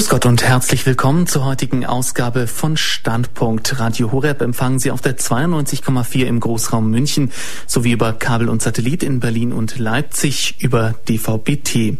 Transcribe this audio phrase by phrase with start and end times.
[0.00, 3.80] Grüß Gott und herzlich willkommen zur heutigen Ausgabe von Standpunkt.
[3.80, 7.30] Radio Horeb empfangen Sie auf der 92,4 im Großraum München
[7.66, 11.98] sowie über Kabel und Satellit in Berlin und Leipzig über DVB-T.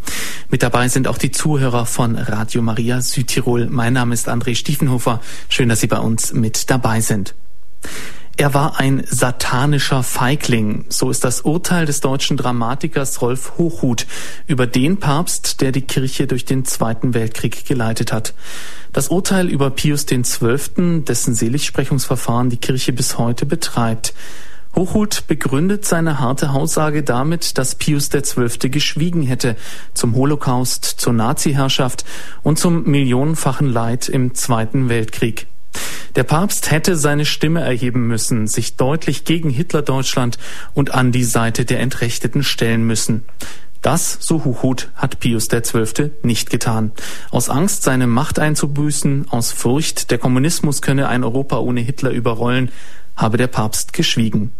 [0.48, 3.66] Mit dabei sind auch die Zuhörer von Radio Maria Südtirol.
[3.68, 5.20] Mein Name ist André Stiefenhofer.
[5.50, 7.34] Schön, dass Sie bei uns mit dabei sind.
[8.40, 10.86] Er war ein satanischer Feigling.
[10.88, 14.06] So ist das Urteil des deutschen Dramatikers Rolf Hochhuth
[14.46, 18.32] über den Papst, der die Kirche durch den Zweiten Weltkrieg geleitet hat.
[18.94, 24.14] Das Urteil über Pius XII., dessen Seligsprechungsverfahren die Kirche bis heute betreibt.
[24.74, 28.70] Hochhuth begründet seine harte Aussage damit, dass Pius XII.
[28.70, 29.54] geschwiegen hätte
[29.92, 32.06] zum Holocaust, zur Nazi-Herrschaft
[32.42, 35.49] und zum millionenfachen Leid im Zweiten Weltkrieg.
[36.16, 40.38] Der Papst hätte seine Stimme erheben müssen, sich deutlich gegen Hitler-Deutschland
[40.74, 43.24] und an die Seite der Entrechteten stellen müssen.
[43.82, 46.10] Das, so Huchut, hat Pius XII.
[46.22, 46.92] nicht getan.
[47.30, 52.70] Aus Angst, seine Macht einzubüßen, aus Furcht, der Kommunismus könne ein Europa ohne Hitler überrollen,
[53.16, 54.52] habe der Papst geschwiegen.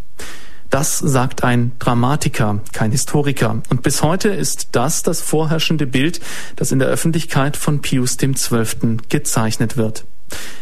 [0.71, 3.61] Das sagt ein Dramatiker, kein Historiker.
[3.69, 6.21] Und bis heute ist das das vorherrschende Bild,
[6.57, 8.99] das in der Öffentlichkeit von Pius XII.
[9.09, 10.05] gezeichnet wird.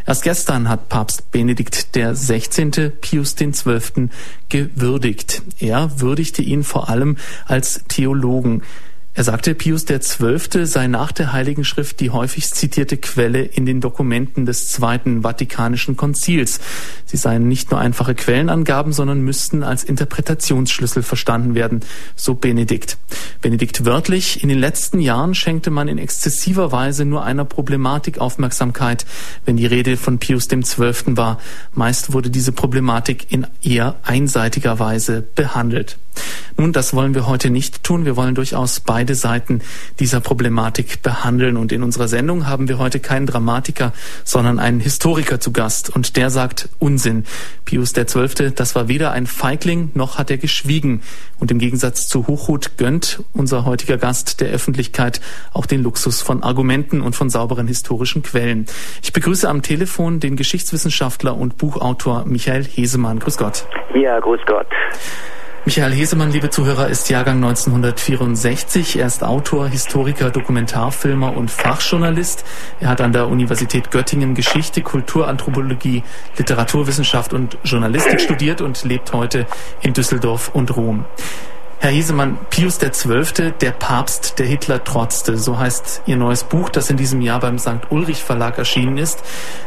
[0.07, 2.93] Erst gestern hat Papst Benedikt der 16.
[3.01, 4.09] Pius XII.
[4.49, 5.43] gewürdigt.
[5.59, 7.17] Er würdigte ihn vor allem
[7.47, 8.63] als Theologen.
[9.19, 10.65] Er sagte, Pius XII.
[10.65, 15.97] sei nach der Heiligen Schrift die häufigst zitierte Quelle in den Dokumenten des Zweiten Vatikanischen
[15.97, 16.61] Konzils.
[17.05, 21.81] Sie seien nicht nur einfache Quellenangaben, sondern müssten als Interpretationsschlüssel verstanden werden,
[22.15, 22.97] so Benedikt.
[23.43, 29.05] Benedikt wörtlich, in den letzten Jahren schenkte man in exzessiver Weise nur einer Problematik Aufmerksamkeit,
[29.45, 31.17] wenn die Rede von Pius XII.
[31.17, 31.41] war.
[31.75, 35.99] Meist wurde diese Problematik in eher einseitiger Weise behandelt.
[36.57, 38.05] Nun, das wollen wir heute nicht tun.
[38.05, 39.61] Wir wollen durchaus beide Seiten
[40.01, 41.57] dieser Problematik behandeln.
[41.57, 43.93] Und in unserer Sendung haben wir heute keinen Dramatiker,
[44.25, 45.95] sondern einen Historiker zu Gast.
[45.95, 47.25] Und der sagt Unsinn.
[47.65, 51.03] Pius XII., das war weder ein Feigling, noch hat er geschwiegen.
[51.39, 55.21] Und im Gegensatz zu Hochhut gönnt unser heutiger Gast der Öffentlichkeit
[55.53, 58.67] auch den Luxus von Argumenten und von sauberen historischen Quellen.
[59.03, 63.19] Ich begrüße am Telefon den Geschichtswissenschaftler und Buchautor Michael Hesemann.
[63.19, 63.67] Grüß Gott.
[63.95, 64.67] Ja, grüß Gott.
[65.65, 68.99] Michael Hesemann, liebe Zuhörer, ist Jahrgang 1964.
[68.99, 72.45] Er ist Autor, Historiker, Dokumentarfilmer und Fachjournalist.
[72.81, 76.05] Er hat an der Universität Göttingen Geschichte, Kulturanthropologie,
[76.39, 79.47] Literaturwissenschaft und Journalistik studiert und lebt heute
[79.83, 81.05] in Düsseldorf und Rom.
[81.81, 86.91] Herr Hesemann, Pius XII., der Papst, der Hitler trotzte, so heißt Ihr neues Buch, das
[86.91, 87.89] in diesem Jahr beim St.
[87.91, 89.23] Ulrich Verlag erschienen ist.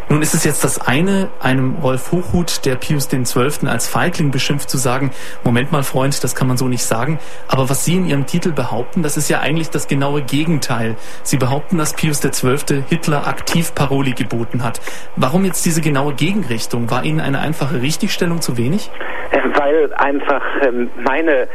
[0.09, 3.65] Nun ist es jetzt das eine, einem Rolf Hochhuth, der Pius XII.
[3.69, 5.11] als Feigling beschimpft, zu sagen,
[5.45, 7.17] Moment mal, Freund, das kann man so nicht sagen.
[7.47, 10.97] Aber was Sie in Ihrem Titel behaupten, das ist ja eigentlich das genaue Gegenteil.
[11.23, 12.83] Sie behaupten, dass Pius XII.
[12.89, 14.81] Hitler aktiv Paroli geboten hat.
[15.15, 16.91] Warum jetzt diese genaue Gegenrichtung?
[16.91, 18.91] War Ihnen eine einfache Richtigstellung zu wenig?
[19.31, 21.47] Äh, weil einfach ähm, meine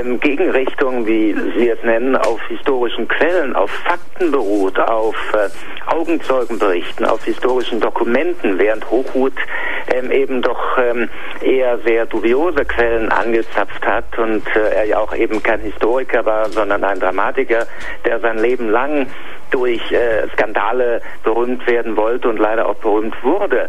[0.00, 5.48] ähm, Gegenrichtung, wie Sie es nennen, auf historischen Quellen, auf Fakten beruht, auf äh,
[5.92, 9.34] Augenzeugenberichten, auf historischen Dokumenten, während Hochhut
[9.92, 11.08] ähm, eben doch ähm,
[11.42, 16.48] eher sehr dubiose Quellen angezapft hat und äh, er ja auch eben kein Historiker war,
[16.50, 17.66] sondern ein Dramatiker,
[18.04, 19.06] der sein Leben lang
[19.50, 23.68] durch äh, Skandale berühmt werden wollte und leider auch berühmt wurde.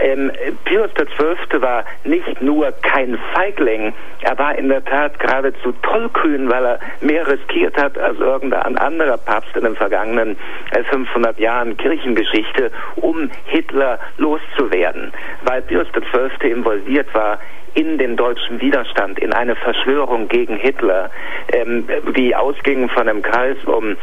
[0.00, 0.30] Ähm,
[0.64, 1.60] Pius XII.
[1.60, 3.92] war nicht nur kein Feigling,
[4.22, 9.18] er war in der Tat geradezu tollkühn, weil er mehr riskiert hat als irgendein anderer
[9.18, 10.36] Papst in den vergangenen
[10.70, 15.12] äh, 500 Jahren Kirchengeschichte, um Hitler loszuwerden.
[15.44, 16.50] Weil Pius XII.
[16.50, 17.38] involviert war
[17.74, 21.10] in den deutschen Widerstand, in eine Verschwörung gegen Hitler,
[21.52, 21.86] ähm,
[22.16, 23.96] die ausging von einem Kreis um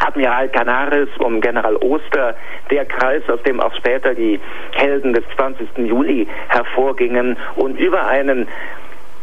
[0.00, 2.34] Admiral Canaris um General Oster,
[2.70, 4.40] der Kreis, aus dem auch später die
[4.72, 5.68] Helden des 20.
[5.78, 8.48] Juli hervorgingen und über einen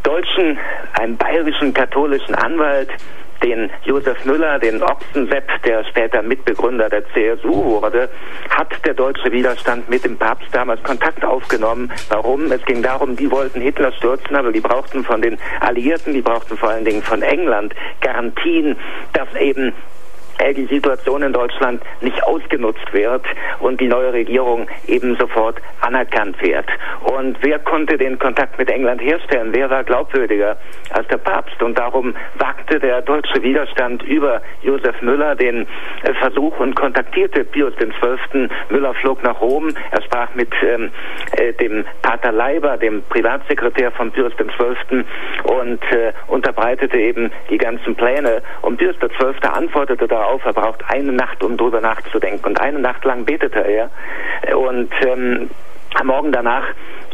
[0.02, 0.58] deutschen,
[0.98, 2.90] einen bayerischen katholischen Anwalt,
[3.42, 8.10] den Josef Müller, den Ochsensepp, der später Mitbegründer der CSU wurde,
[8.50, 11.90] hat der deutsche Widerstand mit dem Papst damals Kontakt aufgenommen.
[12.10, 12.52] Warum?
[12.52, 16.56] Es ging darum, die wollten Hitler stürzen, aber die brauchten von den Alliierten, die brauchten
[16.56, 18.76] vor allen Dingen von England Garantien,
[19.14, 19.72] dass eben
[20.54, 23.24] die Situation in Deutschland nicht ausgenutzt wird
[23.60, 26.66] und die neue Regierung eben sofort anerkannt wird.
[27.02, 29.50] Und wer konnte den Kontakt mit England herstellen?
[29.52, 30.56] Wer war glaubwürdiger
[30.90, 31.62] als der Papst?
[31.62, 35.66] Und darum wagte der deutsche Widerstand über Josef Müller den
[36.02, 38.48] äh, Versuch und kontaktierte Pius XII.
[38.70, 39.72] Müller flog nach Rom.
[39.90, 40.90] Er sprach mit ähm,
[41.32, 45.04] äh, dem Pater Leiber, dem Privatsekretär von Pius XII.
[45.44, 48.42] und äh, unterbreitete eben die ganzen Pläne.
[48.62, 49.34] Und Pius XII.
[49.52, 52.46] antwortete darauf, auf, er braucht eine Nacht, um drüber nachzudenken.
[52.46, 53.90] Und eine Nacht lang betete er.
[54.56, 55.50] Und ähm,
[56.04, 56.64] Morgen danach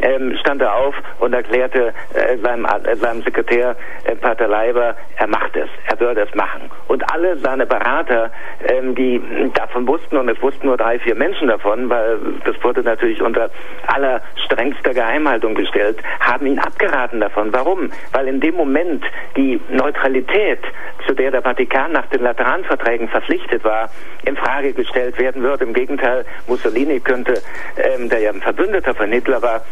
[0.01, 5.27] ähm, stand er auf und erklärte äh, seinem, äh, seinem Sekretär äh, Pater Leiber, er
[5.27, 6.71] macht es, er würde es machen.
[6.87, 8.31] Und alle seine Berater,
[8.69, 9.21] ähm, die
[9.55, 13.51] davon wussten, und es wussten nur drei, vier Menschen davon, weil das wurde natürlich unter
[13.87, 17.53] aller strengster Geheimhaltung gestellt, haben ihn abgeraten davon.
[17.53, 17.91] Warum?
[18.13, 19.05] Weil in dem Moment
[19.37, 20.61] die Neutralität,
[21.07, 23.91] zu der der Vatikan nach den Lateranverträgen verpflichtet war,
[24.25, 25.65] in Frage gestellt werden würde.
[25.65, 27.41] Im Gegenteil, Mussolini könnte,
[27.77, 29.63] ähm, der ja ein Verbündeter von Hitler war,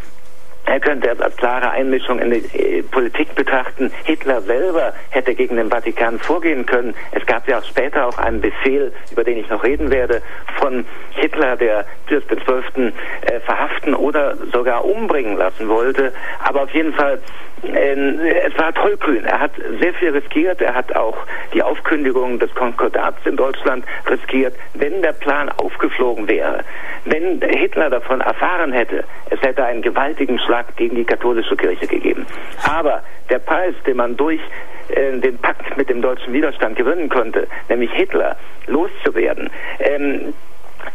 [0.66, 3.92] er könnte als klare Einmischung in die äh, Politik betrachten.
[4.04, 6.94] Hitler selber hätte gegen den Vatikan vorgehen können.
[7.12, 10.22] Es gab ja auch später auch einen Befehl, über den ich noch reden werde,
[10.58, 12.92] von Hitler, der Pius XII.
[13.22, 16.12] Äh, verhaften oder sogar umbringen lassen wollte.
[16.42, 17.20] Aber auf jeden Fall
[17.62, 19.24] äh, es war tollkühn.
[19.24, 20.60] Er hat sehr viel riskiert.
[20.60, 21.16] Er hat auch
[21.52, 24.54] die Aufkündigung des Konkordats in Deutschland riskiert.
[24.74, 26.60] Wenn der Plan aufgeflogen wäre,
[27.04, 32.26] wenn Hitler davon erfahren hätte, es hätte einen gewaltigen Schlag gegen die katholische Kirche gegeben.
[32.68, 34.40] Aber der Preis, den man durch
[34.88, 38.36] äh, den Pakt mit dem deutschen Widerstand gewinnen konnte, nämlich Hitler
[38.66, 40.34] loszuwerden, ähm,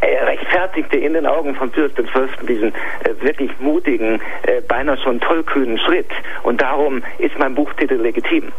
[0.02, 2.46] er rechtfertigte in den Augen von Pius XII.
[2.48, 6.10] diesen äh, wirklich mutigen, äh, beinahe schon tollkühnen Schritt.
[6.44, 8.52] Und darum ist mein Buchtitel legitim.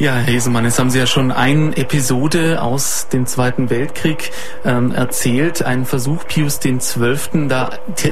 [0.00, 4.30] Ja, Herr Hesemann, jetzt haben Sie ja schon eine Episode aus dem Zweiten Weltkrieg
[4.64, 7.48] ähm, erzählt, einen Versuch Pius XII.
[7.48, 7.70] da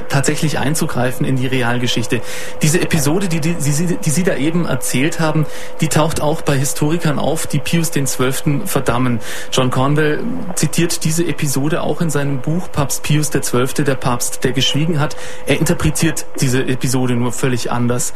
[0.08, 2.22] tatsächlich einzugreifen in die Realgeschichte.
[2.60, 5.46] Diese Episode, die, die, die, die Sie da eben erzählt haben,
[5.80, 8.62] die taucht auch bei Historikern auf, die Pius XII.
[8.64, 9.20] verdammen.
[9.52, 10.24] John Cornwell
[10.56, 15.16] zitiert diese Episode auch in seinem Buch Papst Pius XII., der Papst, der geschwiegen hat.
[15.46, 18.12] Er interpretiert diese Episode nur völlig anders.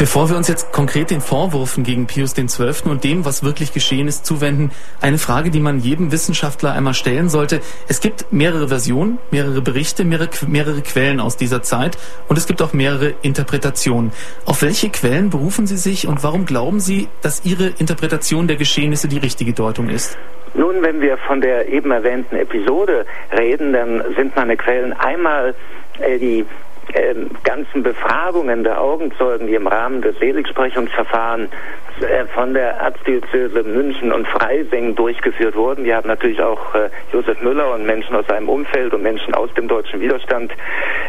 [0.00, 2.90] Bevor wir uns jetzt konkret den Vorwürfen gegen Pius XII.
[2.90, 4.70] und dem, was wirklich geschehen ist, zuwenden,
[5.02, 7.60] eine Frage, die man jedem Wissenschaftler einmal stellen sollte.
[7.86, 11.98] Es gibt mehrere Versionen, mehrere Berichte, mehrere, mehrere Quellen aus dieser Zeit
[12.28, 14.10] und es gibt auch mehrere Interpretationen.
[14.46, 19.06] Auf welche Quellen berufen Sie sich und warum glauben Sie, dass Ihre Interpretation der Geschehnisse
[19.06, 20.16] die richtige Deutung ist?
[20.54, 23.04] Nun, wenn wir von der eben erwähnten Episode
[23.36, 25.54] reden, dann sind meine Quellen einmal
[25.98, 26.46] äh, die
[26.94, 27.14] äh,
[27.44, 31.50] ganzen Befragungen der Augenzeugen, die im Rahmen des Seligsprechungsverfahrens
[32.00, 35.84] äh, von der Erzdiözese München und Freising durchgeführt wurden.
[35.84, 39.52] Wir haben natürlich auch äh, Josef Müller und Menschen aus seinem Umfeld und Menschen aus
[39.54, 40.52] dem deutschen Widerstand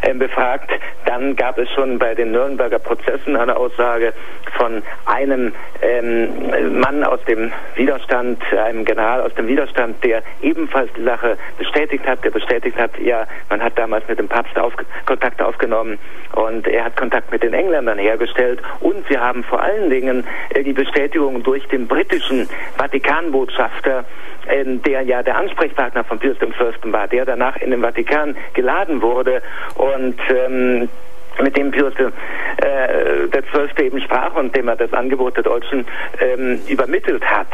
[0.02, 0.72] äh, befragt.
[1.06, 4.14] Dann gab es schon bei den Nürnberger Prozessen eine Aussage
[4.58, 11.04] von einem ähm, Mann aus dem Widerstand, einem General aus dem Widerstand, der ebenfalls die
[11.04, 14.74] Sache bestätigt hat, der bestätigt hat, ja, man hat damals mit dem Papst auf,
[15.06, 19.90] Kontakt aufgenommen und er hat Kontakt mit den Engländern hergestellt und wir haben vor allen
[19.90, 24.06] Dingen äh, die Bestätigung durch den britischen Vatikanbotschafter,
[24.48, 26.92] äh, der ja der Ansprechpartner von Pius XII.
[26.92, 29.42] war, der danach in den Vatikan geladen wurde
[29.76, 30.90] und ähm,
[31.40, 35.86] mit dem Pius äh, der Zwölfte eben sprach und dem er das Angebot der Deutschen
[36.20, 37.48] ähm, übermittelt hat.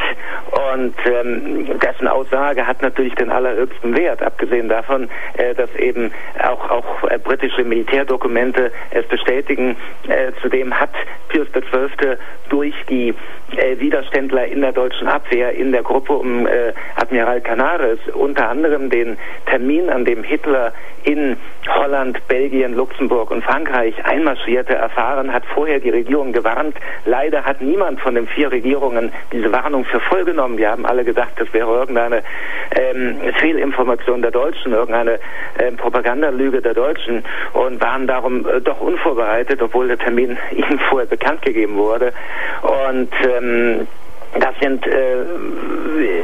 [0.73, 6.69] Und ähm, dessen Aussage hat natürlich den allerhöchsten Wert, abgesehen davon, äh, dass eben auch,
[6.69, 9.75] auch äh, britische Militärdokumente es bestätigen.
[10.07, 10.91] Äh, zudem hat
[11.29, 12.17] Pius XII.
[12.49, 13.13] durch die
[13.55, 18.89] äh, Widerständler in der deutschen Abwehr in der Gruppe um äh, Admiral Canaris unter anderem
[18.89, 20.73] den Termin, an dem Hitler
[21.03, 21.37] in
[21.67, 26.75] Holland, Belgien, Luxemburg und Frankreich einmarschierte, erfahren, hat vorher die Regierung gewarnt.
[27.05, 30.57] Leider hat niemand von den vier Regierungen diese Warnung für voll genommen.
[30.57, 32.23] Wir haben alle gedacht, das wäre irgendeine
[32.71, 35.19] ähm, Fehlinformation der Deutschen, irgendeine
[35.59, 41.07] ähm, Propagandalüge der Deutschen und waren darum äh, doch unvorbereitet, obwohl der Termin ihnen vorher
[41.07, 42.13] bekannt gegeben wurde.
[42.61, 43.87] Und ähm,
[44.39, 45.23] das sind, äh,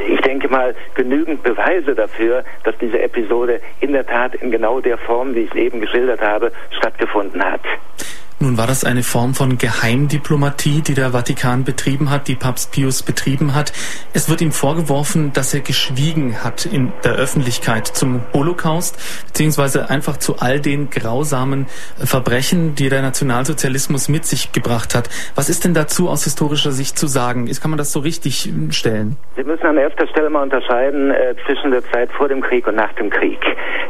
[0.08, 4.98] ich denke mal, genügend Beweise dafür, dass diese Episode in der Tat in genau der
[4.98, 7.62] Form, wie ich es eben geschildert habe, stattgefunden hat.
[8.40, 13.02] Nun war das eine Form von Geheimdiplomatie, die der Vatikan betrieben hat, die Papst Pius
[13.02, 13.72] betrieben hat.
[14.12, 18.98] Es wird ihm vorgeworfen, dass er geschwiegen hat in der Öffentlichkeit zum Holocaust,
[19.28, 25.08] beziehungsweise einfach zu all den grausamen Verbrechen, die der Nationalsozialismus mit sich gebracht hat.
[25.36, 27.48] Was ist denn dazu aus historischer Sicht zu sagen?
[27.62, 29.16] Kann man das so richtig stellen?
[29.36, 32.74] Wir müssen an erster Stelle mal unterscheiden äh, zwischen der Zeit vor dem Krieg und
[32.74, 33.38] nach dem Krieg.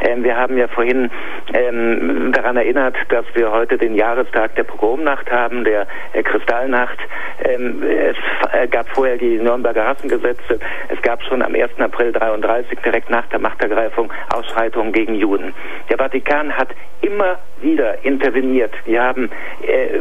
[0.03, 1.11] Ähm, wir haben ja vorhin
[1.53, 6.99] ähm, daran erinnert, dass wir heute den Jahrestag Tag der Pogromnacht haben, der äh, Kristallnacht.
[7.43, 8.17] Ähm, es
[8.53, 10.59] äh, gab vorher die Nürnberger Rassengesetze.
[10.89, 11.81] Es gab schon am 1.
[11.81, 15.55] April 33, direkt nach der Machtergreifung, Ausschreitungen gegen Juden.
[15.89, 16.69] Der Vatikan hat
[17.01, 18.73] immer wieder interveniert.
[18.85, 19.31] Wir haben
[19.63, 20.01] äh,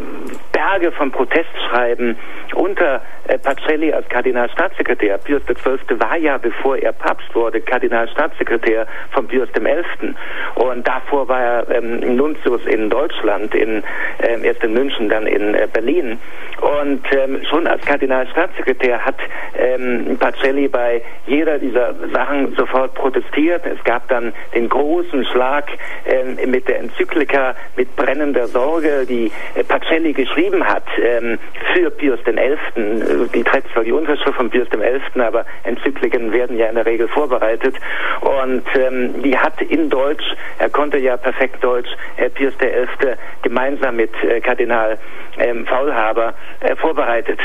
[0.51, 2.17] Berge von Protestschreiben
[2.55, 5.17] unter äh, Pacelli als Kardinalstaatssekretär.
[5.19, 5.99] Pius XII.
[5.99, 10.13] war ja, bevor er Papst wurde, Kardinalstaatssekretär von Pius XI.
[10.55, 13.83] Und davor war er ähm, Nuntius in Deutschland, in,
[14.23, 16.19] ähm, erst in München, dann in äh, Berlin.
[16.61, 19.17] Und ähm, schon als Kardinalstaatssekretär hat
[19.57, 23.65] ähm, Pacelli bei jeder dieser Sachen sofort protestiert.
[23.65, 25.65] Es gab dann den großen Schlag
[26.05, 31.37] ähm, mit der Enzyklika mit brennender Sorge, die äh, Pacelli geschrieben hat ähm,
[31.73, 33.27] für Pius XI.
[33.33, 37.07] Die trägt zwar die Unterschrift von Pius XI., aber Enzykliken werden ja in der Regel
[37.07, 37.75] vorbereitet.
[38.21, 40.23] Und ähm, die hat in Deutsch,
[40.59, 43.15] er konnte ja perfekt Deutsch, äh, Pius XI.
[43.41, 44.98] gemeinsam mit äh, Kardinal
[45.38, 47.39] ähm, Faulhaber äh, vorbereitet.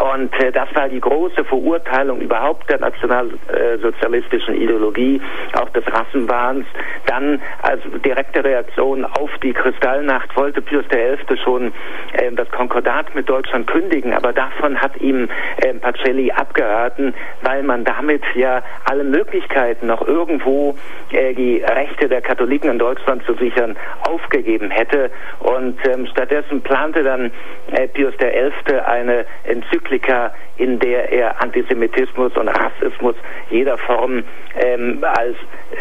[0.00, 5.20] Und äh, das war die große Verurteilung überhaupt der nationalsozialistischen Ideologie,
[5.54, 6.64] auch des Rassenwahns.
[7.06, 11.36] Dann als direkte Reaktion auf die Kristallnacht wollte Pius XI.
[11.44, 11.72] schon
[12.14, 17.84] äh, das Konkordat mit Deutschland kündigen, aber davon hat ihm äh, Pacelli abgeraten, weil man
[17.84, 20.74] damit ja alle Möglichkeiten, noch irgendwo
[21.10, 23.76] äh, die Rechte der Katholiken in Deutschland zu sichern,
[24.08, 25.10] aufgegeben hätte.
[25.40, 27.30] Und ähm, stattdessen plante dann
[27.72, 28.76] äh, Pius XI.
[28.86, 33.16] eine Enzyklika Enzyklika, in der er Antisemitismus und Rassismus
[33.50, 34.22] jeder Form
[34.56, 35.36] ähm, als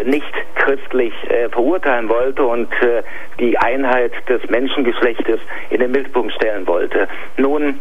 [0.05, 3.03] nicht christlich äh, verurteilen wollte und äh,
[3.39, 5.39] die Einheit des Menschengeschlechtes
[5.70, 7.08] in den Mittelpunkt stellen wollte.
[7.38, 7.79] Nun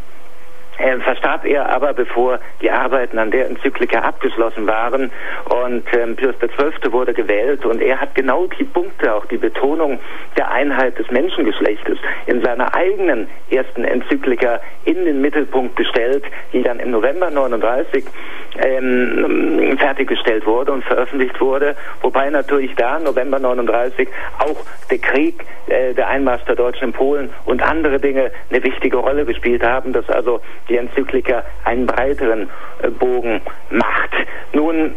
[0.80, 5.10] äh, verstarb er aber, bevor die Arbeiten an der Enzyklika abgeschlossen waren.
[5.48, 6.92] Und ähm, Pius XII.
[6.92, 9.98] wurde gewählt und er hat genau die Punkte, auch die Betonung
[10.36, 16.80] der Einheit des Menschengeschlechtes in seiner eigenen ersten Enzyklika in den Mittelpunkt gestellt, die dann
[16.80, 18.04] im November 39
[18.58, 21.76] ähm, fertiggestellt wurde und veröffentlicht wurde.
[22.02, 24.56] Wobei natürlich da, November 39, auch
[24.90, 29.24] der Krieg, äh, der Einmarsch der Deutschen in Polen und andere Dinge eine wichtige Rolle
[29.24, 32.50] gespielt haben, dass also die Enzyklika einen breiteren
[32.82, 33.40] äh, Bogen
[33.70, 34.10] macht.
[34.52, 34.94] Nun,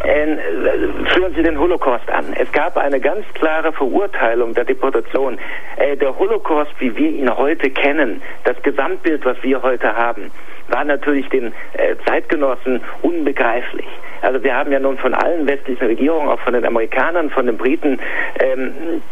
[0.00, 2.26] führen Sie den Holocaust an.
[2.38, 5.38] Es gab eine ganz klare Verurteilung der Deportation.
[5.76, 10.30] Äh, der Holocaust, wie wir ihn heute kennen, das Gesamtbild, was wir heute haben,
[10.68, 13.86] war natürlich den äh, Zeitgenossen unbegreiflich.
[14.22, 17.56] Also wir haben ja nun von allen westlichen Regierungen, auch von den Amerikanern, von den
[17.56, 17.98] Briten,
[18.40, 19.02] ähm,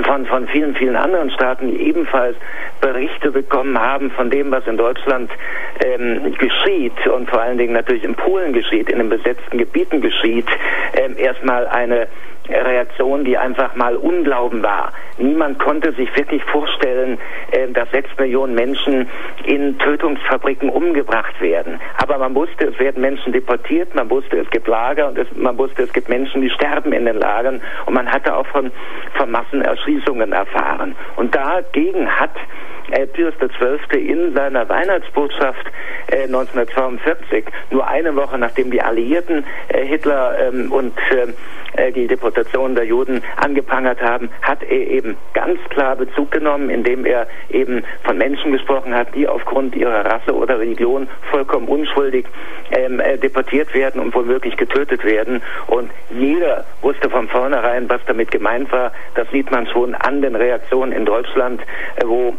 [0.00, 2.36] von, von vielen, vielen anderen Staaten, die ebenfalls
[2.80, 5.30] Berichte bekommen haben von dem, was in Deutschland
[5.84, 10.46] ähm, geschieht und vor allen Dingen natürlich in Polen geschieht, in den besetzten Gebieten geschieht,
[10.94, 12.08] ähm, erstmal eine
[12.48, 14.92] Reaktion, die einfach mal Unglauben war.
[15.18, 17.18] Niemand konnte sich wirklich vorstellen,
[17.50, 19.08] äh, dass sechs Millionen Menschen
[19.44, 21.80] in Tötungsfabriken umgebracht werden.
[21.98, 25.56] Aber man wusste, es werden Menschen deportiert, man wusste, es gibt Lager und es, man
[25.58, 28.72] wusste, es gibt Menschen, die sterben in den Lagern und man hatte auch von,
[29.14, 30.96] von Massenerschließungen erfahren.
[31.16, 32.32] Und dagegen hat
[32.90, 33.98] äh, Pius XII.
[33.98, 35.66] in seiner Weihnachtsbotschaft
[36.08, 41.34] äh, 1942, nur eine Woche nachdem die Alliierten äh, Hitler ähm, und ähm,
[41.74, 47.06] äh, die Deportation der Juden angeprangert haben, hat er eben ganz klar Bezug genommen, indem
[47.06, 52.26] er eben von Menschen gesprochen hat, die aufgrund ihrer Rasse oder Religion vollkommen unschuldig
[52.70, 55.42] ähm, äh, deportiert werden und womöglich getötet werden.
[55.66, 58.92] Und jeder wusste von vornherein, was damit gemeint war.
[59.14, 61.62] Das sieht man schon an den Reaktionen in Deutschland,
[61.96, 62.34] äh, wo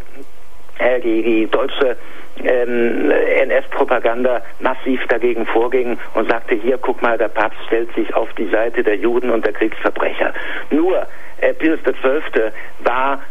[0.83, 1.97] äh, die, die deutsche
[2.43, 8.31] ähm, NS-Propaganda massiv dagegen vorging und sagte, hier, guck mal, der Papst stellt sich auf
[8.33, 10.33] die Seite der Juden und der Kriegsverbrecher.
[10.71, 11.07] Nur
[11.41, 12.51] äh, Pius XII.
[12.79, 13.21] war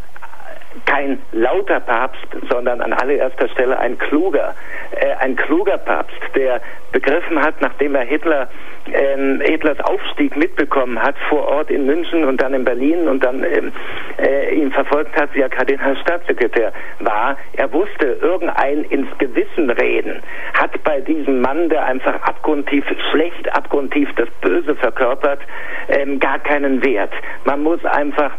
[0.87, 4.55] kein lauter Papst, sondern an allererster Stelle ein kluger,
[4.93, 6.61] äh, ein kluger Papst, der
[6.93, 8.49] begriffen hat, nachdem er Hitler
[8.93, 13.45] ähm, Hitlers Aufstieg mitbekommen hat vor Ort in München und dann in Berlin und dann
[13.45, 13.73] ähm,
[14.19, 17.37] äh, ihn verfolgt hat, wie er Kardinalstaatssekretär war.
[17.55, 20.23] Er wusste, irgendein ins Gewissen reden
[20.55, 25.41] hat bei diesem Mann, der einfach abgrundtief schlecht, abgrundtief das Böse verkörpert,
[25.88, 27.12] ähm, gar keinen Wert.
[27.45, 28.33] Man muss einfach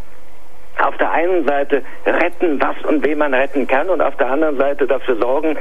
[0.82, 4.58] auf der einen Seite retten, was und wen man retten kann und auf der anderen
[4.58, 5.58] Seite dafür sorgen,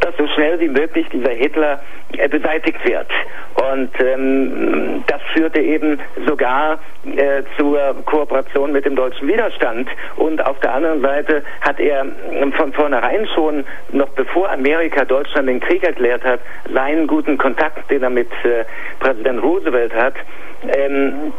[0.00, 1.80] dass so schnell wie möglich dieser Hitler
[2.16, 3.06] äh, beseitigt wird.
[3.72, 9.88] Und ähm, das führte eben sogar äh, zur Kooperation mit dem deutschen Widerstand.
[10.16, 15.48] Und auf der anderen Seite hat er ähm, von vornherein schon, noch bevor Amerika Deutschland
[15.48, 16.40] den Krieg erklärt hat,
[16.72, 18.64] seinen guten Kontakt, den er mit äh,
[18.98, 20.14] Präsident Roosevelt hat,
[20.76, 21.32] ähm,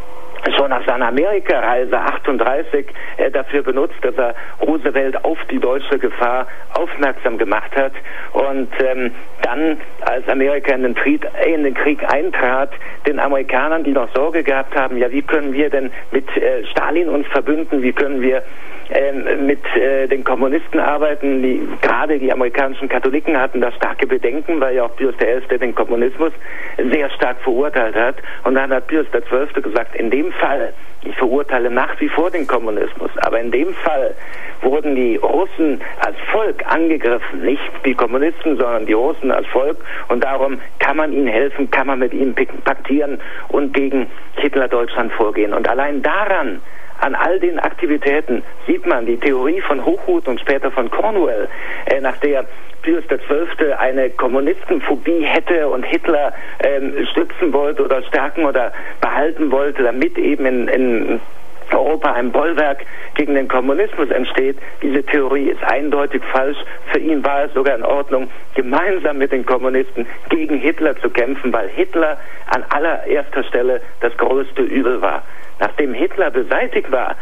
[0.55, 2.85] schon nach seiner Amerikareise 38
[3.17, 7.93] äh, dafür benutzt, dass er Roosevelt auf die deutsche Gefahr aufmerksam gemacht hat.
[8.33, 9.11] Und ähm,
[9.43, 12.71] dann, als Amerika in den, Krieg, in den, Krieg, eintrat,
[13.07, 17.09] den Amerikanern, die noch Sorge gehabt haben, ja, wie können wir denn mit äh, Stalin
[17.09, 18.43] uns verbünden, wie können wir
[18.91, 21.41] ähm, mit äh, den Kommunisten arbeiten.
[21.41, 25.57] Die, gerade die amerikanischen Katholiken hatten da starke Bedenken, weil ja auch Pius XI.
[25.57, 26.33] den Kommunismus
[26.77, 28.15] sehr stark verurteilt hat.
[28.43, 29.61] Und dann hat Pius XII.
[29.61, 34.13] gesagt, in dem Fall, ich verurteile nach wie vor den Kommunismus, aber in dem Fall
[34.61, 39.77] wurden die Russen als Volk angegriffen, nicht die Kommunisten, sondern die Russen als Volk
[40.09, 45.53] und darum kann man ihnen helfen, kann man mit ihnen paktieren und gegen Hitler-Deutschland vorgehen.
[45.53, 46.61] Und allein daran
[47.01, 51.49] an all den Aktivitäten sieht man die Theorie von Hochhuth und später von Cornwell,
[51.87, 52.45] äh, nach der
[52.83, 53.73] Pius XII.
[53.73, 60.45] eine Kommunistenphobie hätte und Hitler ähm, stützen wollte oder stärken oder behalten wollte, damit eben
[60.45, 61.19] in, in
[61.71, 64.57] Europa ein Bollwerk gegen den Kommunismus entsteht.
[64.81, 66.57] Diese Theorie ist eindeutig falsch.
[66.91, 71.53] Für ihn war es sogar in Ordnung, gemeinsam mit den Kommunisten gegen Hitler zu kämpfen,
[71.53, 72.17] weil Hitler
[72.47, 75.23] an allererster Stelle das größte Übel war.
[75.61, 77.15] Nachdem Hitler beseitigt war,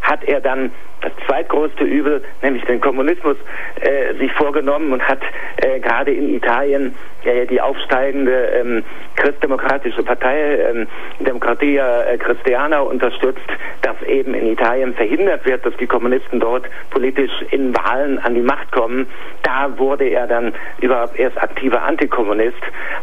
[0.00, 0.70] hat er dann
[1.00, 3.36] das zweitgrößte Übel, nämlich den Kommunismus,
[3.80, 5.20] äh, sich vorgenommen und hat
[5.56, 8.84] äh, gerade in Italien äh, die aufsteigende ähm,
[9.16, 10.86] christdemokratische Partei ähm,
[11.20, 13.40] Demokratia äh, Christiana unterstützt,
[13.82, 18.42] dass eben in Italien verhindert wird, dass die Kommunisten dort politisch in Wahlen an die
[18.42, 19.06] Macht kommen.
[19.42, 22.62] Da wurde er dann überhaupt erst aktiver Antikommunist.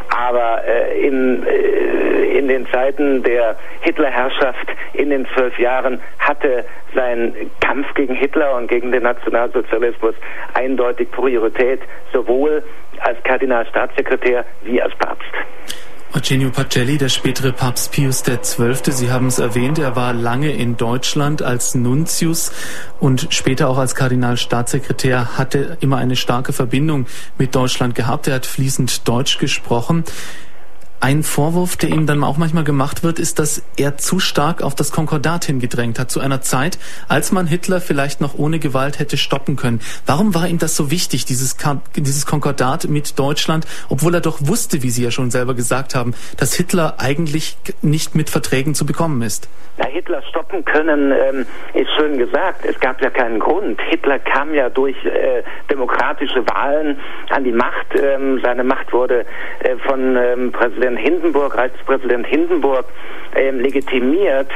[0.10, 7.36] Aber äh, in, äh, in den Zeiten der Hitlerherrschaft in den zwölf Jahren hatte sein
[7.62, 10.16] Kampf gegen Hitler und gegen den Nationalsozialismus
[10.54, 11.82] eindeutig Priorität,
[12.14, 12.64] sowohl
[13.00, 15.32] als Kardinalstaatssekretär wie als Papst.
[16.16, 20.78] Eugenio Pacelli, der spätere Papst Pius XII., Sie haben es erwähnt, er war lange in
[20.78, 22.52] Deutschland als Nuntius
[23.00, 28.28] und später auch als Kardinalstaatssekretär, hatte immer eine starke Verbindung mit Deutschland gehabt.
[28.28, 30.06] Er hat fließend Deutsch gesprochen.
[31.00, 34.74] Ein Vorwurf, der ihm dann auch manchmal gemacht wird, ist, dass er zu stark auf
[34.74, 39.16] das Konkordat hingedrängt hat, zu einer Zeit, als man Hitler vielleicht noch ohne Gewalt hätte
[39.16, 39.80] stoppen können.
[40.08, 41.56] Warum war ihm das so wichtig, dieses,
[41.96, 46.16] dieses Konkordat mit Deutschland, obwohl er doch wusste, wie Sie ja schon selber gesagt haben,
[46.38, 49.48] dass Hitler eigentlich nicht mit Verträgen zu bekommen ist?
[49.78, 52.66] Na, Hitler stoppen können, ähm, ist schön gesagt.
[52.66, 53.80] Es gab ja keinen Grund.
[53.90, 57.88] Hitler kam ja durch äh, demokratische Wahlen an die Macht.
[57.94, 59.26] Ähm, seine Macht wurde
[59.60, 62.86] äh, von ähm, Präsident Hindenburg, Reichspräsident Hindenburg,
[63.36, 64.50] ähm, legitimiert.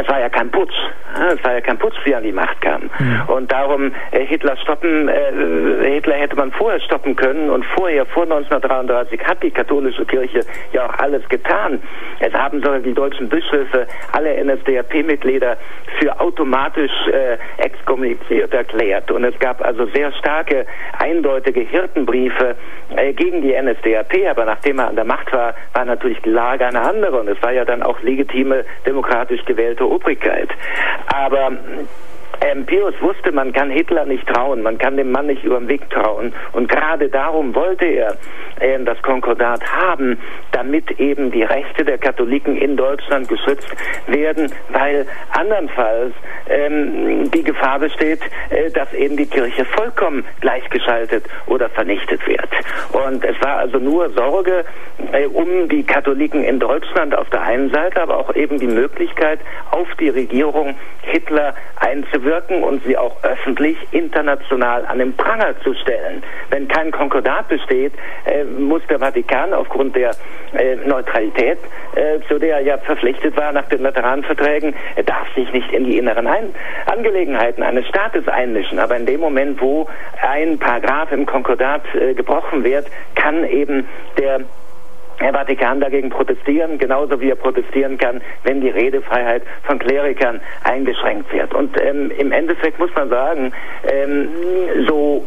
[0.00, 0.74] Es war ja kein Putsch.
[1.14, 2.90] Es war ja kein Putsch, wie er an die Macht kam.
[2.98, 3.22] Mhm.
[3.26, 8.22] Und darum äh, Hitler stoppen, äh, Hitler hätte man vorher stoppen können und vorher, vor
[8.22, 10.40] 1933, hat die katholische Kirche
[10.72, 11.82] ja auch alles getan.
[12.20, 15.56] Es haben sogar die deutschen Bischöfe alle NSDAP-Mitglieder
[15.98, 19.10] für automatisch äh, exkommuniziert erklärt.
[19.10, 20.66] Und es gab also sehr starke,
[20.98, 22.56] eindeutige Hirtenbriefe
[22.96, 24.30] äh, gegen die NSDAP.
[24.30, 27.20] Aber nachdem er an der Macht war, war natürlich die Lage eine andere.
[27.20, 30.48] Und es war ja dann auch legitime, demokratisch gewählte zur Obrigkeit.
[31.08, 31.50] Aber
[32.40, 35.68] ähm, Pius wusste, man kann Hitler nicht trauen, man kann dem Mann nicht über den
[35.68, 36.32] Weg trauen.
[36.52, 38.16] Und gerade darum wollte er
[38.60, 40.18] äh, das Konkordat haben,
[40.50, 43.68] damit eben die Rechte der Katholiken in Deutschland geschützt
[44.06, 46.14] werden, weil andernfalls
[46.48, 52.48] ähm, die Gefahr besteht, äh, dass eben die Kirche vollkommen gleichgeschaltet oder vernichtet wird.
[52.92, 54.64] Und es war also nur Sorge
[55.12, 59.40] äh, um die Katholiken in Deutschland auf der einen Seite, aber auch eben die Möglichkeit,
[59.70, 65.74] auf die Regierung Hitler einzuwirken wirken und sie auch öffentlich international an den Pranger zu
[65.74, 66.22] stellen.
[66.50, 67.92] Wenn kein Konkordat besteht,
[68.24, 70.12] äh, muss der Vatikan aufgrund der
[70.54, 71.58] äh, Neutralität,
[71.94, 74.74] äh, zu der er ja verpflichtet war nach den Lateranverträgen,
[75.06, 76.54] darf sich nicht in die inneren Ein
[76.86, 78.78] Angelegenheiten eines Staates einmischen.
[78.78, 79.88] Aber in dem Moment, wo
[80.20, 84.40] ein Paragraph im Konkordat äh, gebrochen wird, kann eben der
[85.20, 91.32] der Vatikan dagegen protestieren, genauso wie er protestieren kann, wenn die Redefreiheit von Klerikern eingeschränkt
[91.32, 91.54] wird.
[91.54, 93.52] Und ähm, im Endeffekt muss man sagen,
[93.84, 94.28] ähm,
[94.86, 95.24] so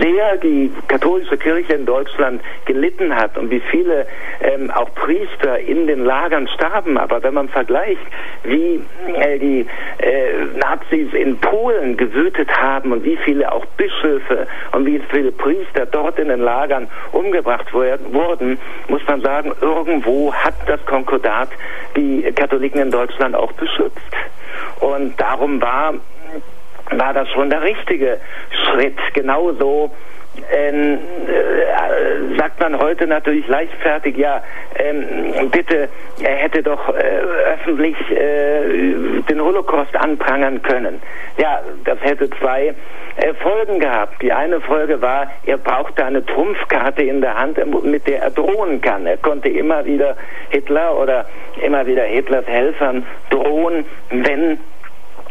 [0.00, 4.06] sehr die katholische Kirche in Deutschland gelitten hat und wie viele
[4.40, 6.98] ähm, auch Priester in den Lagern starben.
[6.98, 8.00] Aber wenn man vergleicht,
[8.42, 8.82] wie
[9.14, 9.66] äh, die
[9.98, 15.86] äh, Nazis in Polen gewütet haben und wie viele auch Bischöfe und wie viele Priester
[15.86, 21.48] dort in den Lagern umgebracht wurden, muss man sagen, irgendwo hat das Konkordat
[21.96, 24.00] die Katholiken in Deutschland auch beschützt.
[24.80, 25.94] Und darum war
[26.90, 28.18] war das schon der richtige
[28.50, 28.98] Schritt.
[29.14, 29.90] Genauso
[30.52, 34.42] ähm, äh, sagt man heute natürlich leichtfertig, ja,
[34.76, 35.88] ähm, bitte,
[36.22, 37.00] er hätte doch äh,
[37.54, 41.00] öffentlich äh, den Holocaust anprangern können.
[41.38, 42.74] Ja, das hätte zwei
[43.16, 44.20] äh, Folgen gehabt.
[44.22, 48.80] Die eine Folge war, er brauchte eine Trumpfkarte in der Hand, mit der er drohen
[48.80, 49.06] kann.
[49.06, 50.16] Er konnte immer wieder
[50.50, 51.26] Hitler oder
[51.62, 54.58] immer wieder Hitlers Helfern drohen, wenn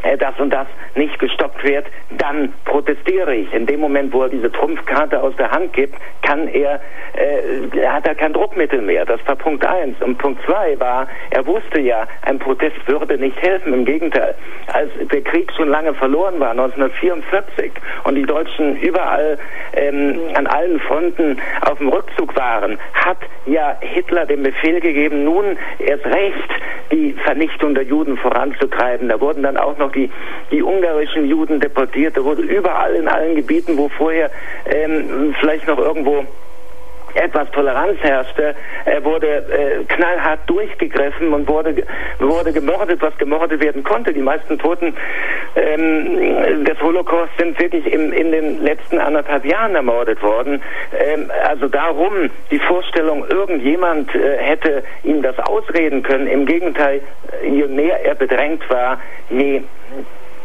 [0.03, 1.85] äh, das und das nicht gestoppt wird,
[2.17, 3.53] dann protestiere ich.
[3.53, 6.79] In dem Moment, wo er diese Trumpfkarte aus der Hand gibt, kann er,
[7.13, 9.05] äh, hat er kein Druckmittel mehr.
[9.05, 9.99] Das war Punkt eins.
[10.01, 13.73] Und Punkt zwei war, er wusste ja, ein Protest würde nicht helfen.
[13.73, 14.35] Im Gegenteil,
[14.67, 17.71] als der Krieg schon lange verloren war, 1944,
[18.03, 19.37] und die Deutschen überall
[19.73, 25.57] ähm, an allen Fronten auf dem Rückzug waren, hat ja Hitler den Befehl gegeben, nun
[25.79, 26.49] erst recht
[26.91, 29.09] die Vernichtung der Juden voranzutreiben.
[29.09, 30.11] Da wurden dann auch noch die,
[30.51, 32.17] die ungarischen Juden deportiert.
[32.17, 34.29] Da wurde überall in allen Gebieten, wo vorher
[34.65, 36.25] ähm, vielleicht noch irgendwo
[37.15, 41.83] etwas Toleranz herrschte, äh, wurde äh, knallhart durchgegriffen und wurde,
[42.19, 44.13] wurde gemordet, was gemordet werden konnte.
[44.13, 44.93] Die meisten Toten
[45.55, 50.61] ähm, des Holocaust sind wirklich im, in den letzten anderthalb Jahren ermordet worden.
[50.97, 56.27] Ähm, also darum die Vorstellung, irgendjemand äh, hätte ihm das ausreden können.
[56.27, 57.01] Im Gegenteil,
[57.43, 59.61] je mehr er bedrängt war, je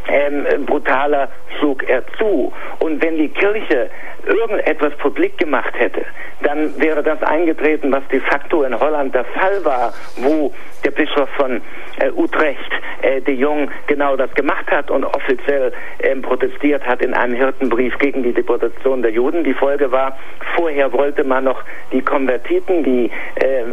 [0.09, 2.53] ähm, brutaler schlug er zu.
[2.79, 3.91] Und wenn die Kirche
[4.27, 6.05] irgendetwas publik gemacht hätte,
[6.43, 10.53] dann wäre das eingetreten, was de facto in Holland der Fall war, wo
[10.85, 11.61] der Bischof von
[12.01, 12.71] äh, Utrecht,
[13.03, 17.99] äh, de Jong, genau das gemacht hat und offiziell äh, protestiert hat in einem Hirtenbrief
[17.99, 19.45] gegen die Deportation der Juden.
[19.45, 20.17] Die Folge war,
[20.57, 21.63] vorher wollte man noch
[21.93, 23.65] die Konvertiten, die äh,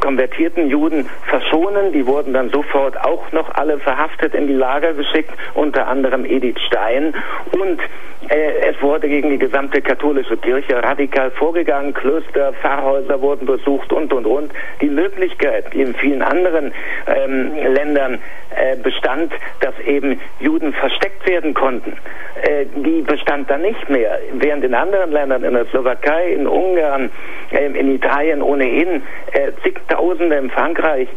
[0.00, 1.92] konvertierten Juden verschonen.
[1.92, 6.60] Die wurden dann sofort auch noch alle verhaftet in die Lager geschickt, unter anderem Edith
[6.66, 7.14] Stein.
[7.52, 7.80] Und
[8.28, 11.92] es wurde gegen die gesamte katholische Kirche radikal vorgegangen.
[11.94, 14.52] Klöster, Pfarrhäuser wurden besucht und, und, und.
[14.80, 16.72] Die Möglichkeit, die in vielen anderen
[17.06, 18.18] ähm, Ländern
[18.56, 21.96] äh, bestand, dass eben Juden versteckt werden konnten,
[22.42, 24.18] äh, die bestand dann nicht mehr.
[24.32, 27.10] Während in anderen Ländern, in der Slowakei, in Ungarn,
[27.50, 31.08] äh, in Italien ohnehin äh, zigtausende in Frankreich,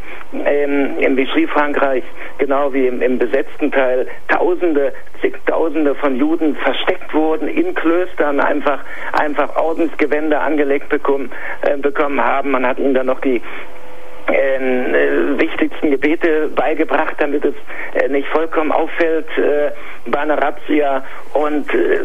[0.45, 2.03] ähm, im Vichy-Frankreich,
[2.37, 8.79] genau wie im, im besetzten Teil, Tausende, zigtausende von Juden versteckt wurden in Klöstern, einfach,
[9.13, 11.31] einfach Ordensgewänder angelegt bekommen,
[11.61, 12.51] äh, bekommen haben.
[12.51, 13.41] Man hat ihnen dann noch die
[14.27, 17.55] äh, wichtigsten Gebete beigebracht, damit es
[17.93, 19.71] äh, nicht vollkommen auffällt, äh,
[20.13, 21.99] Razzia und äh,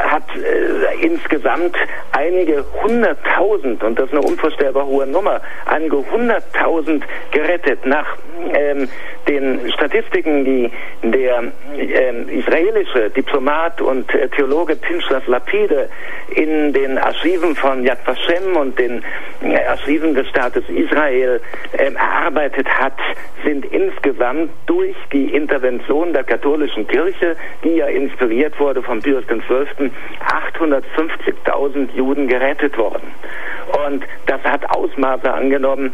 [0.00, 1.76] hat äh, insgesamt
[2.12, 7.84] einige hunderttausend, und das ist eine unvorstellbar hohe Nummer, einige hunderttausend gerettet.
[7.86, 8.16] Nach
[8.54, 8.88] ähm,
[9.28, 10.70] den Statistiken, die
[11.02, 11.44] der
[11.76, 15.88] ähm, israelische Diplomat und äh, Theologe Pinchas Lapide
[16.34, 19.02] in den Archiven von Yad Vashem und den
[19.42, 21.40] äh, Archiven des Staates Israel
[21.78, 22.98] ähm, erarbeitet hat,
[23.44, 29.90] sind insgesamt durch die Intervention der katholischen Kirche, die ja inspiriert wurde von Pius XII.,
[30.58, 33.12] 850.000 Juden gerettet worden.
[33.86, 35.92] Und das hat Ausmaße angenommen,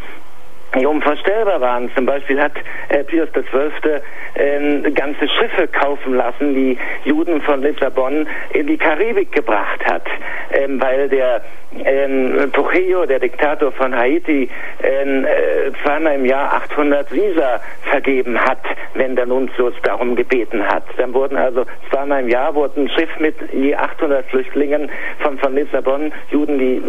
[0.75, 1.89] die unvorstellbar waren.
[1.95, 2.53] Zum Beispiel hat
[2.89, 4.01] äh, Pius XII.
[4.35, 10.03] Äh, ganze Schiffe kaufen lassen, die Juden von Lissabon in die Karibik gebracht hat,
[10.51, 11.41] ähm, weil der
[11.83, 14.49] ähm, Trujillo, der Diktator von Haiti,
[14.83, 18.61] ähm, äh, zweimal im Jahr 800 Visa vergeben hat,
[18.93, 20.83] wenn der Nuntius darum gebeten hat.
[20.97, 25.55] Dann wurden also zweimal im Jahr wurden ein Schiff mit je 800 Flüchtlingen von, von
[25.55, 26.81] Lissabon, Juden, die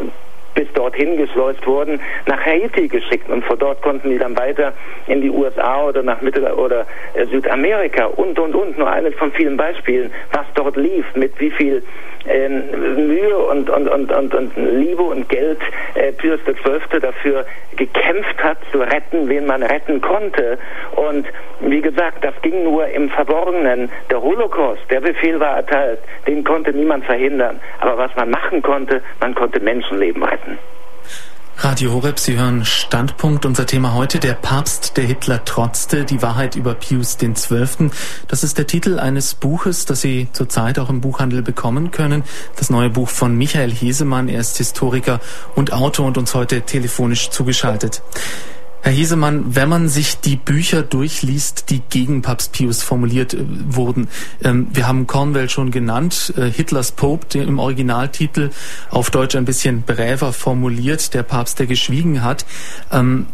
[0.58, 4.72] bis dorthin geschleust wurden, nach Haiti geschickt und von dort konnten die dann weiter
[5.06, 9.30] in die USA oder nach Mittel- oder äh, Südamerika und und und nur eines von
[9.30, 11.84] vielen Beispielen, was dort lief, mit wie viel
[12.26, 15.60] äh, Mühe und, und, und, und, und Liebe und Geld
[15.94, 17.00] äh, Pius XII.
[17.00, 17.44] dafür
[17.76, 20.58] gekämpft hat, zu retten, wen man retten konnte.
[20.96, 21.26] Und
[21.60, 23.90] wie gesagt, das ging nur im Verborgenen.
[24.10, 27.60] Der Holocaust, der Befehl war erteilt, den konnte niemand verhindern.
[27.80, 30.47] Aber was man machen konnte, man konnte Menschenleben retten.
[31.60, 33.44] Radio Horeb, Sie hören Standpunkt.
[33.44, 37.90] Unser Thema heute, der Papst, der Hitler trotzte, die Wahrheit über Pius XII.
[38.28, 42.22] Das ist der Titel eines Buches, das Sie zurzeit auch im Buchhandel bekommen können.
[42.54, 44.28] Das neue Buch von Michael Hesemann.
[44.28, 45.20] Er ist Historiker
[45.56, 48.02] und Autor und uns heute telefonisch zugeschaltet.
[48.82, 54.08] Herr Hesemann, wenn man sich die Bücher durchliest, die gegen Papst Pius formuliert äh, wurden,
[54.42, 58.50] ähm, wir haben Cornwell schon genannt, äh, Hitlers Pope, der im Originaltitel
[58.90, 62.46] auf Deutsch ein bisschen bräver formuliert, der Papst, der geschwiegen hat.
[62.92, 63.26] Ähm,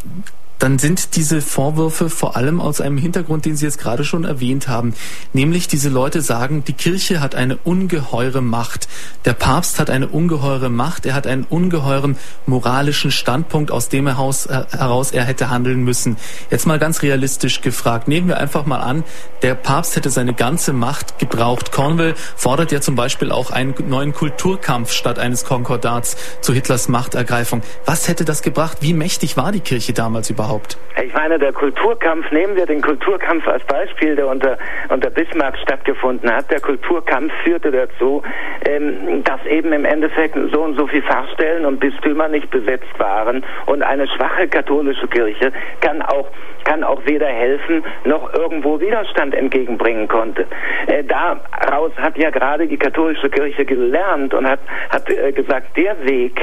[0.58, 4.68] dann sind diese Vorwürfe vor allem aus einem Hintergrund, den Sie jetzt gerade schon erwähnt
[4.68, 4.94] haben.
[5.32, 8.88] Nämlich diese Leute sagen, die Kirche hat eine ungeheure Macht.
[9.24, 11.06] Der Papst hat eine ungeheure Macht.
[11.06, 16.16] Er hat einen ungeheuren moralischen Standpunkt, aus dem er äh, heraus er hätte handeln müssen.
[16.50, 18.06] Jetzt mal ganz realistisch gefragt.
[18.08, 19.04] Nehmen wir einfach mal an,
[19.42, 21.72] der Papst hätte seine ganze Macht gebraucht.
[21.72, 27.62] Cornwell fordert ja zum Beispiel auch einen neuen Kulturkampf statt eines Konkordats zu Hitlers Machtergreifung.
[27.84, 28.78] Was hätte das gebracht?
[28.80, 30.43] Wie mächtig war die Kirche damals überhaupt?
[30.44, 30.78] Überhaupt?
[31.02, 34.58] Ich meine, der Kulturkampf, nehmen wir den Kulturkampf als Beispiel, der unter,
[34.90, 36.50] unter Bismarck stattgefunden hat.
[36.50, 38.22] Der Kulturkampf führte dazu,
[38.64, 43.44] ähm, dass eben im Endeffekt so und so viele Pfarrstellen und Bistümer nicht besetzt waren
[43.66, 46.28] und eine schwache katholische Kirche kann auch
[46.64, 50.46] kann auch weder helfen noch irgendwo Widerstand entgegenbringen konnte.
[50.86, 55.96] Äh, daraus hat ja gerade die katholische Kirche gelernt und hat, hat äh, gesagt, der
[56.04, 56.40] Weg,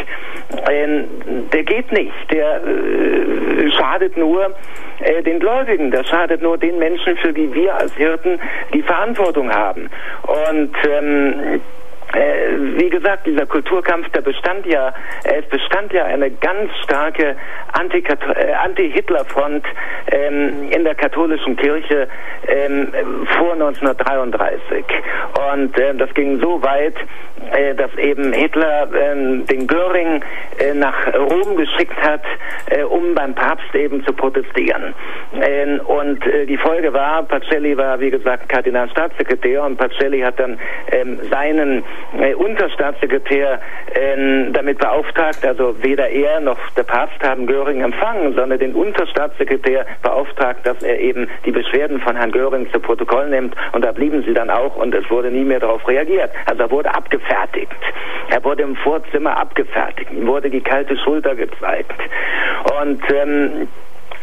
[0.70, 1.04] äh,
[1.52, 4.56] der geht nicht, der äh, schadet nur
[5.00, 8.40] äh, den Gläubigen, der schadet nur den Menschen, für die wir als Hirten
[8.74, 9.90] die Verantwortung haben.
[10.24, 11.60] Und ähm, äh,
[12.14, 14.90] wie gesagt, dieser Kulturkampf, der bestand ja,
[15.24, 19.66] äh, es bestand ja eine ganz starke äh, Anti-Hitler-Front
[20.12, 22.08] ähm, in der katholischen Kirche
[22.48, 22.88] ähm,
[23.38, 24.84] vor 1933.
[25.54, 26.96] Und äh, das ging so weit,
[27.52, 30.24] äh, dass eben Hitler ähm, den Göring
[30.60, 32.22] äh, nach Rom geschickt hat,
[32.90, 34.94] um beim Papst eben zu protestieren.
[35.42, 40.58] Ähm, und die Folge war, Pacelli war wie gesagt Kardinalstaatssekretär und Pacelli hat dann
[40.92, 41.84] ähm, seinen
[42.20, 43.60] äh, Unterstaatssekretär
[43.94, 49.86] äh, damit beauftragt, also weder er noch der Papst haben Göring empfangen, sondern den Unterstaatssekretär
[50.02, 54.24] beauftragt, dass er eben die Beschwerden von Herrn Göring zu Protokoll nimmt und da blieben
[54.24, 56.32] sie dann auch und es wurde nie mehr darauf reagiert.
[56.46, 57.72] Also er wurde abgefertigt.
[58.30, 60.12] Er wurde im Vorzimmer abgefertigt.
[60.12, 62.00] Ihm wurde die kalte Schulter gezeigt.
[62.82, 63.68] Und ähm,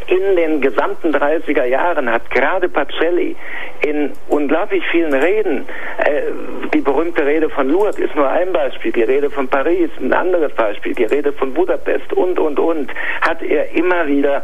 [0.08, 3.36] in den gesamten 30er Jahren hat gerade Pacelli
[3.82, 5.66] in unglaublich vielen Reden,
[5.98, 6.22] äh,
[6.72, 10.52] die berühmte Rede von Lourdes ist nur ein Beispiel, die Rede von Paris ein anderes
[10.54, 12.90] Beispiel, die Rede von Budapest und, und, und,
[13.20, 14.42] hat er immer wieder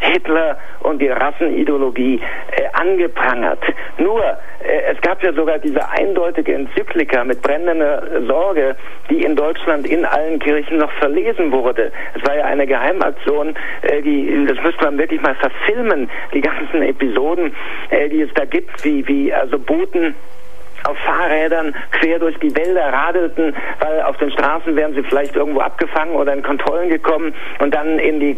[0.00, 2.20] Hitler und die Rassenideologie
[2.52, 3.62] äh, angeprangert.
[3.98, 8.76] Nur, äh, es gab ja sogar diese eindeutige Enzyklika mit brennender Sorge,
[9.10, 11.92] die in Deutschland in allen Kirchen noch verlesen wurde.
[12.14, 16.82] Es war ja eine Geheimaktion, äh, die, das müsste man wirklich mal verfilmen, die ganzen
[16.82, 17.52] Episoden,
[17.88, 20.14] äh, die es da gibt, wie, wie also Boten
[20.84, 25.60] auf Fahrrädern quer durch die Wälder radelten, weil auf den Straßen wären sie vielleicht irgendwo
[25.60, 28.34] abgefangen oder in Kontrollen gekommen und dann in die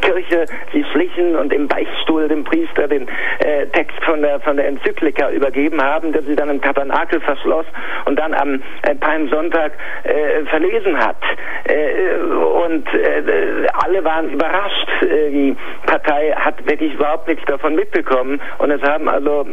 [0.00, 3.06] Kirche sie schlichen und im Beichtstuhl dem Priester den
[3.40, 7.66] äh, Text von der von der Enzyklika übergeben haben, der sie dann im Tabernakel verschloss
[8.06, 9.72] und dann am äh, Palmsonntag
[10.04, 11.16] äh, verlesen hat.
[11.64, 14.88] Äh, und äh, alle waren überrascht.
[15.02, 19.46] Äh, die Partei hat wirklich überhaupt nichts davon mitbekommen und es haben also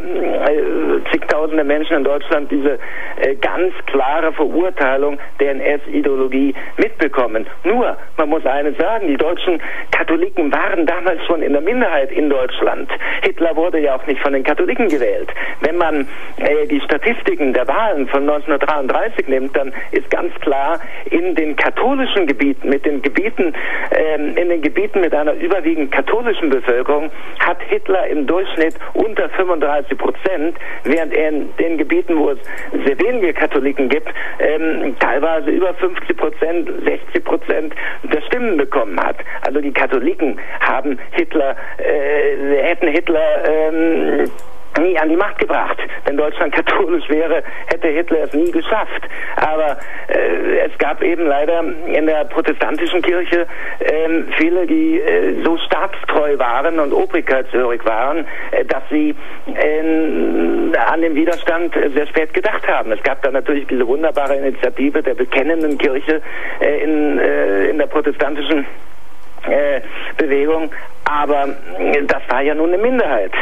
[1.10, 2.78] zigtausende Menschen in Deutschland Deutschland diese
[3.20, 7.46] äh, ganz klare Verurteilung der NS-Ideologie mitbekommen.
[7.64, 12.30] Nur, man muss eines sagen, die deutschen Katholiken waren damals schon in der Minderheit in
[12.30, 12.88] Deutschland.
[13.22, 15.28] Hitler wurde ja auch nicht von den Katholiken gewählt.
[15.60, 16.06] Wenn man
[16.38, 20.80] äh, die Statistiken der Wahlen von 1933 nimmt, dann ist ganz klar,
[21.10, 23.52] in den katholischen Gebieten, mit den Gebieten,
[23.90, 29.98] ähm, in den Gebieten mit einer überwiegend katholischen Bevölkerung, hat Hitler im Durchschnitt unter 35
[29.98, 32.38] Prozent, während er in den Gebieten Gebieten, wo es
[32.84, 39.16] sehr wenige Katholiken gibt, ähm, teilweise über 50 Prozent, 60 Prozent der Stimmen bekommen hat.
[39.42, 44.30] Also die Katholiken haben Hitler, äh, hätten Hitler ähm,
[44.78, 45.78] nie an die Macht gebracht.
[46.04, 49.02] Wenn Deutschland katholisch wäre, hätte Hitler es nie geschafft.
[49.36, 53.46] Aber äh, es gab eben leider in der protestantischen Kirche
[53.80, 59.14] äh, viele, die äh, so staatstreu waren und obrigkeitshörig waren, äh, dass sie
[59.46, 62.92] ähm, an den Widerstand sehr spät gedacht haben.
[62.92, 66.22] Es gab da natürlich diese wunderbare Initiative der bekennenden Kirche
[66.60, 68.66] äh, in, äh, in der protestantischen
[70.18, 70.70] Bewegung,
[71.04, 71.48] aber
[72.06, 73.32] das war ja nun eine Minderheit.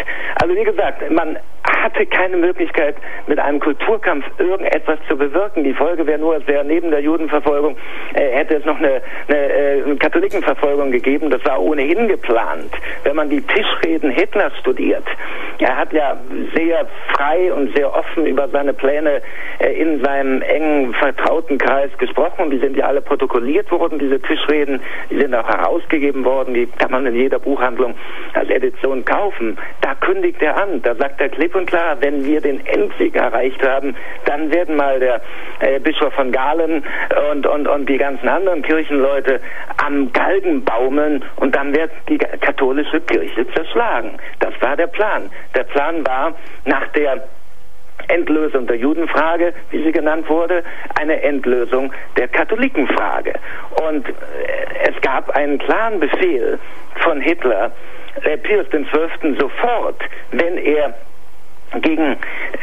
[0.40, 1.36] Also wie gesagt, man
[1.82, 2.96] hatte keine Möglichkeit,
[3.26, 5.64] mit einem Kulturkampf irgendetwas zu bewirken.
[5.64, 7.76] Die Folge wäre nur, es wäre neben der Judenverfolgung,
[8.14, 11.30] äh, hätte es noch eine, eine äh, Katholikenverfolgung gegeben.
[11.30, 12.70] Das war ohnehin geplant.
[13.04, 15.04] Wenn man die Tischreden Hitlers studiert,
[15.58, 16.16] er hat ja
[16.54, 19.22] sehr frei und sehr offen über seine Pläne
[19.58, 22.50] äh, in seinem engen vertrauten Kreis gesprochen.
[22.50, 24.80] Die sind ja alle protokolliert worden, diese Tischreden.
[25.10, 26.54] Die sind auch herausgegeben worden.
[26.54, 27.94] Die kann man in jeder Buchhandlung
[28.34, 29.58] als Edition kaufen.
[29.80, 30.82] Da kündigt er an.
[30.82, 35.00] Da sagt er klipp und klar, wenn wir den Endsieg erreicht haben, dann werden mal
[35.00, 35.20] der
[35.58, 36.84] äh, Bischof von Galen
[37.32, 39.40] und, und, und die ganzen anderen Kirchenleute
[39.84, 44.12] am Galgen baumeln und dann wird die katholische Kirche zerschlagen.
[44.38, 45.30] Das war der Plan.
[45.56, 46.34] Der Plan war,
[46.64, 47.24] nach der
[48.08, 50.62] Endlösung der Judenfrage, wie sie genannt wurde,
[50.98, 53.34] eine Endlösung der Katholikenfrage.
[53.88, 54.12] Und äh,
[54.88, 56.58] es gab einen klaren Befehl
[56.96, 57.72] von Hitler,
[58.24, 59.36] äh, Pius XII.
[59.38, 60.94] sofort, wenn er
[61.80, 62.16] gegen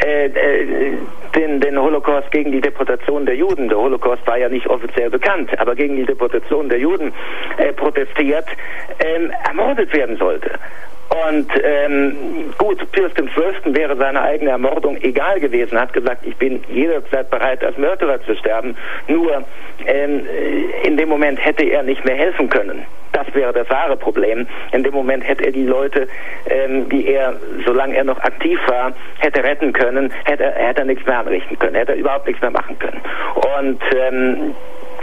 [0.06, 0.98] äh, äh,
[1.36, 5.58] den, den Holocaust gegen die Deportation der Juden, der Holocaust war ja nicht offiziell bekannt,
[5.60, 7.14] aber gegen die Deportation der Juden
[7.58, 8.46] äh, protestiert,
[9.00, 10.52] ähm, ermordet werden sollte.
[11.10, 13.74] Und ähm, gut, Pius XII.
[13.76, 18.36] wäre seine eigene Ermordung egal gewesen, hat gesagt, ich bin jederzeit bereit, als Mörderer zu
[18.36, 18.76] sterben.
[19.08, 19.44] Nur
[19.86, 20.26] ähm,
[20.84, 22.86] in dem Moment hätte er nicht mehr helfen können.
[23.14, 24.48] Das wäre das wahre Problem.
[24.74, 26.08] In dem Moment hätte er die Leute,
[26.50, 27.34] ähm, die er,
[27.66, 31.76] solange er noch aktiv war, hätte retten können, hätte, hätte er nichts mehr anrichten können,
[31.76, 33.02] hätte er überhaupt nichts mehr machen können.
[33.36, 34.56] Und ähm,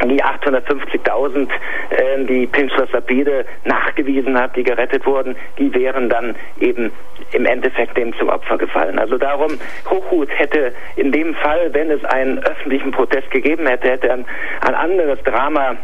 [0.09, 1.49] die 850.000,
[1.91, 6.93] äh, die Pinchers Lapide nachgewiesen hat, die gerettet wurden, die wären dann eben
[7.33, 8.99] im Endeffekt dem zum Opfer gefallen.
[8.99, 14.13] Also darum, Hochhut hätte in dem Fall, wenn es einen öffentlichen Protest gegeben hätte, hätte
[14.13, 14.25] ein,
[14.61, 15.77] ein anderes Drama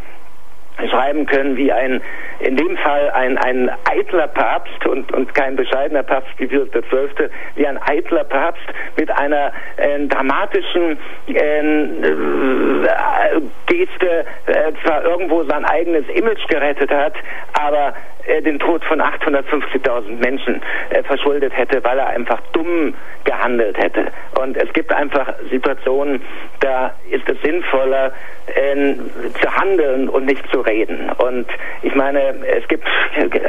[0.88, 2.00] schreiben können wie ein,
[2.40, 7.28] in dem Fall ein, ein eitler Papst und, und kein bescheidener Papst wie Pius XII.,
[7.56, 8.66] wie ein eitler Papst
[8.96, 17.14] mit einer äh, dramatischen ähm, äh, Geste äh, zwar irgendwo sein eigenes Image gerettet hat,
[17.52, 17.94] aber
[18.26, 24.06] äh, den Tod von 850.000 Menschen äh, verschuldet hätte, weil er einfach dumm gehandelt hätte.
[24.40, 26.22] Und es gibt einfach Situationen,
[26.60, 28.12] da ist es sinnvoller,
[28.54, 28.94] äh,
[29.40, 31.10] zu handeln und nicht zu reden.
[31.18, 31.46] Und
[31.82, 32.86] ich meine, es gibt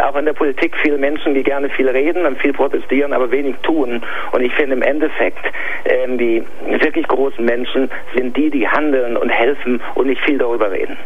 [0.02, 3.56] auch in der Politik viele Menschen, die gerne viel reden und viel protestieren, aber wenig
[3.64, 4.02] tun.
[4.32, 5.46] Und ich finde im Endeffekt,
[5.86, 6.44] äh, die
[6.80, 10.98] wirklich großen Menschen sind die, die handeln und helfen und nicht viel darüber reden.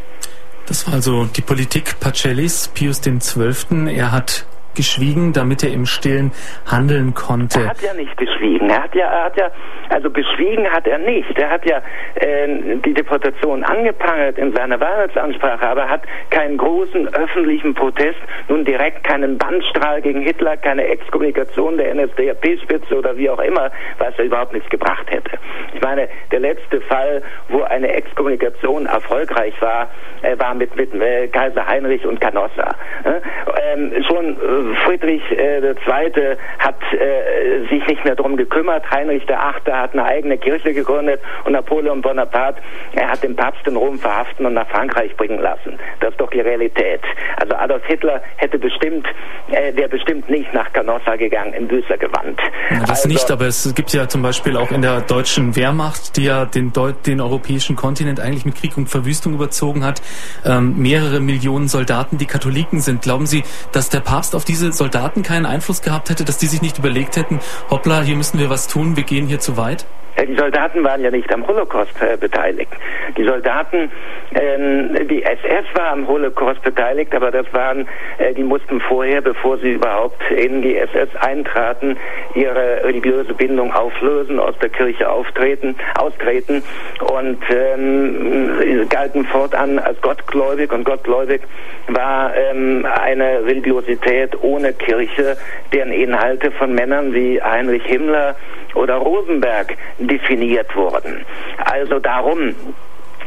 [0.68, 3.94] Das war also die Politik Pacellis, Pius XII.
[3.94, 6.32] Er hat geschwiegen, damit er im Stillen
[6.66, 7.62] handeln konnte.
[7.62, 8.70] Er hat ja nicht geschwiegen.
[8.70, 9.52] Er hat ja, er hat ja,
[9.90, 11.38] also geschwiegen hat er nicht.
[11.38, 11.82] Er hat ja
[12.16, 19.04] äh, die Deportation angeprangert in seiner Wahrheitsansprache, aber hat keinen großen öffentlichen Protest, nun direkt
[19.04, 24.54] keinen Bandstrahl gegen Hitler, keine Exkommunikation der NSDAP-Spitze oder wie auch immer, was er überhaupt
[24.54, 25.38] nichts gebracht hätte.
[25.74, 29.90] Ich meine, der letzte Fall, wo eine Exkommunikation erfolgreich war,
[30.22, 32.76] äh, war mit, mit äh, Kaiser Heinrich und Canossa.
[33.06, 36.38] Ähm, schon äh, Friedrich äh, II.
[36.60, 38.90] hat äh, sich nicht mehr darum gekümmert.
[38.90, 39.74] Heinrich VIII.
[39.74, 42.62] hat eine eigene Kirche gegründet und Napoleon Bonaparte,
[42.94, 45.78] er hat den Papst in Rom verhaften und nach Frankreich bringen lassen.
[46.00, 47.02] Das ist doch die Realität.
[47.38, 49.08] Also Adolf Hitler hätte bestimmt,
[49.52, 52.40] äh, wäre bestimmt nicht nach Canossa gegangen, in Büßergewand.
[52.70, 56.18] Ja, das also, nicht, aber es gibt ja zum Beispiel auch in der deutschen Wehrmacht,
[56.18, 60.02] die ja den, Deu den europäischen Kontinent eigentlich mit Krieg und Verwüstung überzogen hat,
[60.46, 63.02] ähm, mehrere Millionen Soldaten, die Katholiken sind.
[63.02, 66.48] Glauben Sie, dass der Papst auf die diese Soldaten keinen Einfluss gehabt hätte, dass die
[66.48, 69.86] sich nicht überlegt hätten, hoppla, hier müssen wir was tun, wir gehen hier zu weit?
[70.24, 72.72] Die Soldaten waren ja nicht am Holocaust äh, beteiligt.
[73.18, 73.92] Die Soldaten,
[74.32, 79.58] äh, die SS war am Holocaust beteiligt, aber das waren, äh, die mussten vorher, bevor
[79.58, 81.98] sie überhaupt in die SS eintraten,
[82.34, 86.64] ihre religiöse Bindung auflösen, aus der Kirche auftreten, austreten
[87.02, 91.42] und ähm, galten fortan als gottgläubig und gottgläubig
[91.88, 95.36] war ähm, eine Religiosität ohne Kirche,
[95.74, 98.36] deren Inhalte von Männern wie Heinrich Himmler
[98.76, 101.26] oder Rosenberg definiert wurden.
[101.66, 102.56] Also darum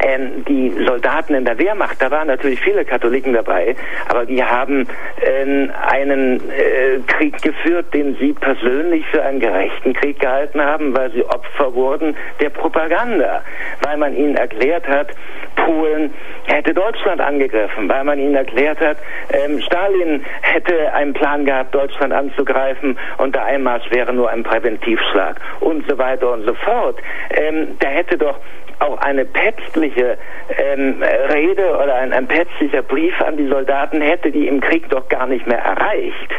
[0.01, 3.77] ähm, die Soldaten in der Wehrmacht, da waren natürlich viele Katholiken dabei,
[4.09, 4.87] aber die haben
[5.21, 11.11] äh, einen äh, Krieg geführt, den sie persönlich für einen gerechten Krieg gehalten haben, weil
[11.13, 13.43] sie Opfer wurden der Propaganda,
[13.83, 15.09] weil man ihnen erklärt hat,
[15.57, 16.13] Polen
[16.45, 18.97] hätte Deutschland angegriffen, weil man ihnen erklärt hat,
[19.33, 25.41] ähm, Stalin hätte einen Plan gehabt, Deutschland anzugreifen und der Einmarsch wäre nur ein Präventivschlag
[25.61, 26.99] und so weiter und so fort.
[27.31, 28.39] Ähm, da hätte doch
[28.81, 34.47] auch eine päpstliche ähm, Rede oder ein, ein päpstlicher Brief an die Soldaten hätte die
[34.47, 36.31] im Krieg doch gar nicht mehr erreicht.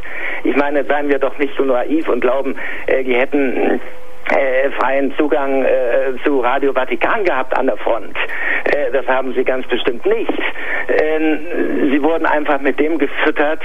[0.44, 2.56] Ich meine, seien wir doch nicht so naiv und glauben,
[2.88, 3.80] äh, die hätten
[4.36, 8.16] äh, freien Zugang äh, zu Radio Vatikan gehabt an der Front.
[8.66, 10.40] Äh, das haben sie ganz bestimmt nicht.
[11.02, 11.40] Ähm,
[11.92, 13.62] sie wurden einfach mit dem gefüttert,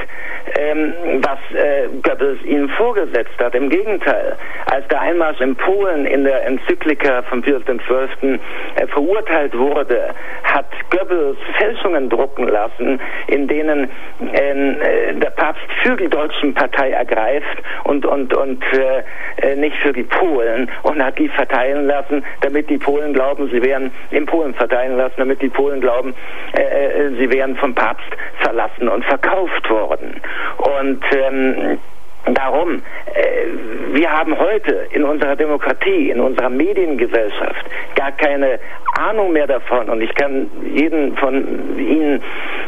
[0.59, 3.55] ähm, was äh, Goebbels ihnen vorgesetzt hat.
[3.55, 4.37] Im Gegenteil,
[4.71, 8.39] als der Einmarsch in Polen in der Enzyklika Pius XII.
[8.77, 10.11] Äh, verurteilt wurde,
[10.45, 13.91] hat Goebbels Fälschungen drucken lassen, in denen
[14.33, 19.93] ähm, äh, der Papst für die deutschen Partei ergreift und, und, und äh, nicht für
[19.93, 24.27] die Polen Polen und hat die verteilen lassen, damit die Polen glauben, sie wären in
[24.27, 26.15] Polen verteilen lassen, damit die Polen glauben,
[26.57, 28.09] äh, äh sie wären vom Papst
[28.41, 30.21] verlassen und verkauft worden.
[30.59, 31.79] Und ähm,
[32.27, 32.83] Darum,
[33.15, 38.59] äh, wir haben heute in unserer Demokratie, in unserer Mediengesellschaft gar keine
[38.99, 39.89] Ahnung mehr davon.
[39.89, 42.23] Und ich kann jeden von Ihnen,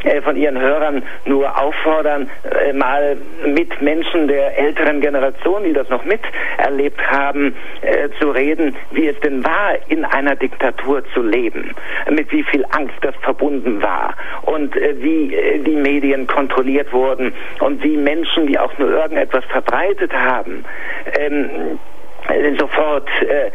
[0.04, 5.88] äh, von Ihren Hörern nur auffordern, äh, mal mit Menschen der älteren Generation, die das
[5.88, 11.74] noch miterlebt haben, äh, zu reden, wie es denn war, in einer Diktatur zu leben,
[12.10, 14.14] mit wie viel Angst das verbunden war.
[14.42, 17.32] Und äh, wie äh, die Medien kontrolliert wurden.
[17.60, 20.64] Und wie Menschen, die auch nur irgendetwas verbreitet haben,
[21.18, 21.78] ähm,
[22.58, 23.50] sofort äh, äh,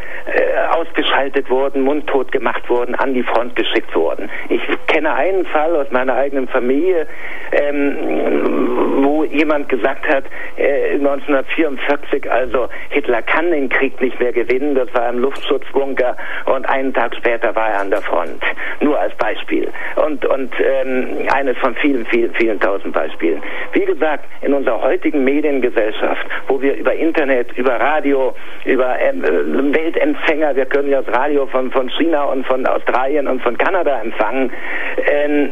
[0.71, 4.29] ausgeschaltet wurden, mundtot gemacht wurden, an die Front geschickt wurden.
[4.49, 7.07] Ich kenne einen Fall aus meiner eigenen Familie,
[7.51, 10.25] ähm, wo jemand gesagt hat,
[10.57, 16.15] äh, 1944, also Hitler kann den Krieg nicht mehr gewinnen, das war im Luftschutzbunker
[16.45, 18.41] und einen Tag später war er an der Front.
[18.79, 19.69] Nur als Beispiel.
[19.95, 23.41] Und, und ähm, eines von vielen, vielen, vielen tausend Beispielen.
[23.73, 28.33] Wie gesagt, in unserer heutigen Mediengesellschaft, wo wir über Internet, über Radio,
[28.65, 33.27] über ähm, äh, Weltempfänger, wir können ja das Radio von, von China und von Australien
[33.27, 34.51] und von Kanada empfangen,
[34.97, 35.47] äh,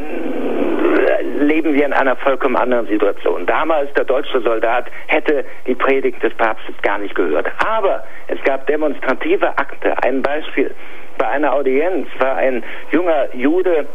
[1.40, 3.46] leben wir in einer vollkommen anderen Situation.
[3.46, 7.50] Damals der deutsche Soldat hätte die Predigt des Papstes gar nicht gehört.
[7.66, 9.94] Aber es gab demonstrative Akte.
[10.02, 10.74] Ein Beispiel.
[11.18, 13.86] Bei einer Audienz war ein junger Jude,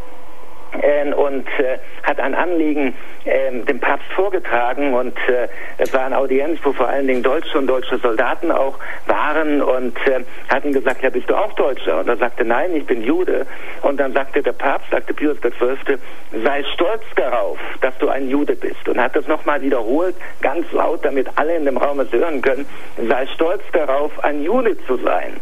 [1.15, 2.93] und äh, hat ein Anliegen
[3.23, 5.47] äh, dem Papst vorgetragen und äh,
[5.77, 9.97] es war eine Audienz, wo vor allen Dingen Deutsche und deutsche Soldaten auch waren und
[10.07, 11.99] äh, hat ihm gesagt, ja bist du auch Deutscher?
[11.99, 13.45] Und er sagte, nein, ich bin Jude.
[13.81, 15.97] Und dann sagte der Papst, sagte Pius XII,
[16.43, 18.87] sei stolz darauf, dass du ein Jude bist.
[18.87, 22.65] Und hat das nochmal wiederholt, ganz laut, damit alle in dem Raum es hören können,
[23.07, 25.33] sei stolz darauf, ein Jude zu sein.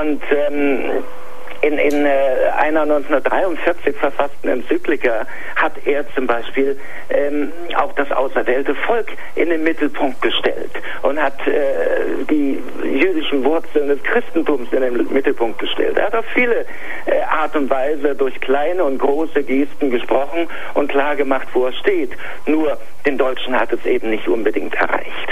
[0.00, 1.02] Und ähm,
[1.62, 2.10] in, in äh,
[2.56, 6.78] einer 1943 verfassten Enzyklika hat er zum Beispiel
[7.10, 10.70] ähm, auch das auserwählte Volk in den Mittelpunkt gestellt
[11.02, 15.98] und hat äh, die jüdischen Wurzeln des Christentums in den Mittelpunkt gestellt.
[15.98, 16.64] Er hat auf viele
[17.06, 21.72] äh, Art und Weise durch kleine und große Gesten gesprochen und klar gemacht, wo er
[21.72, 22.12] steht.
[22.46, 25.28] Nur den Deutschen hat es eben nicht unbedingt erreicht.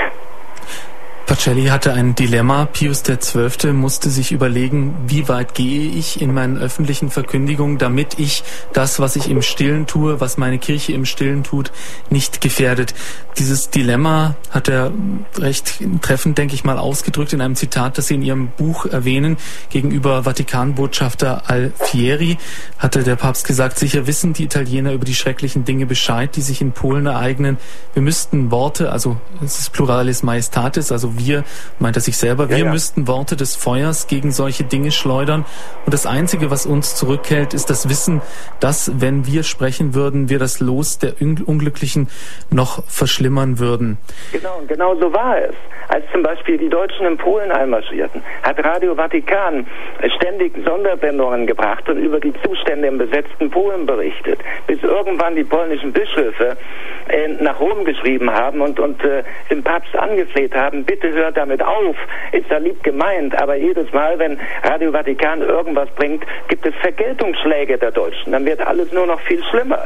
[1.28, 2.64] Pacelli hatte ein Dilemma.
[2.64, 3.74] Pius XII.
[3.74, 9.14] musste sich überlegen, wie weit gehe ich in meinen öffentlichen Verkündigungen, damit ich das, was
[9.14, 11.70] ich im Stillen tue, was meine Kirche im Stillen tut,
[12.08, 12.94] nicht gefährdet.
[13.36, 14.90] Dieses Dilemma hat er
[15.36, 19.36] recht treffend, denke ich mal, ausgedrückt in einem Zitat, das Sie in Ihrem Buch erwähnen.
[19.68, 22.38] Gegenüber Vatikanbotschafter Alfieri
[22.78, 26.62] hatte der Papst gesagt, sicher wissen die Italiener über die schrecklichen Dinge Bescheid, die sich
[26.62, 27.58] in Polen ereignen.
[27.92, 31.44] Wir müssten Worte, also es ist Pluralis Majestatis, also wir,
[31.78, 32.70] meint er sich selber, wir ja, ja.
[32.70, 35.44] müssten Worte des Feuers gegen solche Dinge schleudern.
[35.84, 38.22] Und das Einzige, was uns zurückhält, ist das Wissen,
[38.60, 42.08] dass, wenn wir sprechen würden, wir das Los der Unglücklichen
[42.50, 43.98] noch verschlimmern würden.
[44.32, 45.54] Genau, genau so war es.
[45.88, 49.66] Als zum Beispiel die Deutschen in Polen einmarschierten, hat Radio Vatikan
[50.16, 55.92] ständig Sondersendungen gebracht und über die Zustände im besetzten Polen berichtet, bis irgendwann die polnischen
[55.92, 56.58] Bischöfe
[57.08, 61.36] äh, nach Rom geschrieben haben und, und äh, den Papst angefleht haben, bitte bitte hört
[61.36, 61.96] damit auf,
[62.32, 67.78] ist ja lieb gemeint, aber jedes Mal, wenn Radio Vatikan irgendwas bringt, gibt es Vergeltungsschläge
[67.78, 68.32] der Deutschen.
[68.32, 69.84] Dann wird alles nur noch viel schlimmer.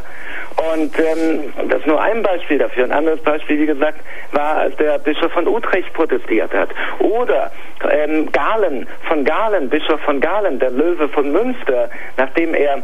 [0.74, 2.84] Und ähm, das ist nur ein Beispiel dafür.
[2.84, 4.00] Ein anderes Beispiel, wie gesagt,
[4.32, 6.70] war, als der Bischof von Utrecht protestiert hat.
[6.98, 7.50] Oder
[7.90, 12.82] ähm, Galen, von Galen, Bischof von Galen, der Löwe von Münster, nachdem er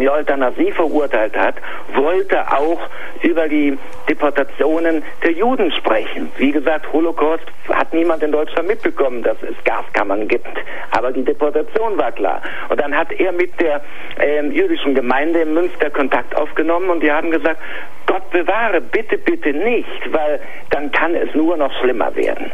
[0.00, 1.54] die Euthanasie verurteilt hat,
[1.94, 2.80] wollte auch
[3.22, 3.78] über die
[4.08, 6.30] Deportationen der Juden sprechen.
[6.36, 10.46] Wie gesagt, Holocaust hat niemand in Deutschland mitbekommen, dass es Gaskammern gibt.
[10.90, 12.42] Aber die Deportation war klar.
[12.68, 13.80] Und dann hat er mit der
[14.20, 17.60] äh, jüdischen Gemeinde in Münster Kontakt aufgenommen und die haben gesagt,
[18.08, 20.40] Gott bewahre, bitte, bitte nicht, weil
[20.70, 22.50] dann kann es nur noch schlimmer werden.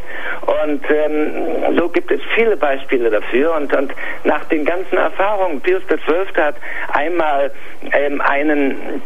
[0.64, 3.54] Und ähm, so gibt es viele Beispiele dafür.
[3.54, 3.92] Und, und
[4.24, 6.42] nach den ganzen Erfahrungen, Pius XII.
[6.42, 6.56] hat
[6.92, 7.52] einmal
[7.92, 9.00] ähm, einen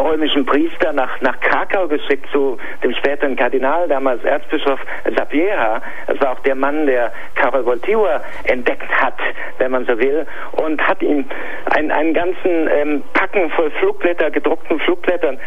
[0.00, 4.80] römischen Priester nach, nach Krakau geschickt zu dem späteren Kardinal, damals Erzbischof
[5.16, 5.82] Sapiera.
[6.06, 9.18] Das war auch der Mann, der Karol Wojtyła entdeckt hat,
[9.58, 11.24] wenn man so will, und hat ihm
[11.76, 15.38] einen, einen ganzen ähm, Packen voll Flugblätter, gedruckten Flugblättern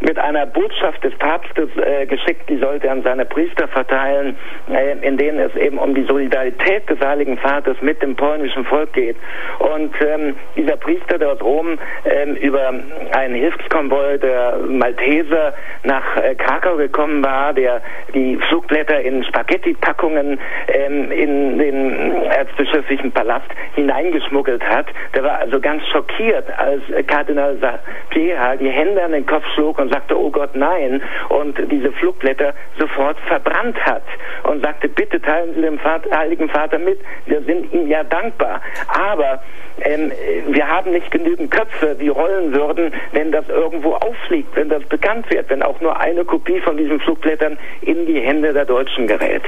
[0.00, 4.36] mit einer Botschaft des Papstes äh, geschickt, die sollte er an seine Priester verteilen,
[4.68, 8.92] äh, in denen es eben um die Solidarität des Heiligen Vaters mit dem polnischen Volk
[8.92, 9.16] geht.
[9.58, 12.74] Und ähm, dieser Priester, der aus Rom ähm, über
[13.12, 15.52] einen Hilfskonvoi Konvoi der Malteser
[15.84, 17.82] nach äh, Krakau gekommen war, der
[18.14, 20.38] die Flugblätter in Spaghetti-Packungen
[20.68, 24.86] ähm, in den erzbischöflichen Palast hineingeschmuggelt hat.
[25.14, 29.92] Der war also ganz schockiert, als Kardinal Sapieha die Hände an den Kopf schlug und
[29.92, 34.04] sagte, oh Gott, nein, und diese Flugblätter sofort verbrannt hat
[34.44, 38.62] und sagte, bitte teilen Sie dem Vater, Heiligen Vater mit, wir sind ihm ja dankbar.
[38.88, 39.42] Aber
[39.80, 40.12] ähm,
[40.48, 45.30] wir haben nicht genügend Köpfe, die rollen würden, wenn das irgendwo auffliegt, wenn das bekannt
[45.30, 49.42] wird, wenn auch nur eine Kopie von diesen Flugblättern in die Hände der Deutschen gerät.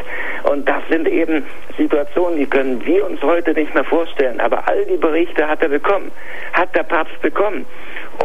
[0.45, 1.45] Und das sind eben
[1.77, 4.41] Situationen, die können wir uns heute nicht mehr vorstellen.
[4.41, 6.11] Aber all die Berichte hat er bekommen,
[6.53, 7.66] hat der Papst bekommen.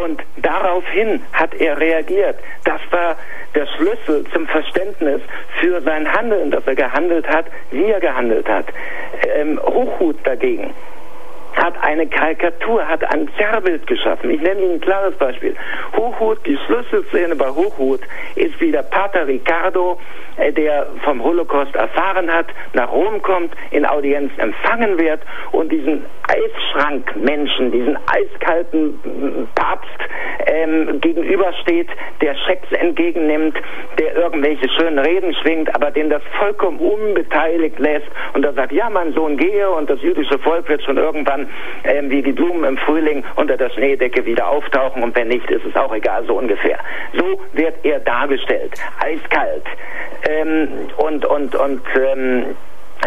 [0.02, 2.36] Und daraufhin hat er reagiert.
[2.64, 3.16] Das war
[3.56, 5.22] der Schlüssel zum Verständnis
[5.60, 8.66] für sein Handeln, dass er gehandelt hat, wie er gehandelt hat.
[9.36, 10.74] Ähm, Hochhut dagegen
[11.56, 14.30] hat eine Karikatur, hat ein Zerrbild geschaffen.
[14.30, 15.56] Ich nenne Ihnen ein klares Beispiel.
[15.96, 18.02] Hochhut, die Schlüsselszene bei Hochhut
[18.36, 20.00] ist wie der Pater Ricardo,
[20.38, 25.22] äh, der vom Holocaust erfahren hat, nach Rom kommt, in Audienz empfangen wird
[25.52, 29.90] und diesen Eisschrankmenschen, diesen eiskalten Papst
[30.46, 31.88] ähm, gegenübersteht,
[32.22, 33.58] der Schecks entgegennimmt,
[33.98, 38.90] der irgendwelche schönen Reden schwingt, aber den das vollkommen unbeteiligt lässt und er sagt, ja,
[38.90, 41.39] mein Sohn gehe und das jüdische Volk wird schon irgendwann
[41.84, 45.66] ähm, wie die Blumen im Frühling unter der Schneedecke wieder auftauchen und wenn nicht, ist
[45.66, 46.80] es auch egal, so ungefähr.
[47.14, 49.66] So wird er dargestellt, eiskalt
[50.28, 50.68] ähm,
[50.98, 52.46] und und und ähm,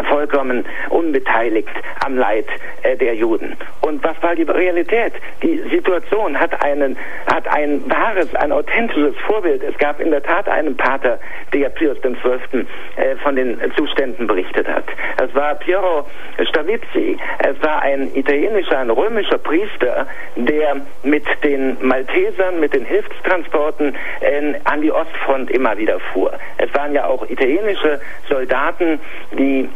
[0.08, 1.68] vollkommen unbeteiligt
[2.04, 2.46] am Leid
[2.82, 3.56] äh, der Juden.
[3.80, 5.12] Und was war die Realität?
[5.42, 9.62] Die Situation hat einen, hat ein wahres, ein authentisches Vorbild.
[9.62, 11.18] Es gab in der Tat einen Pater,
[11.52, 12.66] der Pius XII.
[12.96, 14.84] Äh, von den Zuständen berichtet hat.
[15.22, 16.06] Es war Piero
[16.48, 17.16] Stavizzi.
[17.38, 24.54] Es war ein italienischer, ein römischer Priester, der mit den Maltesern, mit den Hilfstransporten äh,
[24.64, 26.32] an die Ostfront immer wieder fuhr.
[26.58, 29.00] Es waren ja auch italienische Soldaten,
[29.32, 29.68] die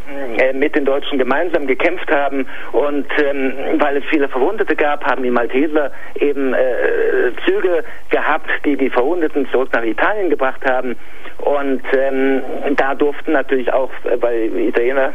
[0.55, 5.31] mit den Deutschen gemeinsam gekämpft haben und ähm, weil es viele Verwundete gab, haben die
[5.31, 5.91] Malteser
[6.21, 10.97] eben äh, Züge gehabt, die die Verwundeten zurück nach Italien gebracht haben
[11.39, 12.43] und ähm,
[12.77, 15.13] da durften natürlich auch, äh, weil Italiener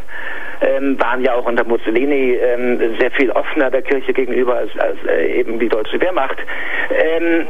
[0.62, 4.98] ähm, waren ja auch unter Mussolini ähm, sehr viel offener der Kirche gegenüber als, als
[5.08, 6.38] äh, eben die deutsche Wehrmacht.
[6.92, 7.48] Ähm,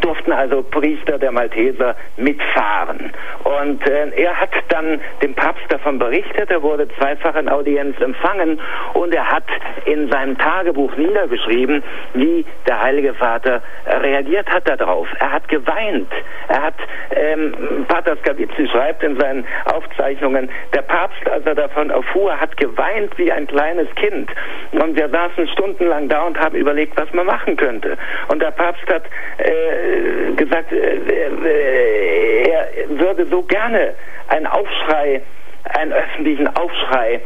[0.00, 3.12] durften also Priester der Malteser mitfahren.
[3.44, 8.60] Und äh, er hat dann dem Papst davon berichtet, er wurde zweifach in Audienz empfangen
[8.94, 9.44] und er hat
[9.86, 11.82] in seinem Tagebuch niedergeschrieben,
[12.14, 15.08] wie der Heilige Vater reagiert hat darauf.
[15.18, 16.10] Er hat geweint.
[16.48, 16.74] Er hat,
[17.14, 23.16] ähm, Pater Skavizzi schreibt in seinen Aufzeichnungen, der Papst, als er davon erfuhr, hat geweint
[23.18, 24.30] wie ein kleines Kind.
[24.72, 27.96] Und wir saßen stundenlang da und haben überlegt, was man machen könnte.
[28.28, 29.04] Und der Papst hat
[29.38, 33.94] äh, äh, gesagt, äh, äh, er würde so gerne
[34.28, 35.22] einen Aufschrei,
[35.64, 37.20] einen öffentlichen Aufschrei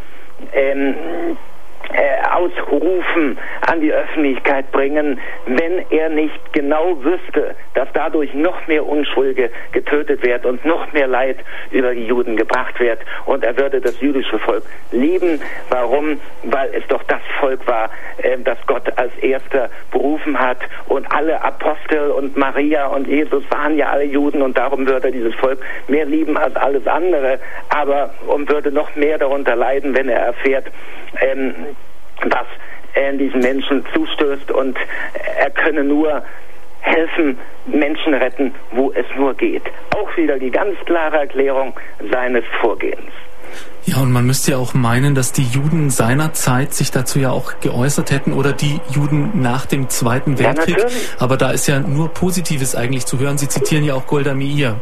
[0.53, 1.37] ähm,
[1.93, 8.87] äh, ausrufen, an die Öffentlichkeit bringen, wenn er nicht genau wüsste, dass dadurch noch mehr
[8.87, 11.39] Unschuldige getötet werden und noch mehr Leid
[11.71, 13.01] über die Juden gebracht wird.
[13.25, 15.41] Und er würde das jüdische Volk lieben.
[15.71, 16.21] Warum?
[16.45, 20.59] Weil es doch das Volk war, äh, das Gott als erster berufen hat.
[20.87, 25.13] Und alle Apostel und Maria und Jesus waren ja alle Juden und darum würde er
[25.13, 25.59] dieses Volk
[25.89, 27.39] mehr lieben als alles andere.
[27.71, 30.67] Aber und würde noch mehr darunter leiden, wenn er erfährt,
[31.21, 31.55] ähm,
[32.25, 32.47] was
[32.95, 34.77] er diesen Menschen zustößt und
[35.39, 36.23] er könne nur
[36.81, 39.63] helfen, Menschen retten, wo es nur geht.
[39.95, 41.75] Auch wieder die ganz klare Erklärung
[42.11, 43.11] seines Vorgehens.
[43.85, 47.59] Ja, und man müsste ja auch meinen, dass die Juden seinerzeit sich dazu ja auch
[47.61, 50.79] geäußert hätten oder die Juden nach dem Zweiten Weltkrieg.
[50.79, 50.87] Ja,
[51.19, 53.39] Aber da ist ja nur Positives eigentlich zu hören.
[53.39, 54.77] Sie zitieren ja auch Golda Meir.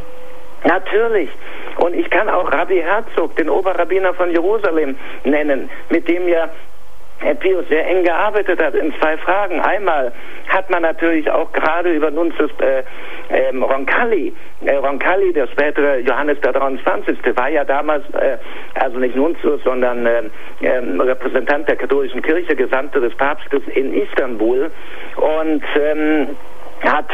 [0.65, 1.29] Natürlich.
[1.77, 6.49] Und ich kann auch Rabbi Herzog, den Oberrabbiner von Jerusalem, nennen, mit dem ja
[7.19, 9.59] Herr Pius sehr eng gearbeitet hat in zwei Fragen.
[9.59, 10.11] Einmal
[10.49, 12.83] hat man natürlich auch gerade über Nunzius äh,
[13.29, 17.17] ähm, Roncalli, äh, Roncalli, der spätere Johannes der 23.
[17.35, 18.37] war ja damals, äh,
[18.75, 20.23] also nicht Nunzius, sondern äh,
[20.61, 24.71] ähm, Repräsentant der katholischen Kirche, Gesandte des Papstes in Istanbul
[25.15, 26.27] und ähm,
[26.81, 27.09] hat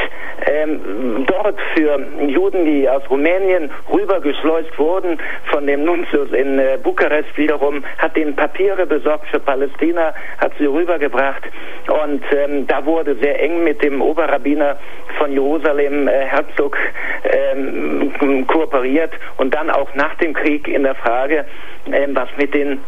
[0.45, 7.37] ähm, dort für Juden, die aus Rumänien rübergeschleust wurden, von dem Nuntius in äh, Bukarest
[7.37, 11.43] wiederum, hat den Papiere besorgt für Palästina, hat sie rübergebracht.
[11.87, 14.77] Und ähm, da wurde sehr eng mit dem Oberrabbiner
[15.17, 16.77] von Jerusalem, äh, Herzog,
[17.23, 19.11] ähm, kooperiert.
[19.37, 21.45] Und dann auch nach dem Krieg in der Frage,
[21.91, 22.79] ähm, was mit den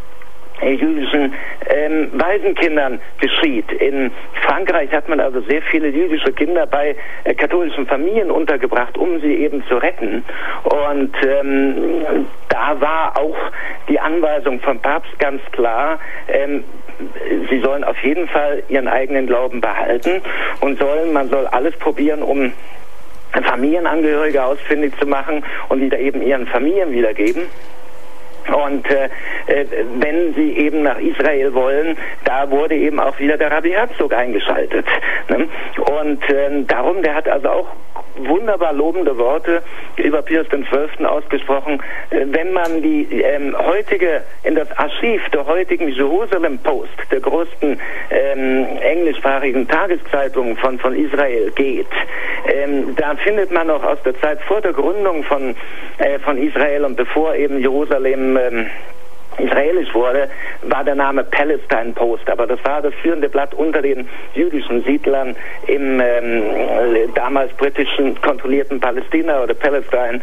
[0.61, 1.33] jüdischen
[1.67, 3.71] ähm, Waisenkindern geschieht.
[3.73, 4.11] In
[4.45, 9.35] Frankreich hat man also sehr viele jüdische Kinder bei äh, katholischen Familien untergebracht, um sie
[9.35, 10.23] eben zu retten.
[10.63, 13.37] Und ähm, da war auch
[13.89, 16.63] die Anweisung vom Papst ganz klar, ähm,
[17.49, 20.21] sie sollen auf jeden Fall ihren eigenen Glauben behalten
[20.61, 22.53] und sollen, man soll alles probieren, um
[23.43, 27.43] Familienangehörige ausfindig zu machen und wieder eben ihren Familien wiedergeben.
[28.53, 29.09] Und äh,
[29.47, 29.65] äh,
[29.99, 34.85] wenn sie eben nach Israel wollen, da wurde eben auch wieder der Rabbi Herzog eingeschaltet.
[35.29, 35.47] Ne?
[35.99, 37.67] Und äh, darum, der hat also auch
[38.17, 39.61] wunderbar lobende Worte
[39.97, 41.05] über Pius XII.
[41.05, 41.81] ausgesprochen.
[42.09, 47.79] Äh, wenn man die ähm, heutige, in das Archiv der heutigen Jerusalem Post, der größten
[48.09, 51.87] ähm, englischsprachigen Tageszeitung von, von Israel geht,
[52.47, 55.55] ähm, da findet man noch aus der Zeit vor der Gründung von,
[55.97, 58.67] äh, von Israel und bevor eben Jerusalem ähm,
[59.37, 60.29] israelisch wurde,
[60.63, 62.29] war der Name Palestine Post.
[62.29, 65.35] Aber das war das führende Blatt unter den jüdischen Siedlern
[65.67, 66.43] im ähm,
[67.13, 70.21] damals britischen kontrollierten Palästina oder Palestine.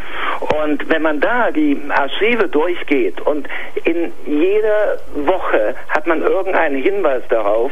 [0.63, 3.47] Und wenn man da die Archive durchgeht und
[3.83, 7.71] in jeder Woche hat man irgendeinen Hinweis darauf,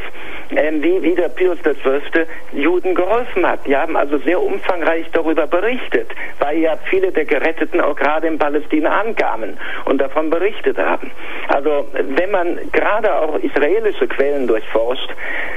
[0.56, 2.26] ähm, wie wieder Pius XII.
[2.52, 3.66] Juden geholfen hat.
[3.66, 8.38] Die haben also sehr umfangreich darüber berichtet, weil ja viele der Geretteten auch gerade in
[8.38, 11.10] Palästina ankamen und davon berichtet haben.
[11.48, 15.10] Also wenn man gerade auch israelische Quellen durchforscht,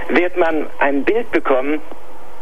[0.10, 1.82] wird man ein Bild bekommen,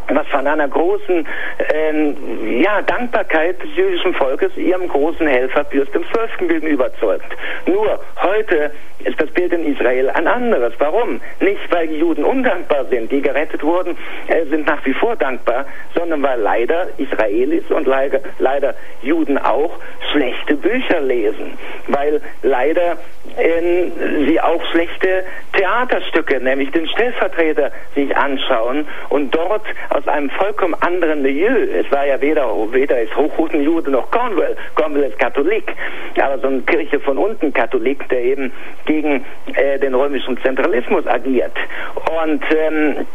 [0.10, 1.28] was von einer großen
[1.58, 6.48] äh, ja, Dankbarkeit des jüdischen Volkes ihrem großen Helfer Pius XII.
[6.48, 7.36] gegenüber zeugt.
[7.66, 8.72] Nur heute
[9.06, 10.74] ist das Bild in Israel ein anderes.
[10.80, 11.22] Warum?
[11.40, 13.98] Nicht, weil die Juden undankbar sind, die gerettet wurden,
[14.28, 19.78] äh, sind nach wie vor dankbar, sondern weil leider Israelis und leider, leider Juden auch
[20.12, 21.58] schlechte Bücher lesen.
[21.88, 22.98] Weil leider
[23.38, 23.90] äh,
[24.28, 25.24] sie auch schlechte
[25.54, 32.06] Theaterstücke, nämlich den Stellvertreter, sich anschauen und dort aus einem vollkommen anderen Milieu, es war
[32.06, 35.72] ja weder, weder ist Hochhutenjude noch Cornwall, Cornwall ist Katholik,
[36.20, 38.52] aber so eine Kirche von unten Katholik, der eben
[38.86, 39.24] gegen
[39.54, 41.54] äh, den römischen Zentralismus agiert.
[41.96, 43.06] Und ähm,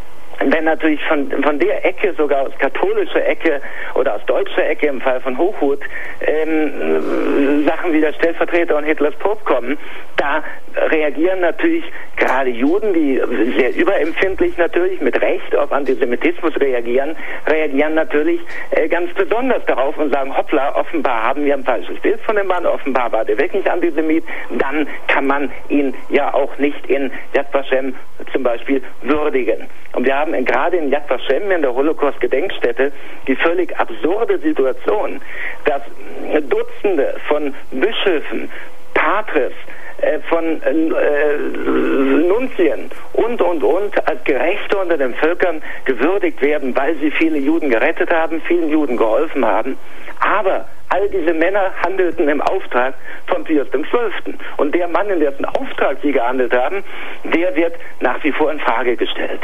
[0.45, 3.61] wenn natürlich von, von der Ecke, sogar aus katholischer Ecke
[3.95, 5.81] oder aus deutscher Ecke im Fall von Hochhut,
[6.21, 9.79] ähm, Sachen wie der Stellvertreter und Hitlers Pope kommen,
[10.17, 10.43] da
[10.91, 11.85] reagieren natürlich
[12.17, 13.21] gerade Juden, die
[13.57, 17.17] sehr überempfindlich natürlich mit Recht auf Antisemitismus reagieren,
[17.47, 22.21] reagieren natürlich äh, ganz besonders darauf und sagen, hoppla, offenbar haben wir ein falsches Bild
[22.21, 24.25] von dem Mann, offenbar war der wirklich Antisemit,
[24.59, 27.95] dann kann man ihn ja auch nicht in Yad Vashem
[28.33, 29.67] zum Beispiel würdigen.
[29.93, 32.93] Und wir haben gerade in Yad Vashem, in der Holocaust-Gedenkstätte,
[33.27, 35.21] die völlig absurde Situation,
[35.65, 35.83] dass
[36.49, 38.51] Dutzende von Bischöfen,
[38.95, 39.53] Patres,
[40.01, 41.37] äh, von äh,
[42.29, 47.69] Nunzien und, und, und als Gerechte unter den Völkern gewürdigt werden, weil sie viele Juden
[47.69, 49.77] gerettet haben, vielen Juden geholfen haben.
[50.21, 52.95] Aber all diese Männer handelten im Auftrag
[53.27, 54.35] von Pius XII.
[54.57, 56.85] Und der Mann, in dessen Auftrag sie gehandelt haben,
[57.25, 59.41] der wird nach wie vor in Frage gestellt.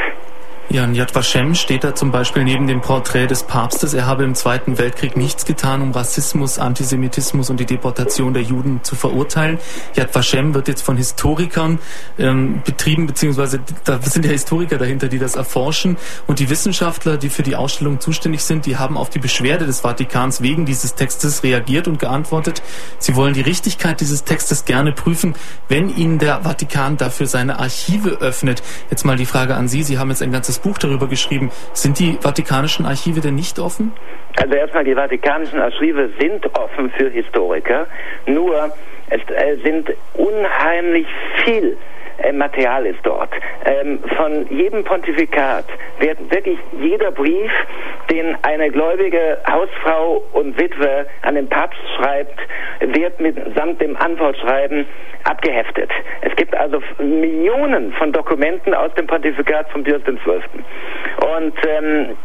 [0.69, 4.23] Ja, in Yad Vashem steht da zum Beispiel neben dem Porträt des Papstes, er habe
[4.23, 9.59] im Zweiten Weltkrieg nichts getan, um Rassismus, Antisemitismus und die Deportation der Juden zu verurteilen.
[9.95, 11.77] Yad Vashem wird jetzt von Historikern
[12.17, 15.97] ähm, betrieben, beziehungsweise da sind ja Historiker dahinter, die das erforschen.
[16.25, 19.81] Und die Wissenschaftler, die für die Ausstellung zuständig sind, die haben auf die Beschwerde des
[19.81, 22.63] Vatikans wegen dieses Textes reagiert und geantwortet,
[22.97, 25.35] sie wollen die Richtigkeit dieses Textes gerne prüfen,
[25.69, 28.63] wenn ihnen der Vatikan dafür seine Archive öffnet.
[28.89, 31.51] Jetzt mal die Frage an Sie, Sie haben jetzt ein ganzes ganzes Buch darüber geschrieben.
[31.73, 33.93] Sind die vatikanischen Archive denn nicht offen?
[34.37, 37.87] Also erstmal, die vatikanischen Archive sind offen für Historiker,
[38.25, 38.71] nur
[39.09, 41.07] es äh, sind unheimlich
[41.43, 41.77] viel
[42.17, 43.29] äh, Material ist dort.
[43.65, 45.65] Ähm, von jedem Pontifikat
[45.99, 47.51] wird wirklich jeder Brief,
[48.09, 52.39] den eine gläubige Hausfrau und Witwe an den Papst schreibt,
[52.79, 54.85] wird mitsamt dem Antwortschreiben
[55.23, 55.89] abgeheftet.
[56.21, 60.41] Es gibt also Millionen von Dokumenten aus dem Pontifikat von Pius XII.
[61.37, 62.15] Und ähm, äh,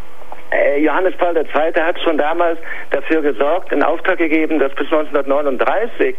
[0.79, 1.83] Johannes Paul II.
[1.83, 2.59] hat schon damals
[2.91, 6.17] dafür gesorgt, in Auftrag gegeben, dass bis 1939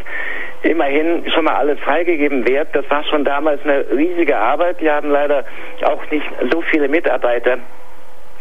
[0.63, 2.69] immerhin schon mal alles freigegeben wird.
[2.73, 4.79] Das war schon damals eine riesige Arbeit.
[4.79, 5.43] Die haben leider
[5.83, 7.57] auch nicht so viele Mitarbeiter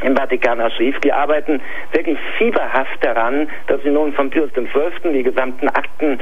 [0.02, 0.98] im Vatikanarchiv.
[1.00, 1.60] Die arbeiten
[1.92, 5.12] wirklich fieberhaft daran, dass sie nun von Pius XII.
[5.12, 6.18] die gesamten Akten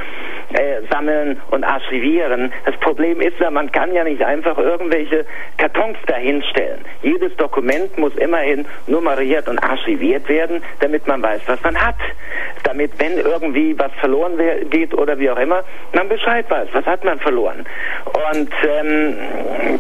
[0.52, 2.52] äh, sammeln und archivieren.
[2.64, 5.24] Das Problem ist ja, man kann ja nicht einfach irgendwelche
[5.56, 6.80] Kartons dahinstellen.
[7.02, 11.96] Jedes Dokument muss immerhin nummeriert und archiviert werden, damit man weiß, was man hat.
[12.64, 14.38] Damit, wenn irgendwie was verloren
[14.70, 17.64] geht oder wie auch immer, man Bescheid weiß, was hat man verloren.
[18.04, 19.78] Und ähm,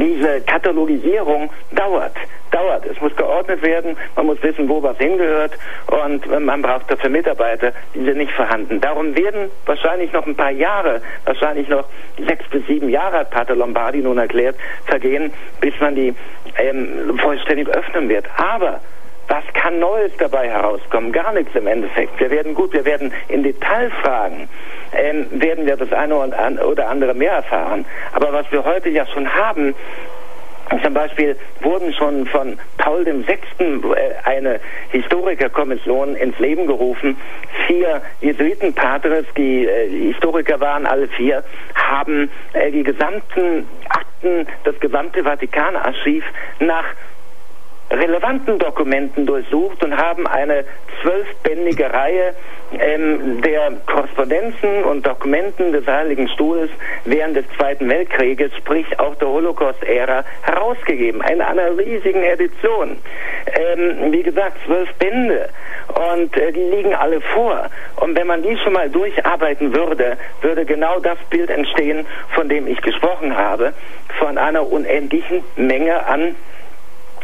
[0.00, 2.14] diese Katalogisierung dauert,
[2.50, 2.86] dauert.
[2.86, 5.52] Es muss geordnet werden, man muss wissen, wo was hingehört
[5.86, 8.80] und man braucht dafür Mitarbeiter, die sind nicht vorhanden.
[8.80, 11.84] Darum werden wahrscheinlich noch ein paar Jahre, wahrscheinlich noch
[12.26, 16.14] sechs bis sieben Jahre, hat Pater Lombardi nun erklärt, vergehen, bis man die
[16.58, 18.26] ähm, vollständig öffnen wird.
[18.36, 18.80] Aber
[19.28, 21.12] was kann Neues dabei herauskommen?
[21.12, 22.18] Gar nichts im Endeffekt.
[22.20, 24.48] Wir werden gut, wir werden in Detailfragen,
[24.92, 27.84] ähm, werden wir das eine oder andere mehr erfahren.
[28.12, 29.74] Aber was wir heute ja schon haben,
[30.82, 33.38] zum Beispiel wurden schon von Paul VI.
[33.60, 34.60] Äh, eine
[34.90, 37.16] Historikerkommission ins Leben gerufen.
[37.66, 41.44] Vier Jesuitenpatres, die äh, Historiker waren, alle vier,
[41.74, 46.24] haben äh, die gesamten Akten, das gesamte Vatikanarchiv
[46.60, 46.84] nach
[47.94, 50.64] relevanten Dokumenten durchsucht und haben eine
[51.02, 52.34] zwölfbändige Reihe
[52.78, 56.70] ähm, der Korrespondenzen und Dokumenten des Heiligen Stuhls
[57.04, 61.22] während des Zweiten Weltkrieges, sprich auch der Holocaust-Ära, herausgegeben.
[61.22, 62.96] Eine einer riesigen Edition.
[63.46, 65.48] Ähm, wie gesagt, zwölf Bände.
[66.12, 67.68] Und äh, die liegen alle vor.
[67.96, 72.66] Und wenn man die schon mal durcharbeiten würde, würde genau das Bild entstehen, von dem
[72.66, 73.72] ich gesprochen habe,
[74.18, 76.34] von einer unendlichen Menge an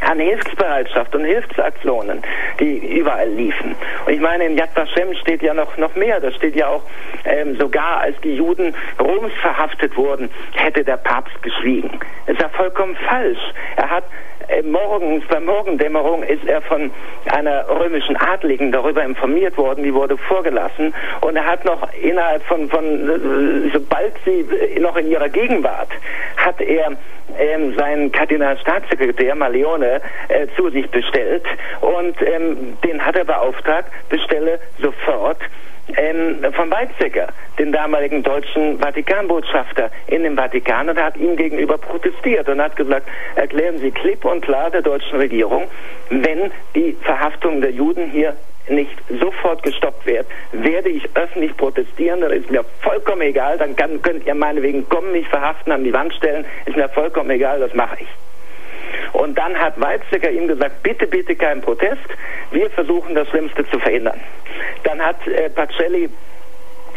[0.00, 2.22] an Hilfsbereitschaft und Hilfsaktionen,
[2.58, 3.74] die überall liefen.
[4.06, 6.20] Und ich meine, in Yad Vashem steht ja noch, noch mehr.
[6.20, 6.82] Da steht ja auch,
[7.24, 11.90] ähm, sogar als die Juden Roms verhaftet wurden, hätte der Papst geschwiegen.
[12.26, 13.40] Das ist ja vollkommen falsch.
[13.76, 14.04] Er hat
[14.64, 16.90] morgens, bei Morgendämmerung ist er von
[17.30, 20.94] einer römischen Adligen darüber informiert worden, die wurde vorgelassen.
[21.20, 24.46] Und er hat noch innerhalb von, von äh, sobald sie
[24.80, 25.90] noch in ihrer Gegenwart,
[26.36, 26.92] hat er
[27.38, 31.44] ähm, seinen Kardinalstaatssekretär Maleone äh, zu sich bestellt.
[31.80, 35.38] Und ähm, den hat er beauftragt, bestelle sofort
[35.96, 37.28] ähm, von Weizsäcker,
[37.58, 43.06] den damaligen deutschen Vatikanbotschafter in dem Vatikan und hat ihm gegenüber protestiert und hat gesagt,
[43.34, 45.68] erklären Sie klipp und klar der deutschen Regierung,
[46.10, 48.34] wenn die Verhaftung der Juden hier
[48.68, 54.00] nicht sofort gestoppt wird, werde ich öffentlich protestieren, dann ist mir vollkommen egal, dann kann,
[54.02, 57.74] könnt ihr meinetwegen kommen, mich verhaften, an die Wand stellen, ist mir vollkommen egal, das
[57.74, 58.08] mache ich.
[59.12, 62.08] Und dann hat Weizsäcker ihm gesagt, bitte, bitte kein Protest,
[62.50, 64.20] wir versuchen das Schlimmste zu verhindern.
[64.84, 66.08] Dann hat äh, Pacelli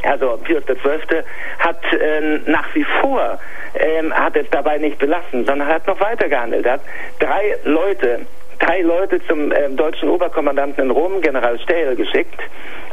[0.04, 1.24] also Pius XII.
[1.60, 3.40] hat äh, nach wie vor
[3.76, 6.66] ähm, hat es dabei nicht belassen, sondern hat noch weiter gehandelt.
[6.66, 6.82] Er hat
[7.20, 8.26] drei Leute
[8.64, 12.40] drei Leute zum äh, deutschen Oberkommandanten in Rom, General Stähl, geschickt.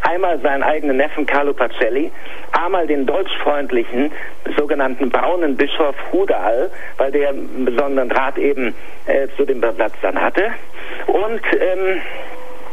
[0.02, 2.10] Einmal seinen eigenen Neffen Carlo Pacelli,
[2.52, 4.10] einmal den deutschfreundlichen
[4.56, 8.74] sogenannten braunen Bischof Hudal, weil der einen besonderen Draht eben
[9.06, 10.50] äh, zu den Besatzern hatte.
[11.06, 12.00] Und ähm,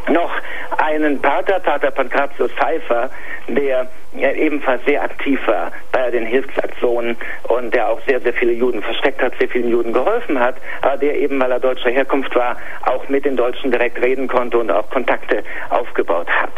[0.10, 0.32] noch
[0.78, 3.10] einen Pater, Pater Pankratius Pfeiffer,
[3.48, 8.82] der ebenfalls sehr aktiv war bei den Hilfsaktionen und der auch sehr, sehr viele Juden
[8.82, 12.58] versteckt hat, sehr vielen Juden geholfen hat, aber der eben, weil er deutscher Herkunft war,
[12.86, 16.51] auch mit den Deutschen direkt reden konnte und auch Kontakte aufgebaut hat.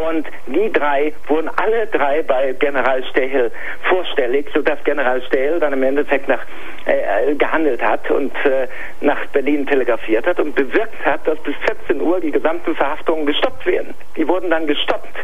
[0.00, 3.50] Und die drei wurden alle drei bei General Stehel
[3.88, 6.40] vorstellig, sodass General Stehel dann im Endeffekt nach,
[6.86, 8.66] äh, gehandelt hat und äh,
[9.00, 13.66] nach Berlin telegrafiert hat und bewirkt hat, dass bis 14 Uhr die gesamten Verhaftungen gestoppt
[13.66, 13.94] werden.
[14.16, 15.16] Die wurden dann gestoppt.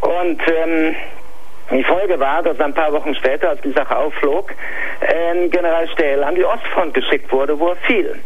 [0.00, 0.79] Und ähm,
[1.70, 4.52] die Folge war, dass ein paar Wochen später, als die Sache aufflog,
[5.00, 8.20] äh, General Stähl an die Ostfront geschickt wurde, wo er fiel.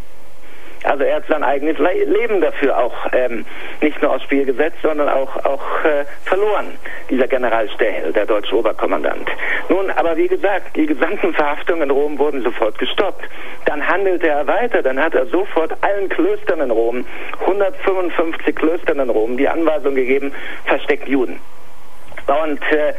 [0.85, 3.47] Also er hat sein eigenes Leben dafür auch ähm,
[3.81, 6.73] nicht nur aufs Spiel gesetzt, sondern auch, auch äh, verloren,
[7.09, 9.31] dieser General Stähl, der deutsche Oberkommandant.
[9.71, 13.25] Nun, aber wie gesagt, die gesamten Verhaftungen in Rom wurden sofort gestoppt.
[13.65, 17.07] Dann handelte er weiter, dann hat er sofort allen Klöstern in Rom,
[17.41, 20.35] 155 Klöstern in Rom, die Anweisung gegeben,
[20.67, 21.41] versteckt Juden.
[22.27, 22.95] Und äh,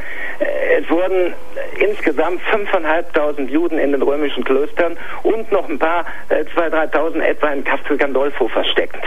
[0.78, 1.34] es wurden
[1.80, 7.50] insgesamt 5.500 Juden in den römischen Klöstern und noch ein paar, äh, 2.000, 3.000 etwa
[7.50, 9.04] in Castel Gandolfo versteckt,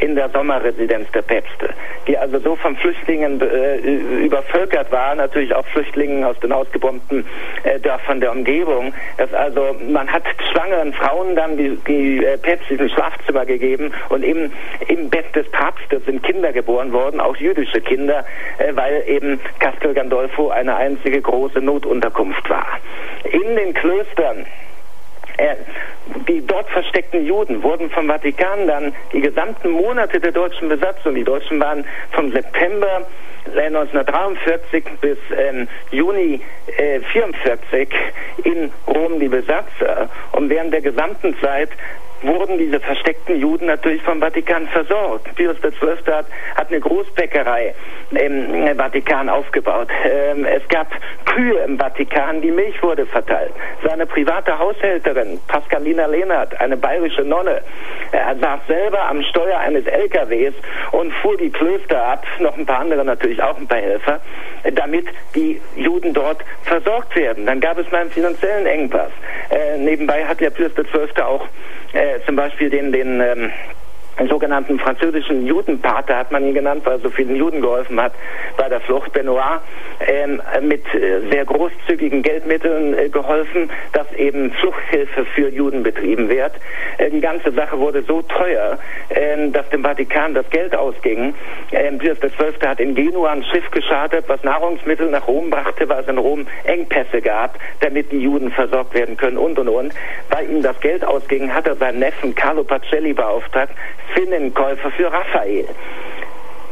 [0.00, 1.70] in der Sommerresidenz der Päpste,
[2.06, 3.76] die also so von Flüchtlingen äh,
[4.24, 7.26] übervölkert war, natürlich auch Flüchtlingen aus den ausgebombten
[7.64, 8.94] äh, Dörfern der Umgebung.
[9.16, 14.50] Das also, man hat schwangeren Frauen dann die, die äh, päpstlichen Schlafzimmer gegeben und im,
[14.88, 18.24] im Bett des Papstes sind Kinder geboren worden, auch jüdische Kinder,
[18.58, 22.66] äh, weil eben Castel Gandolfo eine einzige große Notunterkunft war.
[23.24, 24.46] In den Klöstern
[25.38, 25.54] Äh,
[26.26, 31.22] die dort versteckten Juden wurden vom Vatikan dann die gesamten Monate der deutschen Besatzung, die
[31.22, 33.06] Deutschen waren vom September
[33.46, 36.40] 1943 bis ähm, Juni
[36.76, 37.88] äh, 44
[38.44, 41.70] in Rom die Besatzer und während der gesamten Zeit
[42.22, 45.34] wurden diese versteckten Juden natürlich vom Vatikan versorgt.
[45.36, 46.12] Pius XII.
[46.12, 47.74] hat, hat eine Großbäckerei
[48.10, 49.88] im Vatikan aufgebaut.
[50.04, 50.88] Ähm, es gab
[51.24, 53.52] Kühe im Vatikan, die Milch wurde verteilt.
[53.84, 57.60] Seine private Haushälterin, Pascalina Lehnert, eine bayerische Nonne,
[58.12, 60.54] er saß selber am Steuer eines LKWs
[60.92, 64.20] und fuhr die Klöster ab, noch ein paar andere natürlich auch ein paar Helfer,
[64.72, 67.46] damit die Juden dort versorgt werden.
[67.46, 69.10] Dann gab es mal einen finanziellen Engpass.
[69.50, 71.22] Äh, nebenbei hat ja Pius XII.
[71.22, 71.46] auch
[71.92, 73.52] äh, zum Beispiel den, den ähm,
[74.26, 78.12] sogenannten französischen Judenpater hat man ihn genannt, weil er so vielen Juden geholfen hat
[78.56, 79.12] bei der Flucht.
[79.12, 79.60] Benoit
[80.00, 86.52] ähm, mit äh, sehr großzügigen Geldmitteln äh, geholfen, dass eben Fluchthilfe für Juden betrieben wird.
[86.98, 91.34] Äh, die ganze Sache wurde so teuer, äh, dass dem Vatikan das Geld ausging.
[91.72, 92.66] Ähm, Pius XII.
[92.66, 96.46] hat in Genua ein Schiff geschartet, was Nahrungsmittel nach Rom brachte, weil es in Rom
[96.64, 99.92] Engpässe gab, damit die Juden versorgt werden können und und und.
[100.30, 103.72] Weil ihm das Geld ausging, hat er seinen Neffen Carlo Pacelli beauftragt,
[104.10, 105.66] Spinnenkäufer für Raphael.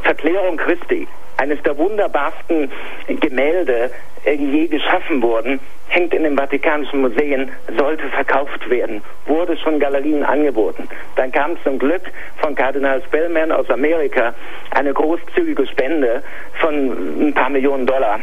[0.03, 2.71] Verklärung Christi, eines der wunderbarsten
[3.09, 3.91] Gemälde,
[4.25, 10.25] die je geschaffen wurden, hängt in den Vatikanischen Museen, sollte verkauft werden, wurde schon Galerien
[10.25, 10.89] angeboten.
[11.15, 12.03] Dann kam zum Glück
[12.39, 14.35] von Kardinal Spellman aus Amerika
[14.71, 16.23] eine großzügige Spende
[16.61, 18.21] von ein paar Millionen Dollar.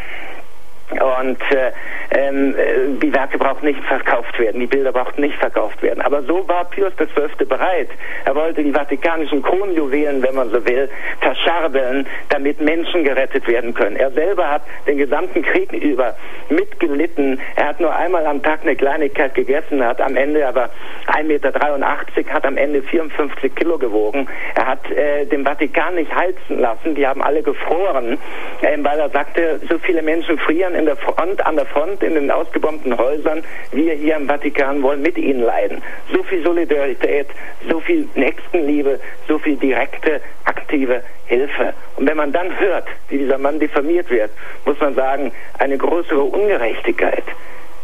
[1.02, 1.72] Und äh,
[2.12, 6.02] ähm, äh, die Werke brauchten nicht verkauft werden, die Bilder brauchten nicht verkauft werden.
[6.02, 7.46] Aber so war Pius XII.
[7.46, 7.90] bereit.
[8.26, 10.90] Er wollte die vatikanischen Kronjuwelen, wenn man so will,
[11.22, 13.96] verscharbeln, damit Menschen gerettet werden können.
[13.96, 16.16] Er selber hat den gesamten Krieg über
[16.50, 17.40] mitgelitten.
[17.56, 20.70] Er hat nur einmal am Tag eine Kleinigkeit gegessen, hat am Ende aber
[21.08, 24.28] 1,83 Meter, hat am Ende 54 Kilo gewogen.
[24.56, 28.18] Er hat äh, den Vatikan nicht heizen lassen, die haben alle gefroren,
[28.62, 32.14] äh, weil er sagte, so viele Menschen frieren in der Front, an der Front in
[32.16, 33.42] den ausgebombten Häusern.
[33.72, 35.82] Wir hier im Vatikan wollen mit ihnen leiden.
[36.12, 37.28] So viel Solidarität,
[37.70, 41.74] so viel Nächstenliebe, so viel direkte, aktive Hilfe.
[41.96, 44.32] Und wenn man dann hört, wie dieser Mann diffamiert wird,
[44.66, 47.24] muss man sagen, eine größere Ungerechtigkeit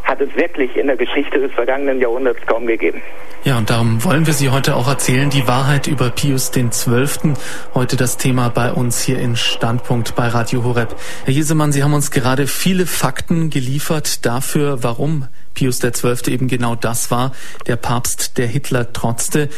[0.10, 3.00] hat es wirklich in der Geschichte des vergangenen Jahrhunderts kaum gegeben.
[3.44, 7.36] Ja, und darum wollen wir Sie heute auch erzählen, die Wahrheit über Pius XII.
[7.76, 10.96] Heute das Thema bei uns hier in Standpunkt bei Radio Horeb.
[11.26, 16.34] Herr Jesemann, Sie haben uns gerade viele Fakten geliefert dafür, warum Pius XII.
[16.34, 17.32] eben genau das war,
[17.68, 19.50] der Papst, der Hitler trotzte.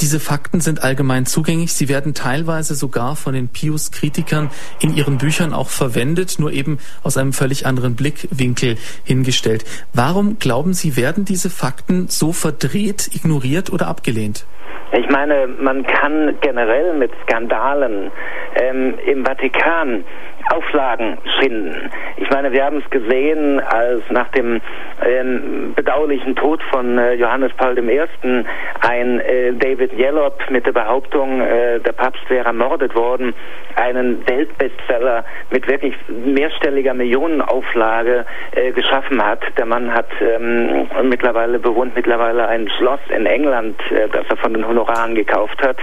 [0.00, 1.72] Diese Fakten sind allgemein zugänglich.
[1.72, 7.16] Sie werden teilweise sogar von den Pius-Kritikern in ihren Büchern auch verwendet, nur eben aus
[7.16, 9.64] einem völlig anderen Blickwinkel hingestellt.
[9.94, 14.44] Warum glauben Sie, werden diese Fakten so verdreht, ignoriert oder abgelehnt?
[14.92, 18.10] Ich meine, man kann generell mit Skandalen
[18.54, 20.04] ähm, im Vatikan
[20.50, 21.90] Auflagen schinden.
[22.16, 24.60] Ich meine, wir haben es gesehen, als nach dem
[25.04, 28.00] ähm, bedauerlichen Tod von äh, Johannes Paul I.
[28.80, 33.34] ein äh, David Yellop mit der Behauptung, äh, der Papst wäre ermordet worden,
[33.74, 39.40] einen Weltbestseller mit wirklich mehrstelliger Millionenauflage äh, geschaffen hat.
[39.58, 44.54] Der Mann hat ähm, mittlerweile bewohnt mittlerweile ein Schloss in England, äh, das er von
[44.54, 45.78] den Honoraren gekauft hat.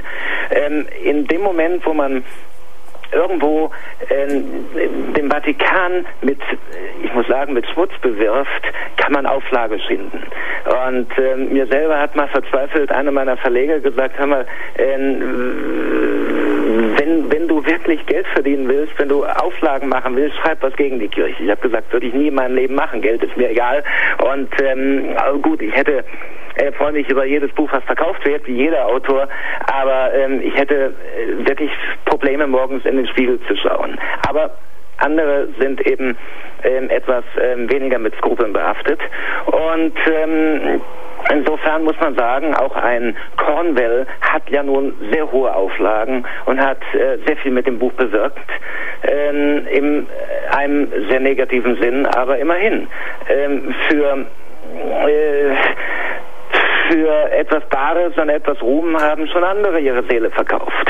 [0.51, 2.23] Ähm, in dem Moment, wo man
[3.11, 3.71] irgendwo
[4.09, 6.39] äh, den Vatikan mit,
[7.03, 8.63] ich muss sagen, mit Schmutz bewirft,
[8.97, 10.23] kann man Auflage schinden.
[10.65, 14.45] Und äh, mir selber hat mal verzweifelt einer meiner Verleger gesagt, hör mal,
[14.75, 14.97] äh,
[16.97, 20.99] wenn, wenn du wirklich Geld verdienen willst, wenn du Auflagen machen willst, schreib was gegen
[20.99, 21.43] die Kirche.
[21.43, 23.01] Ich habe gesagt, würde ich nie in meinem Leben machen.
[23.01, 23.83] Geld ist mir egal.
[24.23, 26.03] Und ähm, gut, ich hätte
[26.55, 29.27] äh, freue mich über jedes Buch, was verkauft wird, wie jeder Autor,
[29.71, 31.71] aber ähm, ich hätte äh, wirklich
[32.05, 33.97] Probleme, morgens in den Spiegel zu schauen.
[34.27, 34.51] Aber
[34.97, 36.17] andere sind eben
[36.63, 38.99] ähm, etwas ähm, weniger mit Skrupeln behaftet.
[39.45, 40.81] Und ähm,
[41.31, 46.81] Insofern muss man sagen, auch ein Cornwell hat ja nun sehr hohe Auflagen und hat
[46.93, 48.39] äh, sehr viel mit dem Buch bewirkt,
[49.03, 50.07] ähm, in
[50.51, 52.87] einem sehr negativen Sinn, aber immerhin.
[53.29, 54.25] Ähm, für
[55.07, 55.55] äh,
[56.89, 60.87] für etwas Bares und etwas Ruhm haben schon andere ihre Seele verkauft.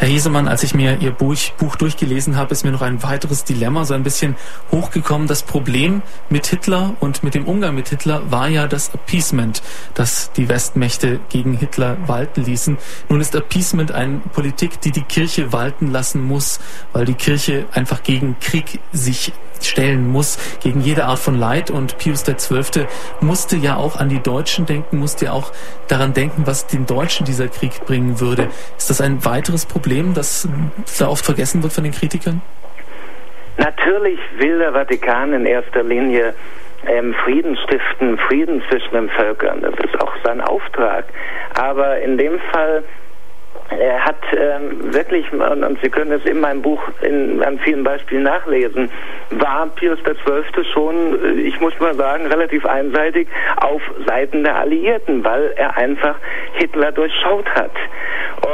[0.00, 3.44] Herr Hesemann, als ich mir Ihr Buch, Buch, durchgelesen habe, ist mir noch ein weiteres
[3.44, 4.34] Dilemma so ein bisschen
[4.72, 5.28] hochgekommen.
[5.28, 6.00] Das Problem
[6.30, 9.60] mit Hitler und mit dem Umgang mit Hitler war ja das Appeasement,
[9.92, 12.78] das die Westmächte gegen Hitler walten ließen.
[13.10, 16.60] Nun ist Appeasement eine Politik, die die Kirche walten lassen muss,
[16.94, 19.34] weil die Kirche einfach gegen Krieg sich
[19.66, 21.70] stellen muss gegen jede Art von Leid.
[21.70, 22.86] Und Pius XII.
[23.20, 25.52] musste ja auch an die Deutschen denken, musste ja auch
[25.88, 28.48] daran denken, was den Deutschen dieser Krieg bringen würde.
[28.76, 30.48] Ist das ein weiteres Problem, das
[30.98, 32.42] da oft vergessen wird von den Kritikern?
[33.56, 36.34] Natürlich will der Vatikan in erster Linie
[36.86, 39.60] ähm, Frieden stiften, Frieden zwischen den Völkern.
[39.60, 41.04] Das ist auch sein Auftrag.
[41.54, 42.84] Aber in dem Fall
[43.78, 48.24] er hat ähm, wirklich, und, Sie können es in meinem Buch in, an vielen Beispielen
[48.24, 48.90] nachlesen,
[49.30, 50.64] war Pius XII.
[50.72, 56.16] schon, äh, ich muss mal sagen, relativ einseitig auf Seiten der Alliierten, weil er einfach
[56.54, 57.72] Hitler durchschaut hat.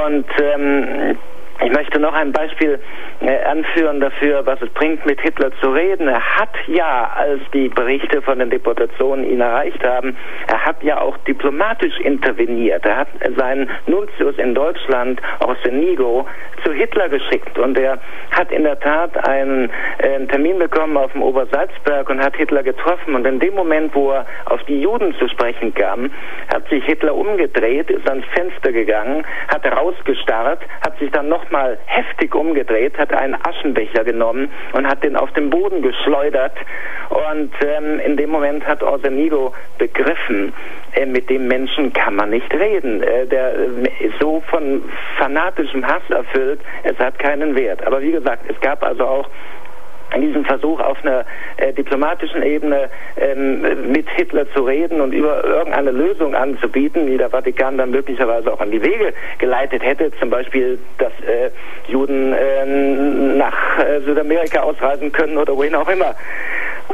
[0.05, 1.17] Und ähm,
[1.65, 2.79] ich möchte noch ein Beispiel
[3.21, 6.07] äh, anführen dafür, was es bringt, mit Hitler zu reden.
[6.07, 10.17] Er hat ja, als die Berichte von den Deportationen ihn erreicht haben,
[10.49, 12.85] er hat ja auch diplomatisch interveniert.
[12.85, 16.27] Er hat seinen Nuntius in Deutschland, Orsenigo,
[16.65, 17.99] zu Hitler geschickt und er
[18.33, 22.63] hat in der Tat einen, äh, einen Termin bekommen auf dem Obersalzberg und hat Hitler
[22.63, 23.15] getroffen.
[23.15, 26.11] Und in dem Moment, wo er auf die Juden zu sprechen kam,
[26.53, 32.35] hat sich Hitler umgedreht, ist ans Fenster gegangen, hat rausgestarrt, hat sich dann nochmal heftig
[32.35, 36.53] umgedreht, hat einen Aschenbecher genommen und hat den auf den Boden geschleudert.
[37.09, 40.53] Und ähm, in dem Moment hat Orsenigo begriffen,
[40.95, 43.03] äh, mit dem Menschen kann man nicht reden.
[43.03, 44.83] Äh, der äh, ist so von
[45.19, 47.87] fanatischem Hass erfüllt, es hat keinen Wert.
[47.87, 49.29] Aber wie gesagt, es gab also auch
[50.15, 51.25] in diesem Versuch auf einer
[51.57, 57.31] äh, diplomatischen Ebene ähm, mit Hitler zu reden und über irgendeine Lösung anzubieten, die der
[57.31, 61.51] Vatikan dann möglicherweise auch an die Wege geleitet hätte, zum Beispiel, dass äh,
[61.89, 62.67] Juden äh,
[63.37, 63.57] nach
[64.05, 66.15] Südamerika ausreisen können oder wohin auch immer.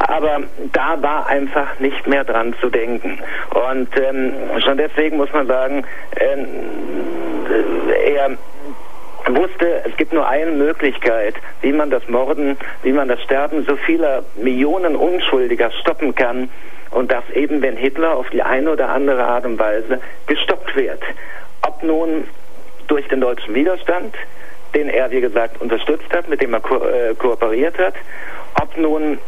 [0.09, 0.43] Aber
[0.73, 3.19] da war einfach nicht mehr dran zu denken.
[3.51, 4.33] Und ähm,
[4.65, 5.85] schon deswegen muss man sagen,
[6.19, 6.47] ähm,
[8.07, 8.31] er
[9.29, 13.77] wusste, es gibt nur eine Möglichkeit, wie man das Morden, wie man das Sterben so
[13.77, 16.51] vieler Millionen Unschuldiger stoppen kann.
[16.91, 21.03] Und das eben, wenn Hitler auf die eine oder andere Art und Weise gestoppt wird.
[21.67, 22.25] Ob nun
[22.89, 24.15] durch den deutschen Widerstand,
[24.75, 27.95] den er, wie gesagt, unterstützt hat, mit dem er ko äh, kooperiert hat,
[28.61, 29.19] ob nun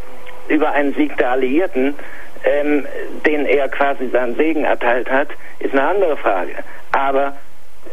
[0.49, 1.95] über einen Sieg der Alliierten,
[2.45, 2.86] ähm,
[3.24, 5.28] den er quasi seinen Segen erteilt hat,
[5.61, 6.53] ist eine andere Frage.
[6.92, 7.34] Aber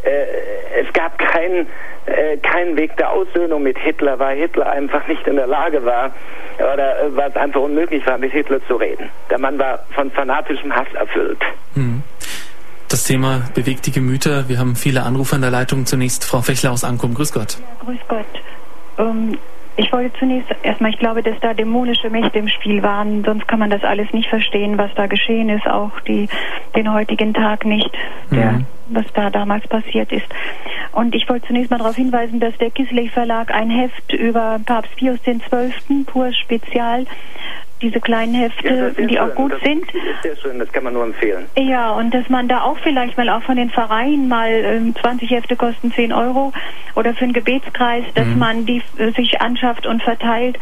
[0.02, 1.66] äh, es gab keinen
[2.06, 6.10] äh, keinen Weg der Aussöhnung mit Hitler, weil Hitler einfach nicht in der Lage war
[6.58, 9.08] oder äh, weil es einfach unmöglich war, mit Hitler zu reden.
[9.30, 11.40] Der Mann war von fanatischem Hass erfüllt.
[11.74, 12.02] Hm.
[12.88, 14.48] Das Thema bewegt die Gemüter.
[14.48, 15.86] Wir haben viele Anrufe in der Leitung.
[15.86, 17.14] Zunächst Frau Fechler aus Ankum.
[17.14, 17.56] Grüß Gott.
[17.58, 18.26] Ja, grüß Gott.
[18.98, 19.38] Ähm,
[19.76, 23.58] ich wollte zunächst erstmal, ich glaube, dass da dämonische Mächte im Spiel waren, sonst kann
[23.58, 26.28] man das alles nicht verstehen, was da geschehen ist, auch die,
[26.76, 27.90] den heutigen Tag nicht,
[28.30, 28.66] der, mhm.
[28.88, 30.26] was da damals passiert ist.
[30.92, 34.94] Und ich wollte zunächst mal darauf hinweisen, dass der Kislev Verlag ein Heft über Papst
[34.96, 36.04] Pius XII.
[36.04, 37.06] pur Spezial
[37.82, 39.84] diese kleinen Hefte, ja, die auch gut das sind.
[39.94, 41.46] Ist sehr schön, das kann man nur empfehlen.
[41.56, 45.30] Ja, und dass man da auch vielleicht mal auch von den Vereinen mal ähm, 20
[45.30, 46.52] Hefte kosten 10 Euro
[46.94, 48.38] oder für einen Gebetskreis, dass mhm.
[48.38, 50.58] man die äh, sich anschafft und verteilt,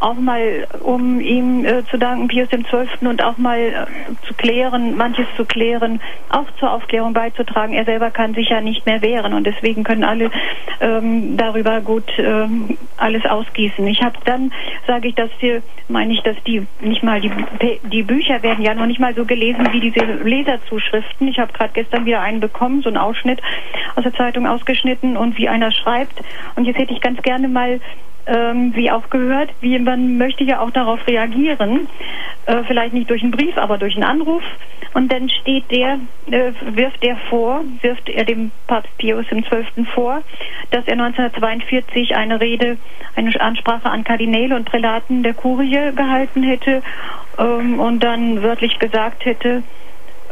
[0.00, 3.06] auch mal um ihm äh, zu danken, Pius XII.
[3.06, 7.74] und auch mal äh, zu klären, manches zu klären, auch zur Aufklärung beizutragen.
[7.74, 10.30] Er selber kann sich ja nicht mehr wehren und deswegen können alle
[10.80, 13.86] ähm, darüber gut ähm, alles ausgießen.
[13.86, 14.52] Ich habe dann,
[14.86, 17.30] sage ich, dass die, meine ich, dass die nicht mal die,
[17.84, 21.28] die Bücher werden ja noch nicht mal so gelesen wie diese Leserzuschriften.
[21.28, 23.40] Ich habe gerade gestern wieder einen bekommen, so einen Ausschnitt
[23.96, 26.22] aus der Zeitung ausgeschnitten und wie einer schreibt.
[26.56, 27.80] Und jetzt hätte ich ganz gerne mal
[28.26, 31.88] ähm, wie auch gehört, wie man möchte ja auch darauf reagieren,
[32.46, 34.42] äh, vielleicht nicht durch einen Brief, aber durch einen Anruf.
[34.94, 35.98] Und dann steht der,
[36.30, 39.86] äh, wirft er vor, wirft er dem Papst Pius XII.
[39.94, 40.22] vor,
[40.70, 42.76] dass er 1942 eine Rede,
[43.16, 46.82] eine Ansprache an Kardinäle und Prälaten der Kurie gehalten hätte
[47.38, 49.62] ähm, und dann wörtlich gesagt hätte,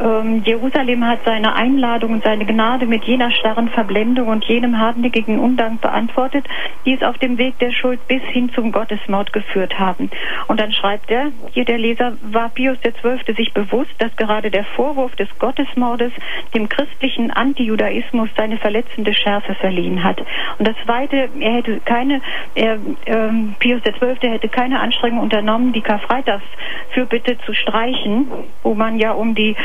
[0.01, 5.39] ähm, Jerusalem hat seine Einladung und seine Gnade mit jener starren Verblendung und jenem hartnäckigen
[5.39, 6.47] Undank beantwortet,
[6.87, 10.11] die es auf dem Weg der Schuld bis hin zum Gottesmord geführt haben.
[10.49, 13.35] Und dann schreibt er, hier der Leser, war Pius XII.
[13.35, 16.13] sich bewusst, dass gerade der Vorwurf des Gottesmordes
[16.55, 20.21] dem christlichen Antijudaismus seine verletzende Schärfe verliehen hat.
[20.59, 22.23] Und das Zweite, er hätte keine,
[22.55, 24.31] er, ähm, Pius XII.
[24.31, 28.29] hätte keine Anstrengung unternommen, die Karfreitagsfürbitte zu streichen,
[28.63, 29.57] wo man ja um die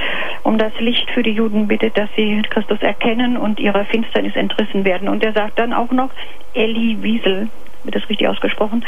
[0.44, 4.86] um das Licht für die Juden bittet, dass sie Christus erkennen und ihrer Finsternis entrissen
[4.86, 5.10] werden.
[5.10, 6.10] Und er sagt dann auch noch,
[6.54, 7.50] Eli Wiesel,
[7.86, 8.84] wird das richtig ausgesprochen,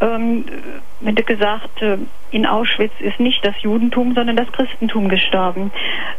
[0.00, 0.44] ähm,
[1.04, 1.96] hätte gesagt, äh,
[2.30, 5.72] in Auschwitz ist nicht das Judentum, sondern das Christentum gestorben.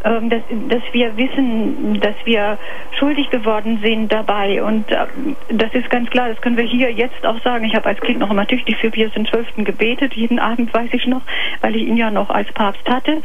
[0.03, 2.58] Ähm, dass, dass wir wissen, dass wir
[2.97, 4.64] schuldig geworden sind dabei.
[4.64, 5.05] Und äh,
[5.49, 7.66] das ist ganz klar, das können wir hier jetzt auch sagen.
[7.66, 9.64] Ich habe als Kind noch immer tüchtig für Pius XII.
[9.64, 11.22] gebetet, jeden Abend weiß ich noch,
[11.62, 13.22] weil ich ihn ja noch als Papst hatte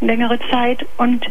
[0.00, 1.26] längere Zeit und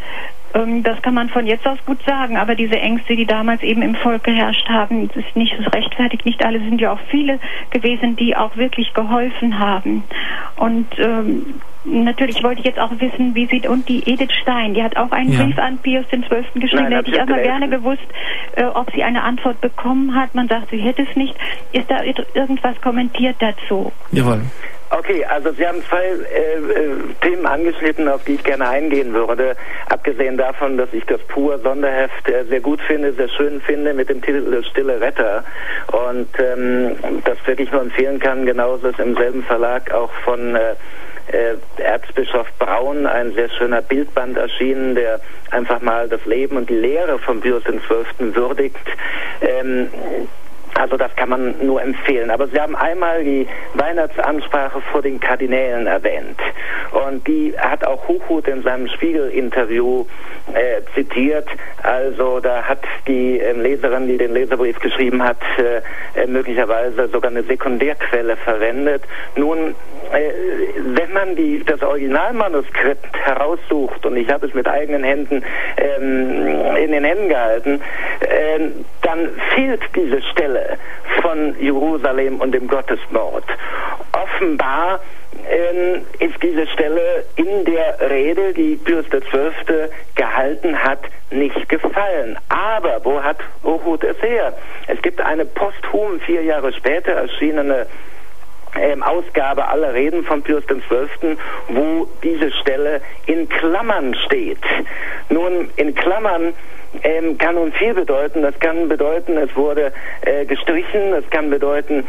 [0.54, 3.82] ähm, das kann man von jetzt aus gut sagen, aber diese Ängste, die damals eben
[3.82, 6.26] im Volk geherrscht haben, ist nicht so rechtfertigt.
[6.26, 7.40] Nicht alle sind ja auch viele
[7.70, 10.04] gewesen, die auch wirklich geholfen haben.
[10.56, 11.46] Und ähm,
[11.86, 15.12] natürlich wollte ich jetzt auch wissen, wie sieht und die Edith Stein, die hat auch
[15.12, 15.44] einen ja.
[15.44, 16.22] Brief an Pius XII.
[16.56, 16.84] geschrieben.
[16.84, 18.08] Nein, da hätte ich aber gerne gewusst,
[18.56, 20.34] äh, ob sie eine Antwort bekommen hat.
[20.34, 21.36] Man sagt, sie hätte es nicht.
[21.72, 22.02] Ist da
[22.34, 23.92] irgendwas kommentiert dazu?
[24.12, 24.42] Jawohl.
[24.92, 29.56] Okay, also Sie haben zwei äh, äh, Themen angeschnitten, auf die ich gerne eingehen würde.
[29.88, 34.10] Abgesehen davon, dass ich das pur Sonderheft äh, sehr gut finde, sehr schön finde mit
[34.10, 35.44] dem Titel Stille Retter
[35.92, 38.48] und ähm, das wirklich nur empfehlen kann.
[38.48, 40.74] Genauso ist im selben Verlag auch von äh,
[41.32, 45.20] äh, Erzbischof Braun ein sehr schöner Bildband erschienen, der
[45.52, 48.36] einfach mal das Leben und die Lehre von Pius XII.
[48.36, 48.78] würdigt.
[49.42, 49.90] Ähm,
[50.76, 52.32] also das kann man nur empfehlen.
[52.32, 56.40] Aber Sie haben einmal die Weihnachtsansprache vor den Kardinälen erwähnt.
[56.92, 60.06] Und die hat auch Huchut in seinem Spiegel-Interview
[60.54, 61.48] äh, zitiert.
[61.84, 67.44] Also da hat die äh, Leserin, die den Leserbrief geschrieben hat, äh, möglicherweise sogar eine
[67.44, 69.04] Sekundärquelle verwendet.
[69.36, 69.76] Nun,
[70.12, 75.44] wenn man die, das Originalmanuskript heraussucht, und ich habe es mit eigenen Händen
[75.78, 77.82] ähm, in den Händen gehalten,
[78.22, 78.60] äh,
[79.02, 80.78] dann fehlt diese Stelle
[81.22, 83.46] von Jerusalem und dem Gottesmord.
[84.14, 85.00] Offenbar
[85.50, 89.90] ähm, ist diese Stelle in der Rede, die Pius XII.
[90.16, 91.00] gehalten hat,
[91.32, 92.38] nicht gefallen.
[92.50, 94.54] Aber wo hat Hochhut es her?
[94.88, 97.86] Es gibt eine posthum, vier Jahre später erschienene
[98.76, 101.38] ähm, Ausgabe aller Reden von Pius XII.,
[101.70, 104.62] wo diese Stelle in Klammern steht.
[105.30, 106.54] Nun, in Klammern
[107.04, 108.42] ähm, kann nun viel bedeuten.
[108.42, 112.06] Das kann bedeuten, es wurde äh, gestrichen, es kann bedeuten,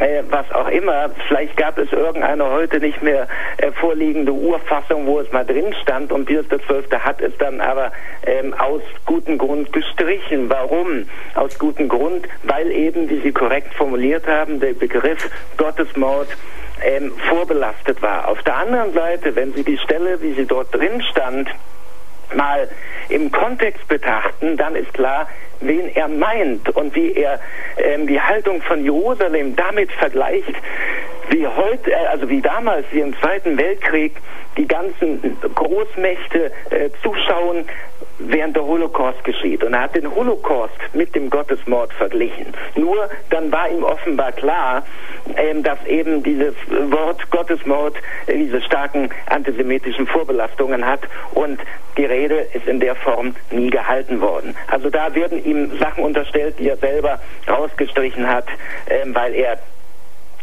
[0.00, 1.10] äh, was auch immer.
[1.28, 3.28] Vielleicht gab es irgendeine heute nicht mehr
[3.58, 6.98] äh, vorliegende Urfassung, wo es mal drin stand und Pius XII.
[7.00, 7.92] hat es dann aber
[8.26, 10.48] ähm, aus gutem Grund gestrichen.
[10.50, 11.06] Warum?
[11.34, 16.28] Aus gutem Grund, weil eben, wie Sie korrekt formuliert haben, der Begriff Gottesmord
[16.82, 18.28] ähm, vorbelastet war.
[18.28, 21.48] Auf der anderen Seite, wenn Sie die Stelle, wie sie dort drin stand,
[22.34, 22.68] mal
[23.08, 25.28] im Kontext betrachten, dann ist klar,
[25.60, 27.40] wen er meint und wie er
[27.78, 30.54] ähm, die Haltung von Jerusalem damit vergleicht,
[31.30, 34.16] wie heute, äh, also wie damals, wie im Zweiten Weltkrieg,
[34.56, 37.66] die ganzen Großmächte äh, zuschauen,
[38.18, 39.64] während der Holocaust geschieht.
[39.64, 42.46] Und er hat den Holocaust mit dem Gottesmord verglichen.
[42.76, 44.84] Nur dann war ihm offenbar klar,
[45.36, 46.54] ähm, dass eben dieses
[46.90, 47.96] Wort Gottesmord
[48.26, 51.00] äh, diese starken antisemitischen Vorbelastungen hat
[51.32, 51.60] und
[51.96, 54.56] die Rede ist in der Form nie gehalten worden.
[54.68, 58.46] Also da werden ihm Sachen unterstellt, die er selber rausgestrichen hat,
[58.88, 59.58] ähm, weil er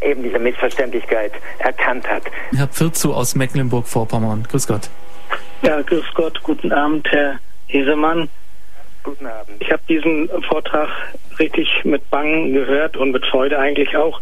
[0.01, 2.23] eben diese Missverständlichkeit erkannt hat.
[2.55, 4.47] Herr Pfirzu aus Mecklenburg-Vorpommern.
[4.49, 4.89] Grüß Gott.
[5.61, 6.41] Ja, grüß Gott.
[6.43, 8.29] Guten Abend, Herr Hesemann.
[9.03, 9.61] Guten Abend.
[9.61, 10.89] Ich habe diesen Vortrag
[11.39, 14.21] richtig mit Bangen gehört und mit Freude eigentlich auch.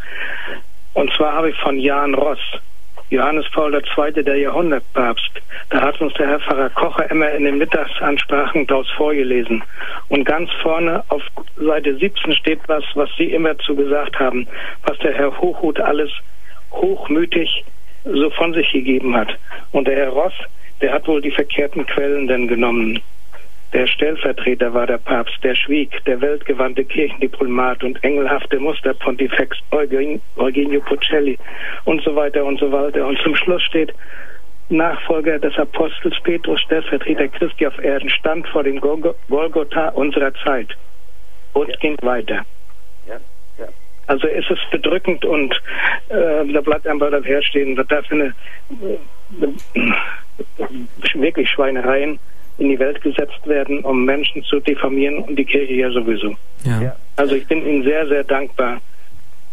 [0.94, 2.40] Und zwar habe ich von Jan Ross,
[3.10, 5.32] Johannes Paul II., der Jahrhundertpapst.
[5.72, 9.64] Da hat uns der Herr Pfarrer Kocher immer in den Mittagsansprachen daraus vorgelesen.
[10.10, 11.24] Und ganz vorne auf
[11.58, 14.48] Seite 17 steht was, was Sie immer zu gesagt haben,
[14.84, 16.12] was der Herr Hochhut alles
[16.72, 17.64] hochmütig
[18.06, 19.38] so von sich gegeben hat.
[19.72, 20.34] Und der Herr Ross,
[20.82, 23.02] der hat wohl die verkehrten Quellen denn genommen.
[23.72, 31.38] Der Stellvertreter war der Papst, der schwieg, der weltgewandte Kirchendiplomat und engelhafte Musterpontifex Eugenio Pocelli
[31.86, 33.06] und so weiter und so weiter.
[33.06, 33.94] Und zum Schluss steht,
[34.70, 40.76] Nachfolger des Apostels Petrus, Stellvertreter Christi auf Erden, stand vor dem Golgotha unserer Zeit
[41.54, 41.76] und ja.
[41.78, 42.46] ging weiter.
[43.08, 43.20] Ja.
[43.58, 43.68] Ja.
[44.08, 45.54] Also ist es bedrückend und
[46.10, 48.34] äh, da bleibt einfach das herstehen, was da für eine
[48.82, 50.68] äh,
[51.14, 52.20] wirklich Schweinereien
[52.60, 56.36] in die Welt gesetzt werden, um Menschen zu diffamieren und die Kirche ja sowieso.
[56.64, 56.96] Ja.
[57.16, 58.80] Also ich bin Ihnen sehr, sehr dankbar.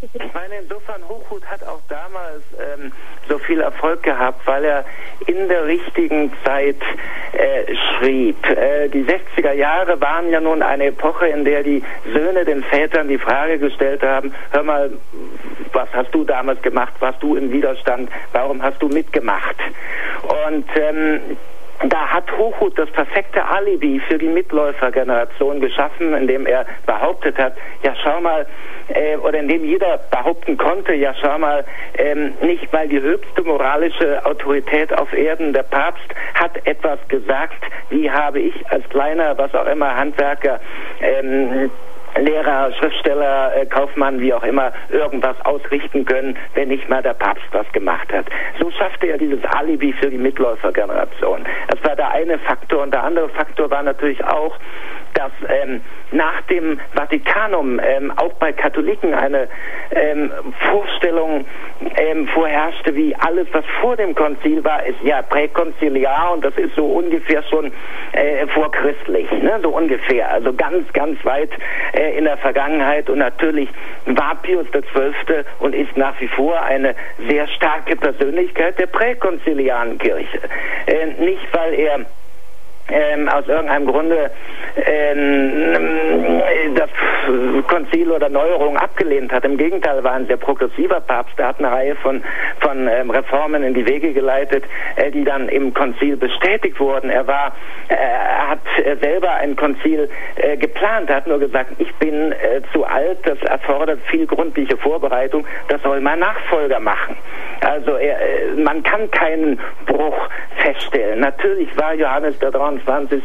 [0.03, 2.93] Ich meine, insofern Hochhut hat auch damals ähm,
[3.29, 4.85] so viel Erfolg gehabt, weil er
[5.27, 6.77] in der richtigen Zeit
[7.33, 8.37] äh, schrieb.
[8.47, 11.83] Äh, die 60er Jahre waren ja nun eine Epoche, in der die
[12.13, 14.91] Söhne den Vätern die Frage gestellt haben, hör mal,
[15.73, 19.57] was hast du damals gemacht, warst du im Widerstand, warum hast du mitgemacht?
[20.23, 21.21] Und ähm,
[21.85, 27.95] da hat Hochhut das perfekte Alibi für die Mitläufergeneration geschaffen, indem er behauptet hat, ja
[28.03, 28.47] schau mal,
[28.89, 31.65] äh, oder indem jeder behaupten konnte, ja schau mal,
[31.99, 38.11] ähm, nicht weil die höchste moralische Autorität auf Erden, der Papst, hat etwas gesagt, wie
[38.11, 40.61] habe ich als kleiner, was auch immer, Handwerker,
[41.01, 41.71] ähm,
[42.19, 47.47] Lehrer, Schriftsteller, äh, Kaufmann, wie auch immer, irgendwas ausrichten können, wenn nicht mal der Papst
[47.53, 48.27] was gemacht hat.
[48.61, 51.45] So schaffte er dieses Alibi für die Mitläufergeneration.
[51.69, 52.83] Das war der eine Faktor.
[52.83, 54.57] Und der andere Faktor war natürlich auch,
[55.17, 55.81] dass ähm,
[56.13, 59.49] nach dem Vatikanum ähm, auch bei Katholiken eine
[59.91, 60.31] ähm,
[60.71, 61.47] Vorstellung
[61.97, 66.75] ähm, vorherrschte, wie alles, was vor dem Konzil war, ist ja präkonziliar und das ist
[66.75, 67.73] so ungefähr schon
[68.13, 69.59] äh, vorchristlich, ne?
[69.63, 71.51] so ungefähr, also ganz, ganz weit
[71.93, 73.69] äh, in der Vergangenheit und natürlich
[74.05, 75.45] war Pius XII.
[75.61, 76.95] und ist nach wie vor eine
[77.29, 80.41] sehr starke Persönlichkeit der präkonziliaren Kirche.
[80.87, 82.07] Äh, nicht, weil er
[82.89, 84.31] ähm, aus irgendeinem Grunde
[84.77, 86.43] ähm,
[86.75, 86.91] das
[87.67, 89.45] Konzil oder Neuerung abgelehnt hat.
[89.45, 91.39] Im Gegenteil war ein sehr progressiver Papst.
[91.39, 92.23] Er hat eine Reihe von,
[92.61, 94.65] von ähm, Reformen in die Wege geleitet,
[94.97, 97.11] äh, die dann im Konzil bestätigt wurden.
[97.11, 97.53] Er war,
[97.89, 101.11] äh, hat äh, selber ein Konzil äh, geplant.
[101.11, 105.83] Er hat nur gesagt, ich bin äh, zu alt, das erfordert viel gründliche Vorbereitung, das
[105.83, 107.17] soll mein Nachfolger machen.
[107.61, 111.21] Also er, äh, man kann keinen Bruch feststellen.
[111.21, 112.51] Natürlich war Johannes der
[112.85, 113.23] 23.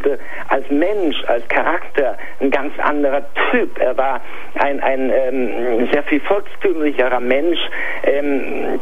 [0.47, 3.77] als Mensch, als Charakter ein ganz anderer Typ.
[3.79, 4.21] Er war
[4.55, 7.59] ein, ein ähm, sehr viel volkstümlicherer Mensch.
[8.03, 8.79] Ähm,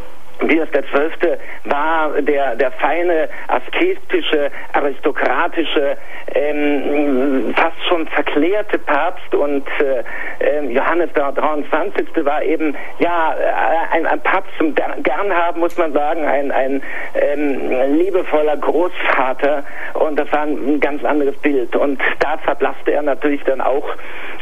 [0.47, 1.37] Pius XII.
[1.65, 5.97] war der, der feine, asketische, aristokratische,
[6.33, 10.03] ähm, fast schon verklärte Papst und äh,
[10.39, 12.07] äh, Johannes der 23.
[12.25, 16.81] war eben, ja, äh, ein, ein Papst zum gern haben, muss man sagen, ein, ein
[17.15, 19.63] ähm, liebevoller Großvater
[19.95, 23.87] und das war ein ganz anderes Bild und da verblasste er natürlich dann auch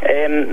[0.03, 0.47] ähm,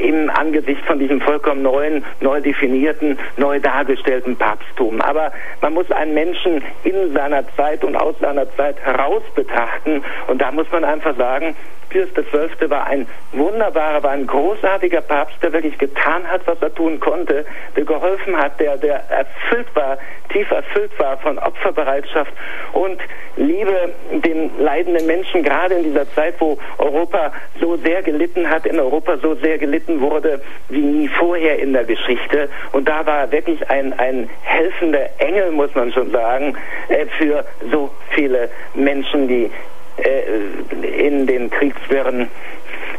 [0.00, 5.00] im Angesicht von diesem vollkommen neuen, neu definierten, neu dargestellten Papsttum.
[5.00, 10.40] Aber man muss einen Menschen in seiner Zeit und aus seiner Zeit heraus betrachten und
[10.40, 11.56] da muss man einfach sagen,
[11.94, 12.70] Pius XII.
[12.70, 17.46] war ein wunderbarer, war ein großartiger Papst, der wirklich getan hat, was er tun konnte,
[17.76, 19.98] der geholfen hat, der, der erfüllt war,
[20.32, 22.32] tief erfüllt war von Opferbereitschaft
[22.72, 23.00] und
[23.36, 28.78] Liebe den leidenden Menschen, gerade in dieser Zeit, wo Europa so sehr gelitten hat, in
[28.78, 32.48] Europa so sehr gelitten wurde wie nie vorher in der Geschichte.
[32.72, 36.56] Und da war wirklich ein, ein helfender Engel, muss man schon sagen,
[36.88, 39.50] äh, für so viele Menschen, die
[39.98, 42.28] äh, in den Kriegswirren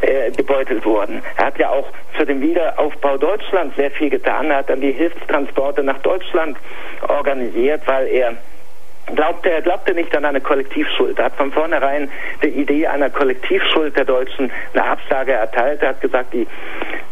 [0.02, 1.22] äh, gebeutelt wurden.
[1.38, 4.50] Er hat ja auch für den Wiederaufbau Deutschlands sehr viel getan.
[4.50, 6.58] Er hat dann die Hilfstransporte nach Deutschland
[7.08, 8.38] organisiert, weil er
[9.14, 11.20] glaubte, er glaubte nicht an eine Kollektivschuld.
[11.20, 12.10] Er hat von vornherein
[12.44, 15.82] die Idee einer Kollektivschuld der Deutschen eine Absage erteilt.
[15.82, 16.48] Er hat gesagt, die